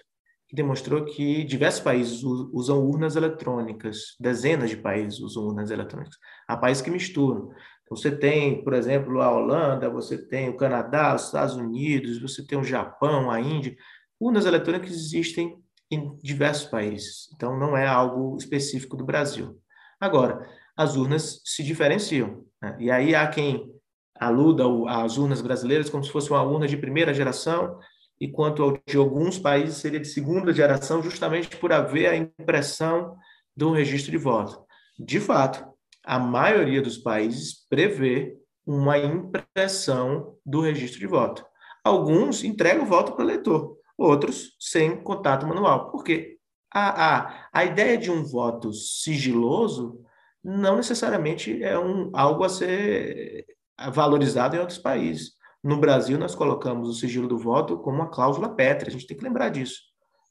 demonstrou 0.55 1.05
que 1.05 1.43
diversos 1.43 1.81
países 1.81 2.23
usam 2.23 2.83
urnas 2.83 3.15
eletrônicas, 3.15 4.15
dezenas 4.19 4.69
de 4.69 4.77
países 4.77 5.19
usam 5.19 5.43
urnas 5.43 5.69
eletrônicas. 5.69 6.17
Há 6.47 6.57
países 6.57 6.81
que 6.81 6.89
misturam. 6.89 7.51
Então, 7.83 7.95
você 7.95 8.09
tem, 8.09 8.63
por 8.63 8.73
exemplo, 8.73 9.21
a 9.21 9.31
Holanda, 9.31 9.89
você 9.89 10.17
tem 10.17 10.49
o 10.49 10.57
Canadá, 10.57 11.13
os 11.13 11.25
Estados 11.25 11.55
Unidos, 11.55 12.19
você 12.19 12.45
tem 12.45 12.57
o 12.57 12.63
Japão, 12.63 13.29
a 13.29 13.39
Índia. 13.39 13.75
Urnas 14.19 14.45
eletrônicas 14.45 14.91
existem 14.91 15.55
em 15.91 16.17
diversos 16.17 16.65
países, 16.65 17.29
então 17.35 17.59
não 17.59 17.77
é 17.77 17.85
algo 17.85 18.35
específico 18.37 18.97
do 18.97 19.05
Brasil. 19.05 19.59
Agora, 19.99 20.49
as 20.75 20.95
urnas 20.95 21.41
se 21.45 21.63
diferenciam. 21.63 22.43
Né? 22.61 22.75
E 22.79 22.91
aí 22.91 23.13
há 23.13 23.27
quem 23.27 23.71
aluda 24.19 24.63
às 24.87 25.17
urnas 25.17 25.41
brasileiras 25.41 25.89
como 25.89 26.03
se 26.03 26.11
fosse 26.11 26.29
uma 26.29 26.41
urna 26.41 26.67
de 26.67 26.77
primeira 26.77 27.13
geração, 27.13 27.77
e 28.19 28.27
quanto 28.27 28.63
ao 28.63 28.77
de 28.87 28.97
alguns 28.97 29.37
países 29.37 29.77
seria 29.77 29.99
de 29.99 30.07
segunda 30.07 30.53
geração, 30.53 31.03
justamente 31.03 31.55
por 31.57 31.71
haver 31.71 32.07
a 32.07 32.15
impressão 32.15 33.15
do 33.55 33.71
registro 33.71 34.11
de 34.11 34.17
voto. 34.17 34.63
De 34.97 35.19
fato, 35.19 35.65
a 36.03 36.17
maioria 36.19 36.81
dos 36.81 36.97
países 36.97 37.65
prevê 37.69 38.37
uma 38.65 38.97
impressão 38.97 40.37
do 40.45 40.61
registro 40.61 40.99
de 40.99 41.07
voto. 41.07 41.45
Alguns 41.83 42.43
entregam 42.43 42.83
o 42.83 42.87
voto 42.87 43.11
para 43.13 43.23
o 43.23 43.27
eleitor, 43.27 43.77
outros 43.97 44.55
sem 44.59 45.01
contato 45.01 45.45
manual. 45.45 45.91
Por 45.91 46.03
quê? 46.03 46.37
A, 46.73 47.17
a, 47.17 47.49
a 47.53 47.65
ideia 47.65 47.97
de 47.97 48.11
um 48.11 48.23
voto 48.23 48.73
sigiloso 48.73 50.01
não 50.43 50.77
necessariamente 50.77 51.63
é 51.63 51.77
um, 51.77 52.11
algo 52.13 52.43
a 52.43 52.49
ser 52.49 53.45
valorizado 53.91 54.55
em 54.55 54.59
outros 54.59 54.77
países. 54.77 55.31
No 55.65 55.77
Brasil, 55.77 56.15
nós 56.19 56.35
colocamos 56.35 56.87
o 56.87 56.93
sigilo 56.93 57.27
do 57.27 57.39
voto 57.39 57.79
como 57.79 57.97
uma 57.97 58.11
cláusula 58.11 58.47
pétrea, 58.49 58.87
a 58.87 58.91
gente 58.91 59.07
tem 59.07 59.17
que 59.17 59.23
lembrar 59.23 59.49
disso. 59.49 59.79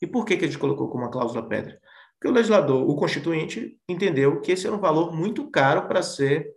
E 0.01 0.07
por 0.07 0.25
que, 0.25 0.37
que 0.37 0.45
a 0.45 0.47
gente 0.47 0.61
colocou 0.61 0.89
como 0.89 1.03
uma 1.03 1.11
cláusula 1.11 1.43
pétrea? 1.43 1.77
Porque 2.13 2.29
o 2.29 2.33
legislador, 2.33 2.89
o 2.89 2.95
constituinte, 2.95 3.77
entendeu 3.89 4.41
que 4.41 4.53
esse 4.53 4.65
era 4.65 4.77
um 4.77 4.79
valor 4.79 5.13
muito 5.13 5.51
caro 5.51 5.89
para 5.89 6.05
ser 6.05 6.55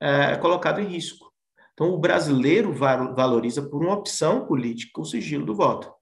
é, 0.00 0.36
colocado 0.36 0.80
em 0.80 0.84
risco. 0.84 1.32
Então, 1.72 1.88
o 1.90 1.98
brasileiro 1.98 2.72
valoriza 2.72 3.60
por 3.60 3.82
uma 3.82 3.94
opção 3.94 4.46
política 4.46 5.00
o 5.00 5.04
sigilo 5.04 5.44
do 5.44 5.56
voto. 5.56 5.92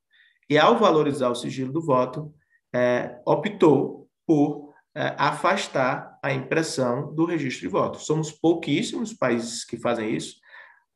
E, 0.47 0.59
ao 0.59 0.77
valorizar 0.77 1.31
o 1.31 1.35
sigilo 1.35 1.73
do 1.73 1.81
voto, 1.81 2.35
é, 2.71 3.19
optou 3.25 4.11
por 4.27 4.75
é, 4.95 5.15
afastar 5.17 6.19
a 6.23 6.35
impressão 6.35 7.15
do 7.15 7.25
registro 7.25 7.63
de 7.63 7.69
voto. 7.69 7.99
Somos 7.99 8.31
pouquíssimos 8.31 9.15
países 9.15 9.65
que 9.65 9.79
fazem 9.79 10.15
isso. 10.15 10.40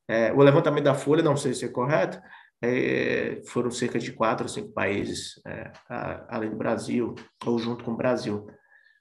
É, 0.09 0.33
o 0.33 0.43
levantamento 0.43 0.85
da 0.85 0.95
Folha, 0.95 1.23
não 1.23 1.37
sei 1.37 1.55
se 1.55 1.65
é 1.65 1.69
correto, 1.69 2.21
é, 2.63 3.43
foram 3.47 3.71
cerca 3.71 3.99
de 3.99 4.13
quatro 4.13 4.45
ou 4.45 4.49
cinco 4.49 4.73
países, 4.73 5.41
é, 5.47 5.73
a, 5.89 6.37
além 6.37 6.51
do 6.51 6.57
Brasil, 6.57 7.15
ou 7.45 7.59
junto 7.59 7.85
com 7.85 7.93
o 7.93 7.97
Brasil. 7.97 8.47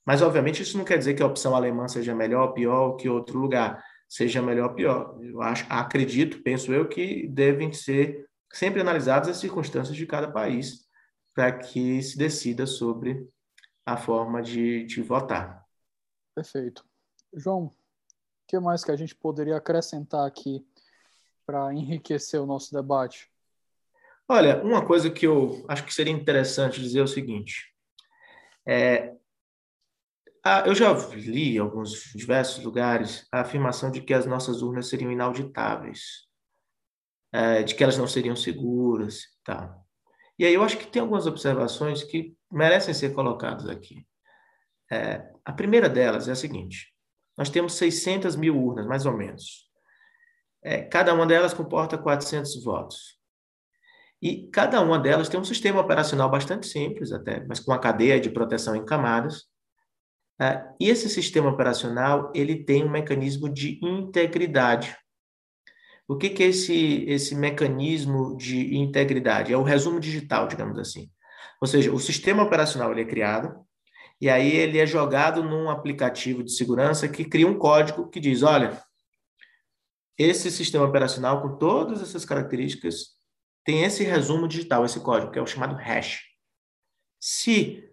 Mas, 0.06 0.22
obviamente, 0.22 0.62
isso 0.62 0.78
não 0.78 0.86
quer 0.86 0.98
dizer 0.98 1.14
que 1.14 1.24
a 1.24 1.28
opção 1.28 1.56
alemã 1.56 1.88
seja 1.88 2.14
melhor 2.14 2.48
ou 2.48 2.54
pior 2.54 2.96
que 2.96 3.08
outro 3.08 3.40
lugar, 3.40 3.84
seja 4.08 4.42
melhor 4.42 4.70
ou 4.70 4.76
pior. 4.76 5.18
Eu 5.22 5.42
acho, 5.42 5.66
acredito, 5.70 6.42
penso 6.44 6.74
eu, 6.74 6.88
que 6.88 7.28
devem 7.28 7.72
ser 7.72 8.28
sempre 8.52 8.82
analisadas 8.82 9.30
as 9.30 9.38
circunstâncias 9.38 9.96
de 9.96 10.06
cada 10.06 10.32
país 10.32 10.84
para 11.34 11.52
que 11.52 12.02
se 12.02 12.18
decida 12.18 12.66
sobre 12.66 13.28
a 13.86 13.98
forma 13.98 14.42
de, 14.42 14.86
de 14.86 15.02
votar. 15.02 15.66
Perfeito. 16.36 16.86
João, 17.34 17.66
o 17.66 17.74
que 18.48 18.60
mais 18.60 18.84
que 18.84 18.92
a 18.92 18.96
gente 18.96 19.16
poderia 19.16 19.58
acrescentar 19.58 20.28
aqui 20.28 20.66
para 21.46 21.74
enriquecer 21.74 22.42
o 22.42 22.46
nosso 22.46 22.74
debate? 22.74 23.30
Olha, 24.28 24.64
uma 24.64 24.86
coisa 24.86 25.10
que 25.10 25.28
eu 25.28 25.66
acho 25.68 25.84
que 25.84 25.94
seria 25.94 26.14
interessante 26.14 26.82
dizer 26.82 27.00
é 27.00 27.04
o 27.04 27.08
seguinte: 27.08 27.74
é, 28.66 29.14
eu 30.66 30.76
já 30.76 30.92
li 31.14 31.56
em 31.56 31.60
alguns 31.60 32.12
diversos 32.16 32.64
lugares 32.64 33.28
a 33.32 33.42
afirmação 33.42 33.92
de 33.92 34.02
que 34.02 34.14
as 34.14 34.26
nossas 34.26 34.62
urnas 34.62 34.90
seriam 34.90 35.12
inauditáveis, 35.12 36.28
é, 37.32 37.64
de 37.64 37.76
que 37.76 37.84
elas 37.84 37.98
não 37.98 38.08
seriam 38.08 38.36
seguras, 38.36 39.24
tá? 39.44 39.78
E 40.38 40.46
aí 40.46 40.54
eu 40.54 40.64
acho 40.64 40.78
que 40.78 40.88
tem 40.88 41.02
algumas 41.02 41.28
observações 41.28 42.04
que 42.04 42.36
merecem 42.52 42.94
ser 42.94 43.14
colocadas 43.14 43.68
aqui. 43.68 44.06
É, 44.92 45.32
a 45.46 45.54
primeira 45.54 45.90
delas 45.90 46.28
é 46.28 46.32
a 46.32 46.36
seguinte: 46.36 46.94
nós 47.38 47.50
temos 47.50 47.74
600 47.74 48.36
mil 48.36 48.58
urnas, 48.58 48.86
mais 48.86 49.06
ou 49.06 49.14
menos. 49.14 49.63
É, 50.64 50.82
cada 50.82 51.14
uma 51.14 51.26
delas 51.26 51.54
comporta 51.54 51.98
400 51.98 52.64
votos. 52.64 53.18
E 54.22 54.48
cada 54.48 54.80
uma 54.82 54.98
delas 54.98 55.28
tem 55.28 55.40
um 55.40 55.44
sistema 55.44 55.82
operacional 55.82 56.30
bastante 56.30 56.66
simples, 56.66 57.12
até, 57.12 57.46
mas 57.46 57.60
com 57.60 57.72
uma 57.72 57.80
cadeia 57.80 58.20
de 58.20 58.30
proteção 58.30 58.74
em 58.74 58.86
camadas. 58.86 59.44
É, 60.40 60.64
e 60.80 60.90
esse 60.90 61.10
sistema 61.10 61.50
operacional 61.50 62.32
ele 62.34 62.64
tem 62.64 62.86
um 62.86 62.90
mecanismo 62.90 63.50
de 63.50 63.80
integridade. 63.84 64.96
O 66.08 66.18
que, 66.18 66.30
que 66.30 66.44
é 66.44 66.48
esse, 66.48 67.06
esse 67.08 67.36
mecanismo 67.36 68.36
de 68.38 68.78
integridade? 68.78 69.54
É 69.54 69.58
o 69.58 69.64
resumo 69.64 70.00
digital, 70.00 70.48
digamos 70.48 70.80
assim. 70.80 71.10
Ou 71.62 71.68
seja, 71.68 71.92
o 71.92 72.00
sistema 72.00 72.44
operacional 72.44 72.92
ele 72.92 73.02
é 73.02 73.06
criado, 73.06 73.54
e 74.20 74.30
aí 74.30 74.56
ele 74.56 74.80
é 74.80 74.86
jogado 74.86 75.44
num 75.44 75.70
aplicativo 75.70 76.44
de 76.44 76.52
segurança 76.54 77.10
que 77.10 77.26
cria 77.26 77.48
um 77.48 77.58
código 77.58 78.10
que 78.10 78.20
diz: 78.20 78.42
olha, 78.42 78.82
esse 80.18 80.52
sistema 80.52 80.86
operacional 80.86 81.42
com 81.42 81.58
todas 81.58 82.02
essas 82.02 82.26
características 82.26 83.14
tem 83.66 83.84
esse 83.84 84.04
resumo 84.04 84.48
digital, 84.48 84.86
esse 84.86 85.00
código, 85.00 85.32
que 85.32 85.40
é 85.40 85.42
o 85.42 85.48
chamado 85.48 85.76
hash. 85.76 86.22
Se 87.20 87.84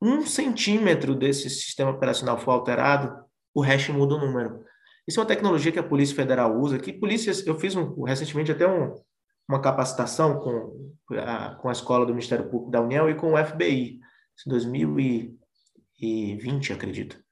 um 0.00 0.24
centímetro 0.24 1.14
desse 1.14 1.50
sistema 1.50 1.90
operacional 1.90 2.38
for 2.38 2.52
alterado, 2.52 3.14
o 3.54 3.60
hash 3.60 3.88
muda 3.88 4.14
o 4.14 4.20
número. 4.20 4.64
Isso 5.06 5.18
é 5.18 5.22
uma 5.22 5.28
tecnologia 5.28 5.72
que 5.72 5.78
a 5.78 5.82
Polícia 5.82 6.16
Federal 6.16 6.58
usa, 6.58 6.78
que 6.78 6.92
polícias, 6.92 7.46
eu 7.46 7.58
fiz 7.58 7.74
um, 7.74 8.02
recentemente 8.02 8.52
até 8.52 8.68
um, 8.68 8.94
uma 9.48 9.60
capacitação 9.60 10.38
com 10.38 10.92
a, 11.18 11.54
com 11.56 11.68
a 11.68 11.72
escola 11.72 12.04
do 12.04 12.12
Ministério 12.12 12.48
Público 12.48 12.70
da 12.70 12.80
União 12.80 13.08
e 13.08 13.14
com 13.14 13.34
o 13.34 13.44
FBI, 13.44 14.00
em 14.46 14.50
2020, 14.50 16.72
acredito. 16.72 17.25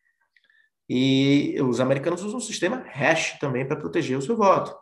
E 0.88 1.56
os 1.62 1.80
americanos 1.80 2.22
usam 2.22 2.38
um 2.38 2.42
sistema 2.42 2.84
hash 2.86 3.38
também 3.38 3.66
para 3.66 3.76
proteger 3.76 4.18
o 4.18 4.22
seu 4.22 4.36
voto. 4.36 4.74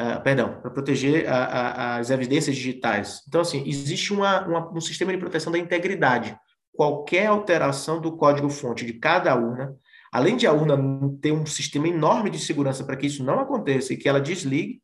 Uh, 0.00 0.20
perdão, 0.24 0.60
para 0.60 0.70
proteger 0.70 1.28
a, 1.28 1.44
a, 1.44 1.96
as 1.98 2.10
evidências 2.10 2.56
digitais. 2.56 3.22
Então, 3.28 3.40
assim, 3.40 3.62
existe 3.64 4.12
uma, 4.12 4.44
uma, 4.44 4.72
um 4.76 4.80
sistema 4.80 5.12
de 5.12 5.18
proteção 5.18 5.52
da 5.52 5.58
integridade. 5.58 6.36
Qualquer 6.72 7.26
alteração 7.26 8.00
do 8.00 8.16
código-fonte 8.16 8.84
de 8.84 8.94
cada 8.94 9.36
urna, 9.36 9.76
além 10.12 10.36
de 10.36 10.48
a 10.48 10.52
urna 10.52 10.76
ter 11.22 11.30
um 11.30 11.46
sistema 11.46 11.86
enorme 11.86 12.28
de 12.28 12.40
segurança 12.40 12.82
para 12.82 12.96
que 12.96 13.06
isso 13.06 13.22
não 13.22 13.38
aconteça 13.38 13.92
e 13.92 13.96
que 13.96 14.08
ela 14.08 14.20
desligue, 14.20 14.82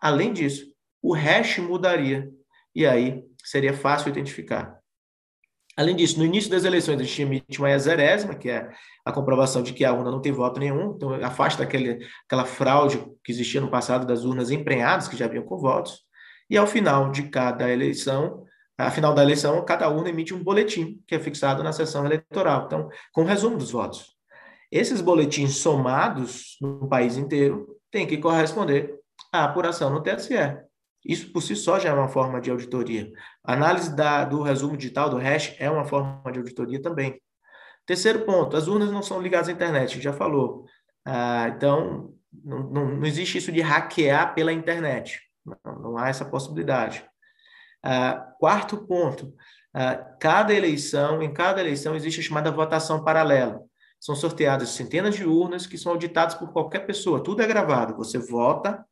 além 0.00 0.32
disso, 0.32 0.66
o 1.00 1.14
hash 1.14 1.58
mudaria. 1.58 2.28
E 2.74 2.84
aí 2.84 3.22
seria 3.44 3.72
fácil 3.72 4.08
identificar. 4.08 4.79
Além 5.80 5.96
disso, 5.96 6.18
no 6.18 6.26
início 6.26 6.50
das 6.50 6.64
eleições, 6.64 7.00
a 7.00 7.04
gente 7.04 7.22
emite 7.22 7.58
uma 7.58 7.70
exerésima, 7.70 8.34
que 8.34 8.50
é 8.50 8.68
a 9.02 9.10
comprovação 9.10 9.62
de 9.62 9.72
que 9.72 9.82
a 9.82 9.90
urna 9.94 10.10
não 10.10 10.20
tem 10.20 10.30
voto 10.30 10.60
nenhum, 10.60 10.92
então 10.94 11.14
afasta 11.24 11.62
aquele, 11.62 12.06
aquela 12.26 12.44
fraude 12.44 13.02
que 13.24 13.32
existia 13.32 13.62
no 13.62 13.70
passado 13.70 14.06
das 14.06 14.22
urnas 14.22 14.50
emprenhadas, 14.50 15.08
que 15.08 15.16
já 15.16 15.26
vinham 15.26 15.42
com 15.42 15.56
votos. 15.56 16.00
E 16.50 16.58
ao 16.58 16.66
final 16.66 17.10
de 17.10 17.30
cada 17.30 17.70
eleição, 17.70 18.44
ao 18.76 18.90
final 18.90 19.14
da 19.14 19.22
eleição, 19.22 19.64
cada 19.64 19.88
urna 19.88 20.10
emite 20.10 20.34
um 20.34 20.44
boletim, 20.44 21.02
que 21.06 21.14
é 21.14 21.18
fixado 21.18 21.62
na 21.62 21.72
sessão 21.72 22.04
eleitoral, 22.04 22.66
então, 22.66 22.90
com 23.10 23.24
resumo 23.24 23.56
dos 23.56 23.70
votos. 23.70 24.04
Esses 24.70 25.00
boletins 25.00 25.56
somados 25.56 26.58
no 26.60 26.90
país 26.90 27.16
inteiro 27.16 27.80
têm 27.90 28.06
que 28.06 28.18
corresponder 28.18 28.96
à 29.32 29.44
apuração 29.44 29.88
no 29.88 30.02
TSE. 30.02 30.34
Isso 31.04 31.32
por 31.32 31.42
si 31.42 31.56
só 31.56 31.78
já 31.78 31.90
é 31.90 31.92
uma 31.92 32.08
forma 32.08 32.40
de 32.40 32.50
auditoria. 32.50 33.10
Análise 33.42 33.94
da, 33.94 34.24
do 34.24 34.42
resumo 34.42 34.76
digital 34.76 35.08
do 35.08 35.16
hash 35.16 35.54
é 35.58 35.70
uma 35.70 35.84
forma 35.84 36.30
de 36.30 36.38
auditoria 36.38 36.80
também. 36.80 37.20
Terceiro 37.86 38.24
ponto, 38.24 38.56
as 38.56 38.68
urnas 38.68 38.90
não 38.90 39.02
são 39.02 39.20
ligadas 39.20 39.48
à 39.48 39.52
internet, 39.52 40.00
já 40.00 40.12
falou. 40.12 40.66
Ah, 41.04 41.48
então, 41.48 42.14
não, 42.32 42.70
não, 42.70 42.94
não, 42.96 43.06
existe 43.06 43.38
isso 43.38 43.50
de 43.50 43.60
hackear 43.60 44.34
pela 44.34 44.52
internet. 44.52 45.20
Não, 45.44 45.80
não 45.80 45.98
há 45.98 46.08
essa 46.08 46.24
possibilidade. 46.24 47.04
Ah, 47.82 48.34
quarto 48.38 48.86
ponto, 48.86 49.34
ah, 49.74 49.96
cada 50.20 50.52
eleição, 50.52 51.22
em 51.22 51.32
cada 51.32 51.60
eleição 51.60 51.96
existe 51.96 52.20
a 52.20 52.22
chamada 52.22 52.50
votação 52.50 53.02
paralela. 53.02 53.62
São 53.98 54.14
sorteadas 54.14 54.70
centenas 54.70 55.14
de 55.14 55.24
urnas 55.24 55.66
que 55.66 55.76
são 55.78 55.92
auditadas 55.92 56.34
por 56.34 56.52
qualquer 56.52 56.86
pessoa. 56.86 57.22
Tudo 57.22 57.42
é 57.42 57.46
gravado. 57.46 57.96
Você 57.96 58.18
vota 58.18 58.84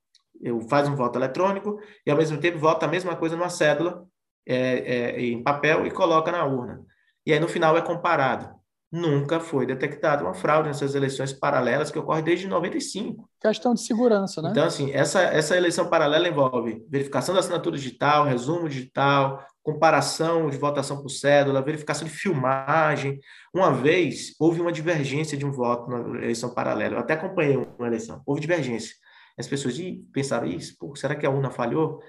eu 0.43 0.61
faz 0.69 0.89
um 0.89 0.95
voto 0.95 1.19
eletrônico 1.19 1.79
e 2.07 2.11
ao 2.11 2.17
mesmo 2.17 2.39
tempo 2.39 2.59
vota 2.59 2.87
a 2.87 2.89
mesma 2.89 3.17
coisa 3.17 3.37
numa 3.37 3.49
cédula 3.49 4.05
é, 4.47 4.57
é, 4.57 5.21
em 5.21 5.43
papel 5.43 5.87
e 5.87 5.91
coloca 5.91 6.33
na 6.33 6.45
urna. 6.45 6.81
E 7.27 7.33
aí 7.33 7.41
no 7.41 7.49
final 7.49 7.77
é 7.77 7.83
comparado. 7.83 8.59
Nunca 8.91 9.39
foi 9.39 9.67
detectada 9.67 10.25
uma 10.25 10.33
fraude 10.33 10.69
nessas 10.69 10.95
eleições 10.95 11.31
paralelas 11.31 11.91
que 11.91 11.99
ocorre 11.99 12.23
desde 12.23 12.49
95. 12.49 13.29
Questão 13.39 13.75
de 13.75 13.83
segurança, 13.83 14.41
né? 14.41 14.49
Então, 14.51 14.65
assim, 14.65 14.91
essa, 14.93 15.21
essa 15.21 15.55
eleição 15.55 15.91
paralela 15.91 16.27
envolve 16.27 16.83
verificação 16.89 17.35
da 17.35 17.41
assinatura 17.41 17.77
digital, 17.77 18.25
resumo 18.25 18.67
digital, 18.67 19.45
comparação 19.63 20.49
de 20.49 20.57
votação 20.57 21.03
por 21.03 21.11
cédula, 21.11 21.61
verificação 21.61 22.09
de 22.09 22.15
filmagem. 22.15 23.21
Uma 23.55 23.71
vez 23.71 24.35
houve 24.41 24.63
uma 24.63 24.73
divergência 24.73 25.37
de 25.37 25.45
um 25.45 25.53
voto 25.53 25.91
na 25.91 26.23
eleição 26.23 26.55
paralela. 26.55 26.95
Eu 26.95 27.01
até 27.01 27.13
acompanhei 27.13 27.59
uma 27.59 27.87
eleição. 27.87 28.23
Houve 28.25 28.41
divergência. 28.41 28.95
As 29.39 29.47
pessoas 29.47 29.79
pensaram, 30.13 30.49
isso, 30.49 30.77
pô, 30.77 30.97
será 30.97 31.15
que 31.15 31.25
a 31.25 31.31
urna 31.31 31.51
falhou? 31.51 32.03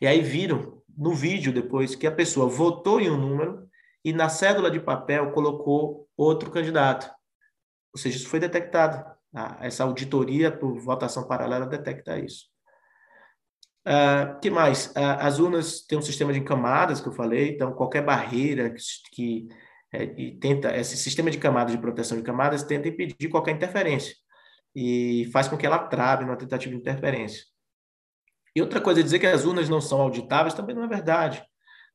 E 0.00 0.06
aí 0.06 0.22
viram 0.22 0.82
no 0.96 1.14
vídeo 1.14 1.52
depois 1.52 1.94
que 1.94 2.06
a 2.06 2.12
pessoa 2.12 2.48
votou 2.48 2.98
em 3.00 3.10
um 3.10 3.16
número 3.16 3.68
e 4.02 4.12
na 4.12 4.28
cédula 4.28 4.70
de 4.70 4.80
papel 4.80 5.32
colocou 5.32 6.08
outro 6.16 6.50
candidato. 6.50 7.10
Ou 7.94 8.00
seja, 8.00 8.16
isso 8.16 8.28
foi 8.28 8.40
detectado. 8.40 9.04
Essa 9.60 9.84
auditoria 9.84 10.50
por 10.50 10.78
votação 10.78 11.26
paralela 11.26 11.66
detecta 11.66 12.18
isso. 12.18 12.46
Uh, 13.86 14.38
que 14.40 14.48
mais? 14.50 14.86
Uh, 14.88 15.18
as 15.18 15.38
urnas 15.38 15.84
têm 15.84 15.98
um 15.98 16.02
sistema 16.02 16.32
de 16.32 16.40
camadas 16.40 17.00
que 17.00 17.08
eu 17.08 17.12
falei, 17.12 17.50
então 17.50 17.72
qualquer 17.72 18.04
barreira 18.04 18.70
que, 18.70 18.82
que 19.10 19.48
é, 19.92 20.06
tenta, 20.40 20.76
esse 20.76 20.96
sistema 20.96 21.30
de 21.30 21.38
camadas 21.38 21.72
de 21.72 21.80
proteção 21.80 22.16
de 22.16 22.22
camadas 22.22 22.62
tenta 22.62 22.88
impedir 22.88 23.28
qualquer 23.28 23.52
interferência 23.52 24.14
e 24.74 25.28
faz 25.32 25.48
com 25.48 25.56
que 25.56 25.66
ela 25.66 25.78
trave 25.78 26.24
numa 26.24 26.36
tentativa 26.36 26.74
de 26.74 26.80
interferência. 26.80 27.44
E 28.54 28.60
outra 28.60 28.80
coisa, 28.80 29.00
é 29.00 29.02
dizer 29.02 29.18
que 29.18 29.26
as 29.26 29.44
urnas 29.44 29.68
não 29.68 29.80
são 29.80 30.00
auditáveis 30.00 30.54
também 30.54 30.74
não 30.74 30.84
é 30.84 30.88
verdade. 30.88 31.42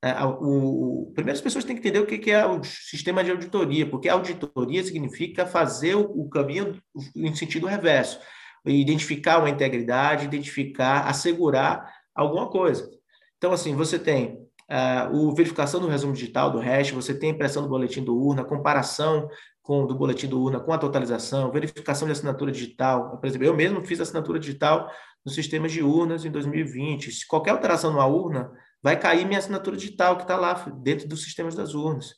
É, 0.04 0.14
o, 0.24 1.10
o, 1.10 1.12
primeiro 1.14 1.36
as 1.36 1.42
pessoas 1.42 1.64
têm 1.64 1.76
que 1.76 1.82
entender 1.82 2.00
o 2.00 2.06
que, 2.06 2.20
que 2.20 2.32
é 2.32 2.46
o 2.46 2.64
sistema 2.64 3.24
de 3.24 3.32
auditoria, 3.32 3.90
porque 3.90 4.08
auditoria 4.08 4.84
significa 4.84 5.46
fazer 5.46 5.96
o, 5.96 6.04
o 6.04 6.30
caminho 6.30 6.80
em 7.16 7.34
sentido 7.34 7.66
reverso, 7.66 8.20
identificar 8.66 9.40
uma 9.40 9.50
integridade, 9.50 10.26
identificar, 10.26 11.08
assegurar 11.08 11.92
alguma 12.14 12.50
coisa. 12.50 12.90
Então, 13.38 13.52
assim, 13.52 13.76
você 13.76 13.98
tem 13.98 14.48
uh, 14.70 15.16
o 15.16 15.34
verificação 15.34 15.80
do 15.80 15.88
resumo 15.88 16.14
digital 16.14 16.52
do 16.52 16.60
hash, 16.60 16.92
você 16.92 17.18
tem 17.18 17.32
impressão 17.32 17.64
do 17.64 17.70
boletim 17.70 18.04
do 18.04 18.16
urna, 18.16 18.44
comparação 18.44 19.28
com 19.68 19.86
do 19.86 19.94
boletim 19.94 20.28
do 20.28 20.42
urna 20.42 20.62
com 20.62 20.72
a 20.72 20.78
totalização, 20.78 21.52
verificação 21.52 22.08
de 22.08 22.14
assinatura 22.14 22.54
digital. 22.54 23.18
Por 23.18 23.28
exemplo, 23.28 23.46
eu 23.46 23.54
mesmo 23.54 23.84
fiz 23.84 24.00
assinatura 24.00 24.40
digital 24.40 24.90
no 25.26 25.30
sistema 25.30 25.68
de 25.68 25.84
urnas 25.84 26.24
em 26.24 26.32
2020. 26.32 27.12
Se 27.12 27.28
qualquer 27.28 27.52
alteração 27.52 27.92
numa 27.92 28.06
urna, 28.06 28.50
vai 28.82 28.98
cair 28.98 29.26
minha 29.26 29.40
assinatura 29.40 29.76
digital 29.76 30.16
que 30.16 30.22
está 30.22 30.38
lá 30.38 30.54
dentro 30.82 31.06
dos 31.06 31.22
sistemas 31.22 31.54
das 31.54 31.74
urnas. 31.74 32.16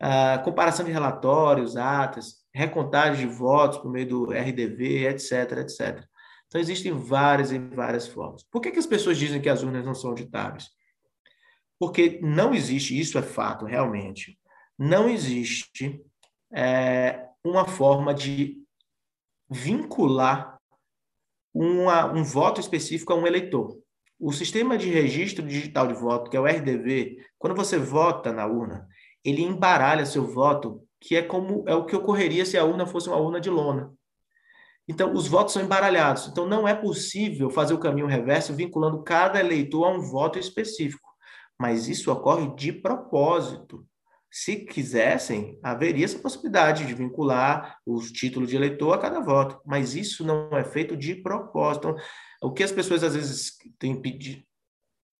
Ah, 0.00 0.40
comparação 0.44 0.86
de 0.86 0.92
relatórios, 0.92 1.76
atas, 1.76 2.36
recontagem 2.54 3.26
de 3.26 3.34
votos 3.34 3.78
por 3.78 3.90
meio 3.90 4.08
do 4.08 4.24
RDV, 4.26 5.08
etc, 5.08 5.58
etc. 5.58 6.04
Então, 6.46 6.60
existem 6.60 6.92
várias 6.92 7.50
e 7.50 7.58
várias 7.58 8.06
formas. 8.06 8.44
Por 8.52 8.60
que, 8.60 8.70
que 8.70 8.78
as 8.78 8.86
pessoas 8.86 9.18
dizem 9.18 9.40
que 9.40 9.48
as 9.48 9.64
urnas 9.64 9.84
não 9.84 9.94
são 9.94 10.10
auditáveis? 10.10 10.68
Porque 11.76 12.20
não 12.22 12.54
existe, 12.54 12.96
isso 12.96 13.18
é 13.18 13.22
fato, 13.22 13.64
realmente, 13.64 14.38
não 14.78 15.08
existe 15.08 16.00
é, 16.52 17.26
uma 17.44 17.66
forma 17.66 18.14
de 18.14 18.58
vincular 19.50 20.58
uma, 21.54 22.06
um 22.12 22.22
voto 22.22 22.60
específico 22.60 23.12
a 23.12 23.16
um 23.16 23.26
eleitor. 23.26 23.78
O 24.20 24.32
sistema 24.32 24.76
de 24.76 24.90
registro 24.90 25.46
digital 25.46 25.86
de 25.86 25.94
voto, 25.94 26.30
que 26.30 26.36
é 26.36 26.40
o 26.40 26.46
RDV, 26.46 27.18
quando 27.38 27.56
você 27.56 27.78
vota 27.78 28.32
na 28.32 28.46
urna, 28.46 28.86
ele 29.24 29.42
embaralha 29.42 30.04
seu 30.04 30.26
voto, 30.26 30.82
que 31.00 31.16
é 31.16 31.22
como 31.22 31.64
é 31.68 31.74
o 31.74 31.84
que 31.84 31.94
ocorreria 31.94 32.44
se 32.44 32.58
a 32.58 32.64
urna 32.64 32.86
fosse 32.86 33.08
uma 33.08 33.16
urna 33.18 33.40
de 33.40 33.50
lona. 33.50 33.92
Então, 34.88 35.12
os 35.12 35.28
votos 35.28 35.52
são 35.52 35.62
embaralhados. 35.62 36.28
Então, 36.28 36.46
não 36.46 36.66
é 36.66 36.74
possível 36.74 37.50
fazer 37.50 37.74
o 37.74 37.78
caminho 37.78 38.06
reverso 38.06 38.54
vinculando 38.54 39.02
cada 39.02 39.38
eleitor 39.38 39.84
a 39.84 39.90
um 39.90 40.00
voto 40.00 40.38
específico. 40.38 41.08
Mas 41.58 41.88
isso 41.88 42.10
ocorre 42.10 42.54
de 42.54 42.72
propósito 42.72 43.86
se 44.30 44.56
quisessem, 44.56 45.58
haveria 45.62 46.04
essa 46.04 46.18
possibilidade 46.18 46.86
de 46.86 46.94
vincular 46.94 47.78
os 47.86 48.12
títulos 48.12 48.50
de 48.50 48.56
eleitor 48.56 48.92
a 48.92 48.98
cada 48.98 49.20
voto, 49.20 49.60
mas 49.64 49.94
isso 49.94 50.24
não 50.24 50.50
é 50.56 50.64
feito 50.64 50.96
de 50.96 51.14
propósito. 51.14 51.88
Então, 51.88 52.04
o 52.42 52.52
que 52.52 52.62
as 52.62 52.72
pessoas 52.72 53.02
às 53.02 53.14
vezes 53.14 53.56
têm 53.78 54.00
pedido 54.00 54.42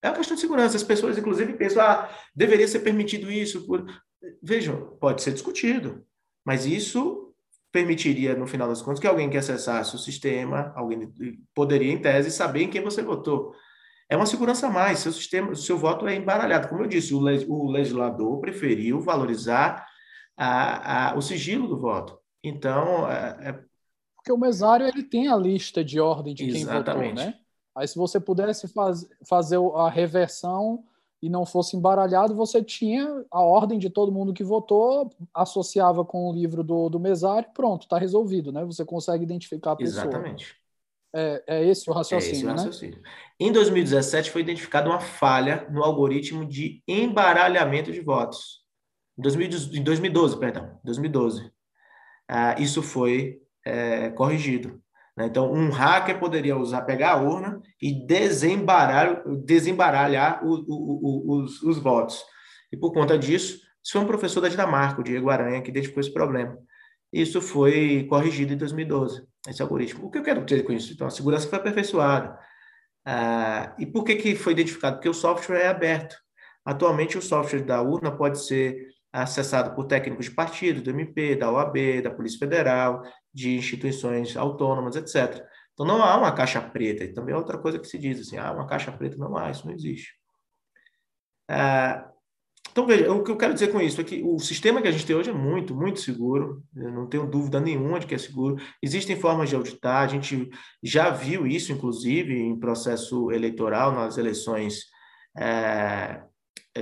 é 0.03 0.09
uma 0.09 0.17
questão 0.17 0.35
de 0.35 0.41
segurança. 0.41 0.77
As 0.77 0.83
pessoas, 0.83 1.19
inclusive, 1.19 1.55
pensam, 1.55 1.83
ah, 1.83 2.09
deveria 2.35 2.69
ser 2.69 2.81
permitido 2.81 3.31
isso. 3.31 3.67
Por... 3.67 3.85
Vejam, 4.43 4.97
pode 5.01 5.23
ser 5.23 5.33
discutido, 5.33 6.05
mas 6.45 6.67
isso 6.67 7.35
permitiria, 7.71 8.35
no 8.35 8.47
final 8.47 8.69
das 8.69 8.81
contas, 8.81 9.01
que 9.01 9.07
alguém 9.07 9.29
que 9.29 9.37
acessasse 9.37 9.95
o 9.95 9.99
sistema, 9.99 10.73
alguém 10.75 11.13
poderia, 11.55 11.93
em 11.93 12.01
tese, 12.01 12.31
saber 12.31 12.63
em 12.63 12.71
quem 12.71 12.81
você 12.81 13.03
votou. 13.03 13.55
É 14.09 14.17
uma 14.17 14.27
segurança 14.27 14.67
a 14.67 14.71
mais, 14.71 15.01
seu 15.01 15.13
sistema, 15.13 15.55
seu 15.55 15.77
voto 15.77 16.07
é 16.07 16.17
embaralhado. 16.17 16.69
Como 16.69 16.83
eu 16.83 16.89
disse, 16.89 17.15
o, 17.15 17.19
o 17.19 17.71
legislador 17.71 18.41
preferiu 18.41 19.01
valorizar 19.01 19.87
a, 20.37 21.11
a, 21.11 21.17
o 21.17 21.21
sigilo 21.21 21.69
do 21.69 21.79
voto. 21.79 22.19
Então, 22.43 23.11
é, 23.11 23.37
é... 23.41 23.53
porque 24.17 24.33
o 24.33 24.39
mesário 24.39 24.87
ele 24.87 25.03
tem 25.03 25.29
a 25.29 25.37
lista 25.37 25.85
de 25.85 26.01
ordem 26.01 26.35
de 26.35 26.47
quem 26.47 26.63
Exatamente. 26.63 27.17
votou, 27.17 27.27
né? 27.27 27.35
Aí, 27.77 27.87
se 27.87 27.97
você 27.97 28.19
pudesse 28.19 28.67
faz, 28.69 29.07
fazer 29.25 29.59
a 29.77 29.89
reversão 29.89 30.85
e 31.21 31.29
não 31.29 31.45
fosse 31.45 31.77
embaralhado, 31.77 32.35
você 32.35 32.63
tinha 32.63 33.25
a 33.31 33.41
ordem 33.41 33.79
de 33.79 33.91
todo 33.91 34.13
mundo 34.13 34.33
que 34.33 34.43
votou, 34.43 35.11
associava 35.35 36.05
com 36.05 36.29
o 36.29 36.33
livro 36.33 36.65
do, 36.65 36.89
do 36.89 36.99
mesário, 36.99 37.49
pronto, 37.53 37.83
está 37.83 37.99
resolvido, 37.99 38.51
né? 38.51 38.65
Você 38.65 38.85
consegue 38.85 39.25
identificar 39.25 39.73
a 39.73 39.77
pessoa. 39.77 40.05
Exatamente. 40.05 40.57
É, 41.15 41.43
é 41.47 41.67
esse 41.67 41.89
o 41.89 41.93
raciocínio, 41.93 42.31
é 42.31 42.37
esse 42.37 42.45
o 42.45 42.49
raciocínio. 42.49 43.01
Né? 43.01 43.11
Em 43.41 43.53
2017 43.53 44.31
foi 44.31 44.43
identificada 44.43 44.89
uma 44.89 45.01
falha 45.01 45.67
no 45.71 45.83
algoritmo 45.83 46.45
de 46.47 46.83
embaralhamento 46.87 47.93
de 47.93 48.01
votos. 48.01 48.61
Em 49.19 49.83
2012, 49.83 50.39
perdão, 50.39 50.79
2012. 50.85 51.51
Ah, 52.29 52.55
isso 52.59 52.83
foi 52.83 53.41
é, 53.65 54.11
corrigido. 54.11 54.81
Né? 55.17 55.27
Então, 55.27 55.53
um 55.53 55.71
hacker 55.71 56.21
poderia 56.21 56.57
usar, 56.57 56.83
pegar 56.83 57.13
a 57.13 57.21
urna 57.21 57.61
e 57.83 58.07
desembaralhar, 58.07 59.23
desembaralhar 59.45 60.45
o, 60.45 60.55
o, 60.55 61.33
o, 61.33 61.43
os, 61.43 61.63
os 61.63 61.79
votos. 61.79 62.23
E 62.71 62.77
por 62.77 62.93
conta 62.93 63.19
disso, 63.19 63.61
isso 63.83 63.93
foi 63.93 64.01
um 64.01 64.07
professor 64.07 64.41
da 64.41 64.49
Dinamarca, 64.49 65.01
o 65.01 65.05
Diego 65.05 65.31
Aranha, 65.31 65.63
que 65.63 65.71
identificou 65.71 66.01
esse 66.01 66.13
problema. 66.13 66.57
Isso 67.13 67.41
foi 67.41 68.07
corrigido 68.09 68.53
em 68.53 68.57
2012, 68.57 69.27
esse 69.49 69.63
algoritmo. 69.63 70.07
O 70.07 70.11
que 70.11 70.19
eu 70.19 70.23
quero 70.23 70.45
dizer 70.45 70.63
com 70.63 70.73
isso? 70.73 70.93
Então, 70.93 71.07
a 71.07 71.11
segurança 71.11 71.49
foi 71.49 71.59
aperfeiçoada. 71.59 72.39
Ah, 73.05 73.75
e 73.79 73.87
por 73.87 74.05
que, 74.05 74.17
que 74.17 74.35
foi 74.37 74.53
identificado? 74.53 74.97
Porque 74.97 75.09
o 75.09 75.15
software 75.15 75.61
é 75.61 75.69
aberto. 75.69 76.17
Atualmente, 76.65 77.17
o 77.17 77.23
software 77.23 77.65
da 77.65 77.81
urna 77.81 78.15
pode 78.15 78.45
ser 78.45 78.89
acessado 79.11 79.75
por 79.75 79.87
técnicos 79.87 80.27
de 80.27 80.33
partido, 80.33 80.83
do 80.83 80.91
MP, 80.91 81.35
da 81.35 81.51
OAB, 81.51 82.03
da 82.03 82.11
Polícia 82.11 82.39
Federal, 82.39 83.03
de 83.33 83.57
instituições 83.57 84.37
autônomas, 84.37 84.97
etc. 84.97 85.43
Então, 85.73 85.87
não 85.87 86.03
há 86.03 86.17
uma 86.19 86.33
caixa 86.33 86.61
preta. 86.61 87.05
E 87.05 87.15
também 87.15 87.35
é 87.35 87.39
outra 87.39 87.57
coisa 87.57 87.79
que 87.79 87.87
se 87.87 87.99
diz, 87.99 88.21
assim, 88.21 88.37
ah, 88.37 88.53
uma 88.53 88.67
caixa 88.67 88.93
preta 88.93 89.17
não 89.17 89.35
há, 89.37 89.51
isso 89.51 89.67
não 89.67 89.75
existe. 89.75 90.13
Ah, 91.49 92.11
então, 92.79 92.87
veja, 92.87 93.13
o 93.13 93.25
que 93.25 93.31
eu 93.33 93.37
quero 93.37 93.53
dizer 93.53 93.73
com 93.73 93.81
isso 93.81 94.01
é 94.01 94.05
que 94.05 94.23
o 94.23 94.39
sistema 94.39 94.81
que 94.81 94.87
a 94.87 94.93
gente 94.93 95.05
tem 95.05 95.17
hoje 95.17 95.31
é 95.31 95.33
muito, 95.33 95.75
muito 95.75 95.99
seguro, 95.99 96.63
eu 96.77 96.93
não 96.93 97.09
tenho 97.09 97.27
dúvida 97.27 97.59
nenhuma 97.59 97.99
de 97.99 98.07
que 98.07 98.15
é 98.15 98.19
seguro. 98.19 98.55
Existem 98.81 99.17
formas 99.17 99.49
de 99.49 99.57
auditar, 99.57 100.05
a 100.05 100.07
gente 100.07 100.49
já 100.81 101.11
viu 101.11 101.45
isso, 101.45 101.73
inclusive, 101.73 102.39
em 102.39 102.57
processo 102.57 103.33
eleitoral, 103.33 103.91
nas 103.91 104.17
eleições 104.17 104.85
é, 105.37 106.23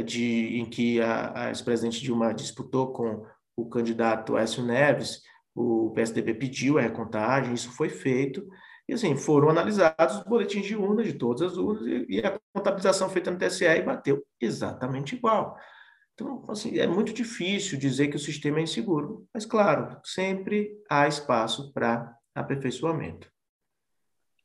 de, 0.04 0.58
em 0.58 0.66
que 0.66 1.00
a, 1.00 1.44
a 1.44 1.48
ex-presidente 1.48 2.02
Dilma 2.02 2.34
disputou 2.34 2.92
com 2.92 3.24
o 3.56 3.66
candidato 3.66 4.36
Écio 4.36 4.62
Neves, 4.62 5.22
o 5.54 5.92
PSDB 5.94 6.34
pediu 6.34 6.76
a 6.76 6.82
recontagem, 6.82 7.54
isso 7.54 7.70
foi 7.70 7.88
feito, 7.88 8.46
e 8.86 8.92
assim, 8.92 9.16
foram 9.16 9.48
analisados 9.48 10.16
os 10.16 10.24
boletins 10.24 10.66
de 10.66 10.76
urna 10.76 11.02
de 11.02 11.14
todas 11.14 11.40
as 11.40 11.56
urnas, 11.56 11.86
e, 11.86 12.06
e 12.06 12.20
a 12.20 12.38
contabilização 12.52 13.08
feita 13.08 13.30
no 13.30 13.38
TSE 13.38 13.64
e 13.64 13.80
bateu 13.80 14.22
exatamente 14.38 15.16
igual. 15.16 15.56
Então, 16.16 16.42
assim, 16.48 16.78
é 16.78 16.86
muito 16.86 17.12
difícil 17.12 17.78
dizer 17.78 18.08
que 18.08 18.16
o 18.16 18.18
sistema 18.18 18.58
é 18.58 18.62
inseguro, 18.62 19.28
mas, 19.34 19.44
claro, 19.44 20.00
sempre 20.02 20.82
há 20.88 21.06
espaço 21.06 21.70
para 21.74 22.16
aperfeiçoamento. 22.34 23.30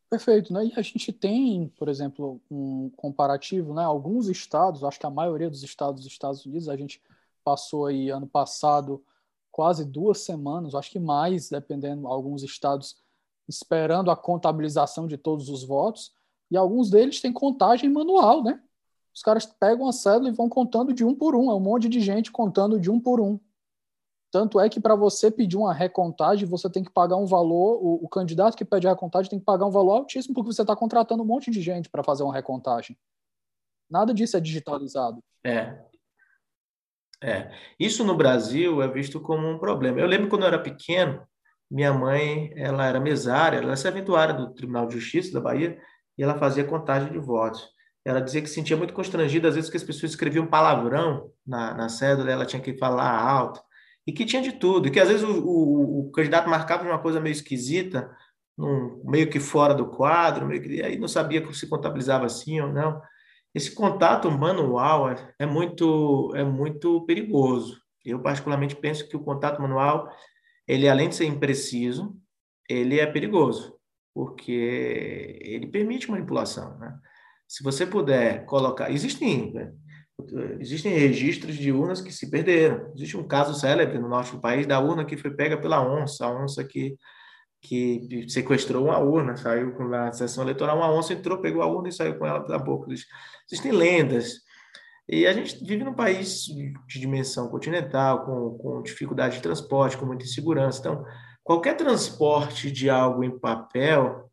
Perfeito, 0.10 0.52
né? 0.52 0.66
E 0.66 0.74
a 0.76 0.82
gente 0.82 1.14
tem, 1.14 1.70
por 1.78 1.88
exemplo, 1.88 2.42
um 2.52 2.90
comparativo, 2.98 3.74
né? 3.74 3.86
Alguns 3.86 4.28
estados, 4.28 4.84
acho 4.84 5.00
que 5.00 5.06
a 5.06 5.10
maioria 5.10 5.50
dos 5.50 5.64
estados 5.64 6.04
dos 6.04 6.12
Estados 6.12 6.46
Unidos, 6.46 6.68
a 6.68 6.76
gente 6.76 7.02
passou 7.42 7.86
aí 7.86 8.10
ano 8.10 8.28
passado 8.28 9.02
quase 9.50 9.86
duas 9.86 10.20
semanas, 10.20 10.76
acho 10.76 10.92
que 10.92 11.00
mais, 11.00 11.50
dependendo, 11.50 12.06
alguns 12.06 12.44
estados 12.44 12.98
esperando 13.48 14.12
a 14.12 14.16
contabilização 14.16 15.08
de 15.08 15.18
todos 15.18 15.48
os 15.48 15.64
votos, 15.64 16.14
e 16.50 16.58
alguns 16.58 16.90
deles 16.90 17.22
têm 17.22 17.32
contagem 17.32 17.90
manual, 17.90 18.44
né? 18.44 18.62
Os 19.14 19.22
caras 19.22 19.46
pegam 19.46 19.88
a 19.88 19.92
cédula 19.92 20.30
e 20.30 20.34
vão 20.34 20.48
contando 20.48 20.94
de 20.94 21.04
um 21.04 21.14
por 21.14 21.36
um, 21.36 21.52
é 21.52 21.54
um 21.54 21.60
monte 21.60 21.90
de 21.90 22.00
gente 22.00 22.32
contando 22.32 22.80
de 22.80 22.90
um 22.90 23.00
por 23.00 23.20
um. 23.20 23.40
Tanto 24.32 24.60
é 24.60 24.70
que 24.70 24.80
para 24.80 24.96
você 24.96 25.30
pedir 25.30 25.58
uma 25.58 25.74
recontagem, 25.74 26.48
você 26.48 26.70
tem 26.70 26.84
que 26.84 26.90
pagar 26.90 27.18
um 27.18 27.26
valor, 27.26 27.84
o, 27.84 28.06
o, 28.06 28.08
candidato 28.08 28.56
que 28.56 28.64
pede 28.64 28.88
a 28.88 28.92
recontagem 28.92 29.30
tem 29.30 29.40
que 29.40 29.46
pagar 29.46 29.66
um 29.66 29.72
valor 29.72 29.98
altíssimo, 29.98 30.34
porque 30.34 30.54
você 30.54 30.62
está 30.62 30.74
contratando 30.74 31.22
um 31.22 31.26
monte 31.26 31.52
de 31.52 31.62
gente 31.62 31.90
para 31.90 32.02
fazer 32.02 32.24
uma 32.24 32.34
recontagem. 32.34 32.98
Nada 33.90 34.14
disso 34.14 34.38
é 34.38 34.40
digitalizado. 34.40 35.22
É. 35.44 35.78
É. 37.22 37.52
Isso 37.78 38.06
no 38.06 38.16
Brasil 38.16 38.82
é 38.82 38.88
visto 38.88 39.20
como 39.20 39.46
um 39.48 39.60
problema. 39.60 40.00
Eu 40.00 40.08
lembro 40.08 40.30
quando 40.30 40.44
eu 40.44 40.48
era 40.48 40.60
pequeno, 40.60 41.28
minha 41.70 41.94
mãe, 41.94 42.54
ela 42.56 42.86
era 42.86 43.02
mesária, 43.02 43.58
ela 43.58 43.68
era 43.68 43.76
serventuária 43.76 44.34
do 44.34 44.54
Tribunal 44.54 44.88
de 44.88 44.98
Justiça 44.98 45.34
da 45.34 45.42
Bahia, 45.42 45.78
e 46.18 46.24
ela 46.24 46.38
fazia 46.38 46.64
contagem 46.64 47.12
de 47.12 47.20
votos. 47.20 47.70
Ela 48.04 48.22
dizia 48.22 48.42
que 48.42 48.48
se 48.48 48.56
sentia 48.56 48.78
muito 48.78 48.94
constrangida, 48.94 49.48
às 49.48 49.56
vezes, 49.56 49.70
que 49.70 49.78
as 49.78 49.84
pessoas 49.84 50.12
escreviam 50.12 50.48
palavrão 50.48 51.32
na, 51.46 51.74
na 51.74 51.90
cédula, 51.90 52.32
ela 52.32 52.46
tinha 52.46 52.62
que 52.62 52.78
falar 52.78 53.20
alto 53.20 53.62
e 54.06 54.12
que 54.12 54.26
tinha 54.26 54.42
de 54.42 54.54
tudo, 54.54 54.88
e 54.88 54.92
que 54.92 55.00
às 55.00 55.08
vezes 55.08 55.24
o, 55.24 55.32
o, 55.32 56.00
o 56.08 56.12
candidato 56.12 56.50
marcava 56.50 56.84
uma 56.84 57.00
coisa 57.00 57.20
meio 57.20 57.34
esquisita, 57.34 58.10
meio 59.04 59.30
que 59.30 59.40
fora 59.40 59.74
do 59.74 59.88
quadro, 59.88 60.46
meio 60.46 60.62
que, 60.62 60.82
aí 60.84 60.98
não 60.98 61.08
sabia 61.08 61.46
se 61.54 61.68
contabilizava 61.68 62.26
assim 62.26 62.60
ou 62.60 62.72
não. 62.72 63.02
Esse 63.54 63.74
contato 63.74 64.30
manual 64.32 65.10
é, 65.10 65.34
é 65.40 65.46
muito 65.46 66.32
é 66.36 66.44
muito 66.44 67.06
perigoso. 67.06 67.82
Eu 68.06 68.22
particularmente 68.22 68.76
penso 68.76 69.08
que 69.08 69.16
o 69.16 69.24
contato 69.24 69.62
manual, 69.62 70.10
ele 70.68 70.88
além 70.90 71.10
de 71.10 71.16
ser 71.16 71.26
impreciso, 71.26 72.16
ele 72.70 73.00
é 73.00 73.06
perigoso, 73.06 73.76
porque 74.14 75.40
ele 75.42 75.68
permite 75.68 76.10
manipulação, 76.10 76.78
né? 76.80 76.98
Se 77.52 77.64
você 77.64 77.86
puder 77.86 78.46
colocar, 78.46 78.90
existem 78.92 79.52
né? 79.52 79.74
existem 80.58 80.94
registros 80.94 81.58
de 81.58 81.70
urnas 81.70 82.00
que 82.00 82.10
se 82.10 82.32
perderam. 82.32 82.90
Existe 82.96 83.18
um 83.18 83.28
caso 83.28 83.60
célebre 83.60 84.00
no 84.00 84.08
norte 84.08 84.32
do 84.32 84.40
país 84.40 84.66
da 84.66 84.80
urna 84.80 85.04
que 85.04 85.18
foi 85.18 85.32
pega 85.32 85.60
pela 85.60 85.86
onça, 85.86 86.26
a 86.26 86.34
onça 86.34 86.64
que, 86.64 86.96
que 87.60 88.26
sequestrou 88.30 88.86
uma 88.86 89.00
urna, 89.00 89.36
saiu 89.36 89.78
na 89.90 90.14
sessão 90.14 90.46
eleitoral, 90.46 90.78
uma 90.78 90.94
onça 90.94 91.12
entrou, 91.12 91.42
pegou 91.42 91.62
a 91.62 91.68
urna 91.68 91.90
e 91.90 91.92
saiu 91.92 92.18
com 92.18 92.26
ela 92.26 92.42
pela 92.42 92.58
boca. 92.58 92.90
Existem 93.52 93.74
lendas. 93.74 94.36
E 95.06 95.28
a 95.28 95.34
gente 95.34 95.62
vive 95.62 95.84
num 95.84 95.94
país 95.94 96.46
de 96.46 97.02
dimensão 97.02 97.50
continental, 97.50 98.24
com, 98.24 98.58
com 98.60 98.82
dificuldade 98.82 99.36
de 99.36 99.42
transporte, 99.42 99.98
com 99.98 100.06
muita 100.06 100.24
insegurança. 100.24 100.80
Então, 100.80 101.04
qualquer 101.44 101.76
transporte 101.76 102.72
de 102.72 102.90
algo 102.90 103.26
em 103.26 103.38
papel 103.38 104.32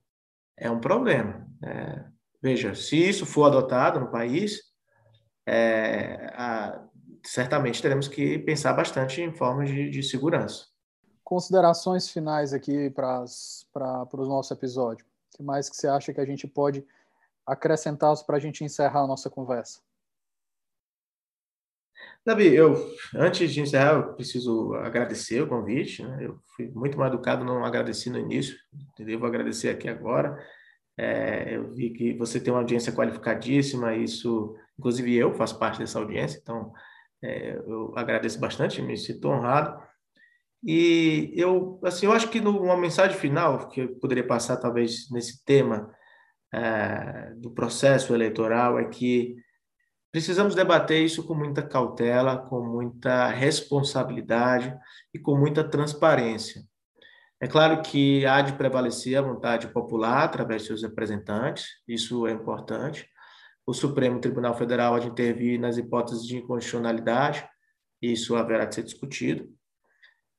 é 0.56 0.70
um 0.70 0.78
problema. 0.78 1.44
É, 1.64 2.17
veja, 2.41 2.74
se 2.74 2.97
isso 2.97 3.26
for 3.26 3.45
adotado 3.45 4.01
no 4.01 4.11
país, 4.11 4.62
é, 5.47 6.32
a, 6.34 6.84
certamente 7.24 7.82
teremos 7.82 8.09
que 8.09 8.39
pensar 8.39 8.72
bastante 8.72 9.20
em 9.20 9.32
formas 9.32 9.68
de, 9.68 9.91
de 9.91 10.03
segurança. 10.03 10.66
Considerações 11.24 12.09
finais 12.09 12.53
aqui 12.53 12.91
para 12.91 13.24
o 14.12 14.26
nosso 14.26 14.53
episódio. 14.53 15.05
O 15.05 15.36
que 15.36 15.43
mais 15.43 15.68
que 15.68 15.76
você 15.76 15.86
acha 15.86 16.12
que 16.12 16.20
a 16.20 16.24
gente 16.24 16.47
pode 16.47 16.84
acrescentar 17.47 18.14
para 18.24 18.36
a 18.36 18.41
gente 18.41 18.64
encerrar 18.64 19.03
a 19.03 19.07
nossa 19.07 19.28
conversa? 19.28 19.80
Davi, 22.24 22.55
eu 22.55 22.74
antes 23.14 23.53
de 23.53 23.61
encerrar, 23.61 23.95
eu 23.95 24.14
preciso 24.14 24.74
agradecer 24.74 25.43
o 25.43 25.49
convite. 25.49 26.03
Né? 26.03 26.26
Eu 26.26 26.39
fui 26.55 26.68
muito 26.68 26.99
mal 26.99 27.09
educado, 27.09 27.45
não 27.45 27.64
agradeci 27.64 28.11
no 28.11 28.18
início? 28.18 28.57
Vou 29.18 29.26
agradecer 29.26 29.70
aqui 29.70 29.89
agora. 29.89 30.39
É, 30.99 31.57
eu 31.57 31.72
vi 31.72 31.90
que 31.90 32.12
você 32.14 32.40
tem 32.40 32.53
uma 32.53 32.61
audiência 32.61 32.92
qualificadíssima, 32.92 33.94
isso 33.94 34.57
Inclusive 34.78 35.14
eu 35.16 35.34
faço 35.34 35.59
parte 35.59 35.78
dessa 35.78 35.99
audiência, 35.99 36.38
então 36.40 36.72
é, 37.22 37.57
eu 37.57 37.92
agradeço 37.96 38.38
bastante, 38.38 38.80
me 38.80 38.96
sinto 38.96 39.28
honrado. 39.28 39.82
E 40.62 41.32
eu, 41.34 41.80
assim, 41.84 42.07
eu 42.07 42.12
acho 42.12 42.28
que 42.28 42.38
uma 42.40 42.76
mensagem 42.76 43.16
final 43.16 43.68
que 43.68 43.80
eu 43.80 43.96
poderia 43.96 44.26
passar 44.26 44.57
talvez 44.57 45.11
nesse 45.11 45.44
tema 45.44 45.92
é, 46.53 47.32
do 47.36 47.51
processo 47.51 48.14
eleitoral 48.14 48.78
é 48.78 48.84
que 48.84 49.36
precisamos 50.12 50.55
debater 50.55 51.05
isso 51.05 51.26
com 51.26 51.34
muita 51.34 51.62
cautela, 51.62 52.38
com 52.38 52.64
muita 52.64 53.26
responsabilidade 53.28 54.76
e 55.12 55.18
com 55.18 55.36
muita 55.36 55.68
transparência. 55.68 56.62
É 57.41 57.47
claro 57.47 57.80
que 57.82 58.26
há 58.26 58.43
de 58.43 58.55
prevalecer 58.55 59.16
a 59.16 59.22
vontade 59.22 59.68
popular 59.68 60.24
através 60.24 60.62
de 60.62 60.68
seus 60.68 60.82
representantes, 60.82 61.66
isso 61.86 62.26
é 62.26 62.32
importante. 62.32 63.09
O 63.64 63.72
Supremo 63.72 64.20
Tribunal 64.20 64.57
Federal 64.57 64.95
há 64.95 64.99
de 64.99 65.09
intervir 65.09 65.61
nas 65.61 65.78
hipóteses 65.78 66.26
de 66.26 66.39
inconstitucionalidade, 66.39 67.49
isso 68.03 68.34
haverá 68.34 68.64
de 68.64 68.74
ser 68.74 68.82
discutido. 68.82 69.49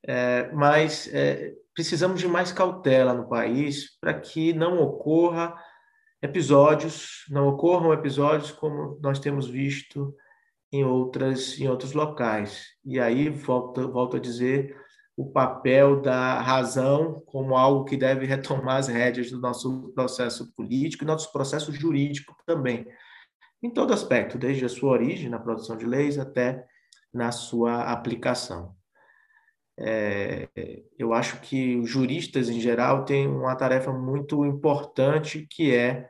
É, 0.06 0.52
mas 0.52 1.08
é, 1.14 1.54
precisamos 1.74 2.20
de 2.20 2.28
mais 2.28 2.52
cautela 2.52 3.14
no 3.14 3.30
país 3.30 3.98
para 4.00 4.14
que 4.14 4.52
não 4.54 4.82
ocorra 4.82 5.56
episódios, 6.22 7.26
não 7.30 7.48
ocorram 7.48 7.94
episódios 7.94 8.52
como 8.52 9.00
nós 9.02 9.20
temos 9.20 9.48
visto 9.48 10.14
em 10.72 10.84
outras 10.84 11.60
em 11.60 11.68
outros 11.68 11.94
locais. 11.94 12.66
E 12.84 13.00
aí 13.00 13.30
volto, 13.30 13.92
volto 13.92 14.18
a 14.18 14.20
dizer 14.20 14.76
o 15.20 15.30
papel 15.30 16.00
da 16.02 16.40
razão 16.40 17.22
como 17.26 17.58
algo 17.58 17.84
que 17.84 17.98
deve 17.98 18.26
retomar 18.26 18.78
as 18.78 18.88
rédeas 18.88 19.30
do 19.30 19.38
nosso 19.38 19.92
processo 19.94 20.50
político 20.56 21.04
e 21.04 21.08
nosso 21.08 21.30
processo 21.34 21.74
jurídico 21.74 22.34
também, 22.46 22.88
em 23.62 23.70
todo 23.70 23.92
aspecto, 23.92 24.38
desde 24.38 24.64
a 24.64 24.70
sua 24.70 24.92
origem 24.92 25.30
na 25.30 25.38
produção 25.38 25.76
de 25.76 25.86
leis 25.86 26.18
até 26.18 26.66
na 27.14 27.34
sua 27.34 27.92
aplicação. 27.92 28.74
É, 29.78 30.48
eu 30.98 31.14
acho 31.14 31.42
que 31.42 31.76
os 31.76 31.90
juristas, 31.90 32.48
em 32.48 32.62
geral, 32.62 33.04
têm 33.04 33.28
uma 33.28 33.58
tarefa 33.58 33.92
muito 33.92 34.46
importante 34.46 35.46
que 35.52 35.76
é 35.76 36.10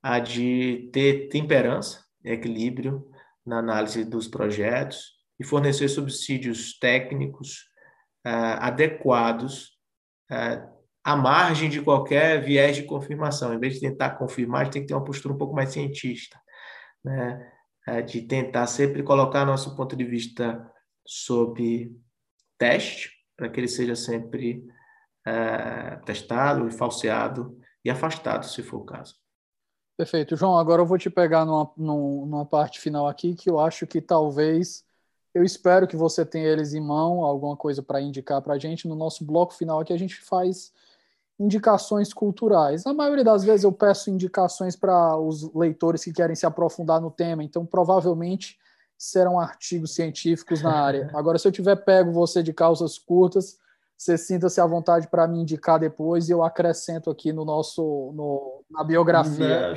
a 0.00 0.20
de 0.20 0.88
ter 0.92 1.28
temperança, 1.30 2.04
equilíbrio 2.24 3.04
na 3.44 3.58
análise 3.58 4.04
dos 4.04 4.28
projetos 4.28 5.18
e 5.40 5.44
fornecer 5.44 5.88
subsídios 5.88 6.78
técnicos 6.78 7.69
uh, 8.26 8.60
adequados 8.60 9.78
uh, 10.30 10.68
à 11.04 11.16
margem 11.16 11.68
de 11.68 11.80
qualquer 11.82 12.42
viés 12.42 12.76
de 12.76 12.84
confirmação. 12.84 13.54
Em 13.54 13.58
vez 13.58 13.74
de 13.74 13.80
tentar 13.80 14.10
confirmar, 14.10 14.68
tem 14.68 14.82
que 14.82 14.88
ter 14.88 14.94
uma 14.94 15.04
postura 15.04 15.34
um 15.34 15.38
pouco 15.38 15.54
mais 15.54 15.70
cientista, 15.70 16.40
né? 17.04 17.52
Uh, 17.88 18.02
de 18.02 18.22
tentar 18.22 18.66
sempre 18.66 19.02
colocar 19.02 19.44
nosso 19.44 19.74
ponto 19.74 19.96
de 19.96 20.04
vista 20.04 20.70
sob 21.06 21.90
teste, 22.58 23.10
para 23.36 23.48
que 23.48 23.58
ele 23.58 23.68
seja 23.68 23.96
sempre 23.96 24.64
testado 26.04 26.66
e 26.66 26.72
falseado 26.72 27.58
e 27.84 27.90
afastado, 27.90 28.46
se 28.46 28.62
for 28.62 28.78
o 28.78 28.84
caso. 28.84 29.14
Perfeito. 29.96 30.34
João, 30.34 30.56
agora 30.56 30.80
eu 30.80 30.86
vou 30.86 30.96
te 30.96 31.10
pegar 31.10 31.44
numa, 31.44 31.70
numa 31.76 32.46
parte 32.46 32.80
final 32.80 33.06
aqui 33.06 33.34
que 33.34 33.50
eu 33.50 33.60
acho 33.60 33.86
que 33.86 34.00
talvez 34.00 34.82
eu 35.34 35.44
espero 35.44 35.86
que 35.86 35.96
você 35.96 36.24
tenha 36.24 36.48
eles 36.48 36.74
em 36.74 36.80
mão, 36.80 37.24
alguma 37.24 37.56
coisa 37.56 37.82
para 37.82 38.00
indicar 38.00 38.42
para 38.42 38.54
a 38.54 38.58
gente. 38.58 38.88
No 38.88 38.96
nosso 38.96 39.24
bloco 39.24 39.54
final 39.54 39.80
aqui, 39.80 39.92
a 39.92 39.98
gente 39.98 40.16
faz 40.16 40.72
indicações 41.38 42.12
culturais. 42.12 42.84
Na 42.84 42.92
maioria 42.92 43.24
das 43.24 43.44
vezes, 43.44 43.64
eu 43.64 43.72
peço 43.72 44.10
indicações 44.10 44.76
para 44.76 45.16
os 45.16 45.52
leitores 45.54 46.04
que 46.04 46.12
querem 46.12 46.36
se 46.36 46.44
aprofundar 46.44 47.00
no 47.00 47.10
tema, 47.10 47.42
então 47.42 47.64
provavelmente 47.64 48.58
serão 48.98 49.40
artigos 49.40 49.94
científicos 49.94 50.62
na 50.62 50.74
área. 50.74 51.10
Agora, 51.14 51.38
se 51.38 51.48
eu 51.48 51.52
tiver 51.52 51.76
pego 51.76 52.12
você 52.12 52.42
de 52.42 52.52
calças 52.52 52.98
curtas, 52.98 53.58
você 53.96 54.18
sinta-se 54.18 54.60
à 54.60 54.66
vontade 54.66 55.08
para 55.08 55.26
me 55.26 55.38
indicar 55.38 55.78
depois 55.78 56.28
e 56.28 56.32
eu 56.32 56.42
acrescento 56.42 57.10
aqui 57.10 57.32
no 57.32 57.44
nosso 57.44 58.12
no, 58.14 58.62
na 58.70 58.84
biografia. 58.84 59.74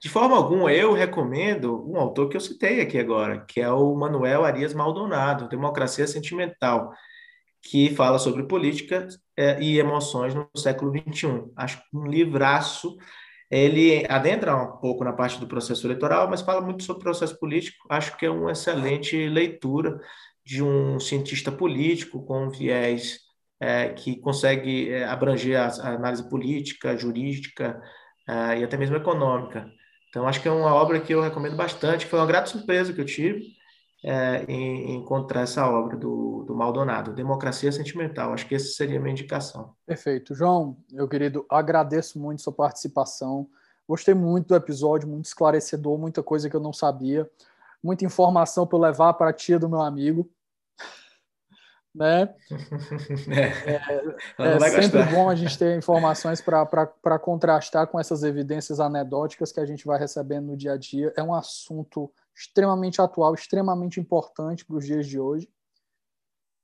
De 0.00 0.08
forma 0.08 0.36
alguma, 0.36 0.72
eu 0.72 0.92
recomendo 0.92 1.88
um 1.90 1.96
autor 1.96 2.28
que 2.28 2.36
eu 2.36 2.40
citei 2.40 2.80
aqui 2.80 2.98
agora, 2.98 3.44
que 3.46 3.60
é 3.60 3.70
o 3.70 3.94
Manuel 3.94 4.44
Arias 4.44 4.74
Maldonado, 4.74 5.48
Democracia 5.48 6.06
Sentimental, 6.06 6.92
que 7.62 7.94
fala 7.94 8.18
sobre 8.18 8.44
política 8.44 9.08
é, 9.36 9.60
e 9.60 9.78
emoções 9.78 10.34
no 10.34 10.48
século 10.56 10.92
XXI. 10.92 11.44
Acho 11.56 11.80
um 11.92 12.06
livraço. 12.06 12.96
Ele 13.50 14.04
adentra 14.08 14.56
um 14.56 14.76
pouco 14.78 15.04
na 15.04 15.12
parte 15.12 15.38
do 15.38 15.46
processo 15.46 15.86
eleitoral, 15.86 16.28
mas 16.28 16.42
fala 16.42 16.60
muito 16.60 16.82
sobre 16.82 17.02
processo 17.02 17.38
político. 17.38 17.86
Acho 17.88 18.16
que 18.16 18.26
é 18.26 18.30
uma 18.30 18.52
excelente 18.52 19.28
leitura 19.28 20.00
de 20.44 20.62
um 20.62 21.00
cientista 21.00 21.50
político 21.50 22.24
com 22.24 22.50
viés 22.50 23.18
é, 23.60 23.88
que 23.90 24.16
consegue 24.20 24.90
é, 24.90 25.04
abranger 25.04 25.58
a, 25.58 25.66
a 25.66 25.94
análise 25.94 26.28
política, 26.28 26.96
jurídica, 26.96 27.80
uh, 28.28 28.58
e 28.58 28.64
até 28.64 28.76
mesmo 28.76 28.96
econômica. 28.96 29.70
Então, 30.08 30.26
acho 30.26 30.40
que 30.40 30.48
é 30.48 30.50
uma 30.50 30.74
obra 30.74 31.00
que 31.00 31.12
eu 31.12 31.20
recomendo 31.20 31.56
bastante. 31.56 32.06
Foi 32.06 32.18
uma 32.18 32.26
grata 32.26 32.48
surpresa 32.48 32.92
que 32.92 33.00
eu 33.00 33.04
tive 33.04 33.56
é, 34.04 34.44
em, 34.48 34.94
encontrar 34.94 35.42
essa 35.42 35.68
obra 35.68 35.96
do, 35.96 36.44
do 36.46 36.54
Maldonado, 36.54 37.12
Democracia 37.12 37.70
Sentimental. 37.72 38.32
Acho 38.32 38.46
que 38.46 38.54
essa 38.54 38.68
seria 38.68 38.98
a 38.98 39.00
minha 39.00 39.12
indicação. 39.12 39.74
Perfeito. 39.84 40.34
João, 40.34 40.76
meu 40.90 41.08
querido, 41.08 41.44
agradeço 41.50 42.18
muito 42.18 42.42
sua 42.42 42.52
participação. 42.52 43.48
Gostei 43.86 44.14
muito 44.14 44.48
do 44.48 44.56
episódio, 44.56 45.08
muito 45.08 45.26
esclarecedor, 45.26 45.98
muita 45.98 46.22
coisa 46.22 46.48
que 46.48 46.56
eu 46.56 46.60
não 46.60 46.72
sabia, 46.72 47.28
muita 47.82 48.04
informação 48.04 48.66
para 48.66 48.78
levar 48.78 49.12
para 49.14 49.30
a 49.30 49.32
tia 49.32 49.58
do 49.58 49.68
meu 49.68 49.80
amigo 49.80 50.28
né? 51.96 52.34
É, 54.38 54.44
é, 54.44 54.56
é 54.56 54.82
sempre 54.82 55.02
bom 55.04 55.28
a 55.28 55.34
gente 55.34 55.58
ter 55.58 55.76
informações 55.76 56.40
para 56.40 57.18
contrastar 57.18 57.86
com 57.86 57.98
essas 57.98 58.22
evidências 58.22 58.78
anedóticas 58.78 59.50
que 59.50 59.60
a 59.60 59.66
gente 59.66 59.86
vai 59.86 59.98
recebendo 59.98 60.46
no 60.46 60.56
dia 60.56 60.72
a 60.72 60.76
dia. 60.76 61.12
É 61.16 61.22
um 61.22 61.34
assunto 61.34 62.12
extremamente 62.34 63.00
atual, 63.00 63.34
extremamente 63.34 63.98
importante 63.98 64.64
para 64.64 64.76
os 64.76 64.86
dias 64.86 65.06
de 65.06 65.18
hoje. 65.18 65.48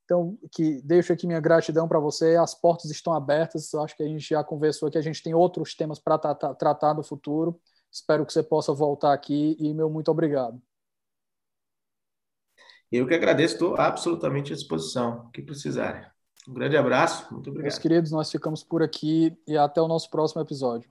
Então, 0.05 0.37
que 0.51 0.83
deixo 0.83 1.13
aqui 1.13 1.27
minha 1.27 1.41
gratidão 1.41 1.89
para 1.89 1.99
você. 1.99 2.37
As 2.37 2.55
portas 2.55 2.91
estão 2.91 3.15
abertas. 3.15 3.75
Acho 3.75 3.97
que 3.97 4.03
a 4.03 4.09
gente 4.09 4.29
já 4.29 4.45
conversou 4.45 4.91
que 4.91 4.99
a 4.99 5.03
gente 5.03 5.23
tem 5.23 5.35
outros 5.35 5.75
temas 5.75 5.99
para 5.99 6.19
tratar, 6.19 6.55
tratar 6.55 6.95
no 6.95 7.03
futuro. 7.03 7.59
Espero 7.91 8.27
que 8.27 8.33
você 8.33 8.43
possa 8.43 8.73
voltar 8.73 9.13
aqui 9.13 9.57
e 9.59 9.73
meu 9.73 9.89
muito 9.89 10.11
obrigado. 10.11 10.61
Eu 12.93 13.07
que 13.07 13.15
agradeço, 13.15 13.55
estou 13.55 13.75
absolutamente 13.77 14.53
à 14.53 14.57
disposição, 14.57 15.25
o 15.27 15.31
que 15.31 15.41
precisarem. 15.41 16.05
Um 16.47 16.53
grande 16.53 16.77
abraço, 16.77 17.33
muito 17.33 17.49
obrigado. 17.49 17.71
Meus 17.71 17.79
queridos, 17.79 18.11
nós 18.11 18.31
ficamos 18.31 18.63
por 18.63 18.83
aqui 18.83 19.35
e 19.47 19.57
até 19.57 19.81
o 19.81 19.89
nosso 19.89 20.11
próximo 20.11 20.43
episódio. 20.43 20.91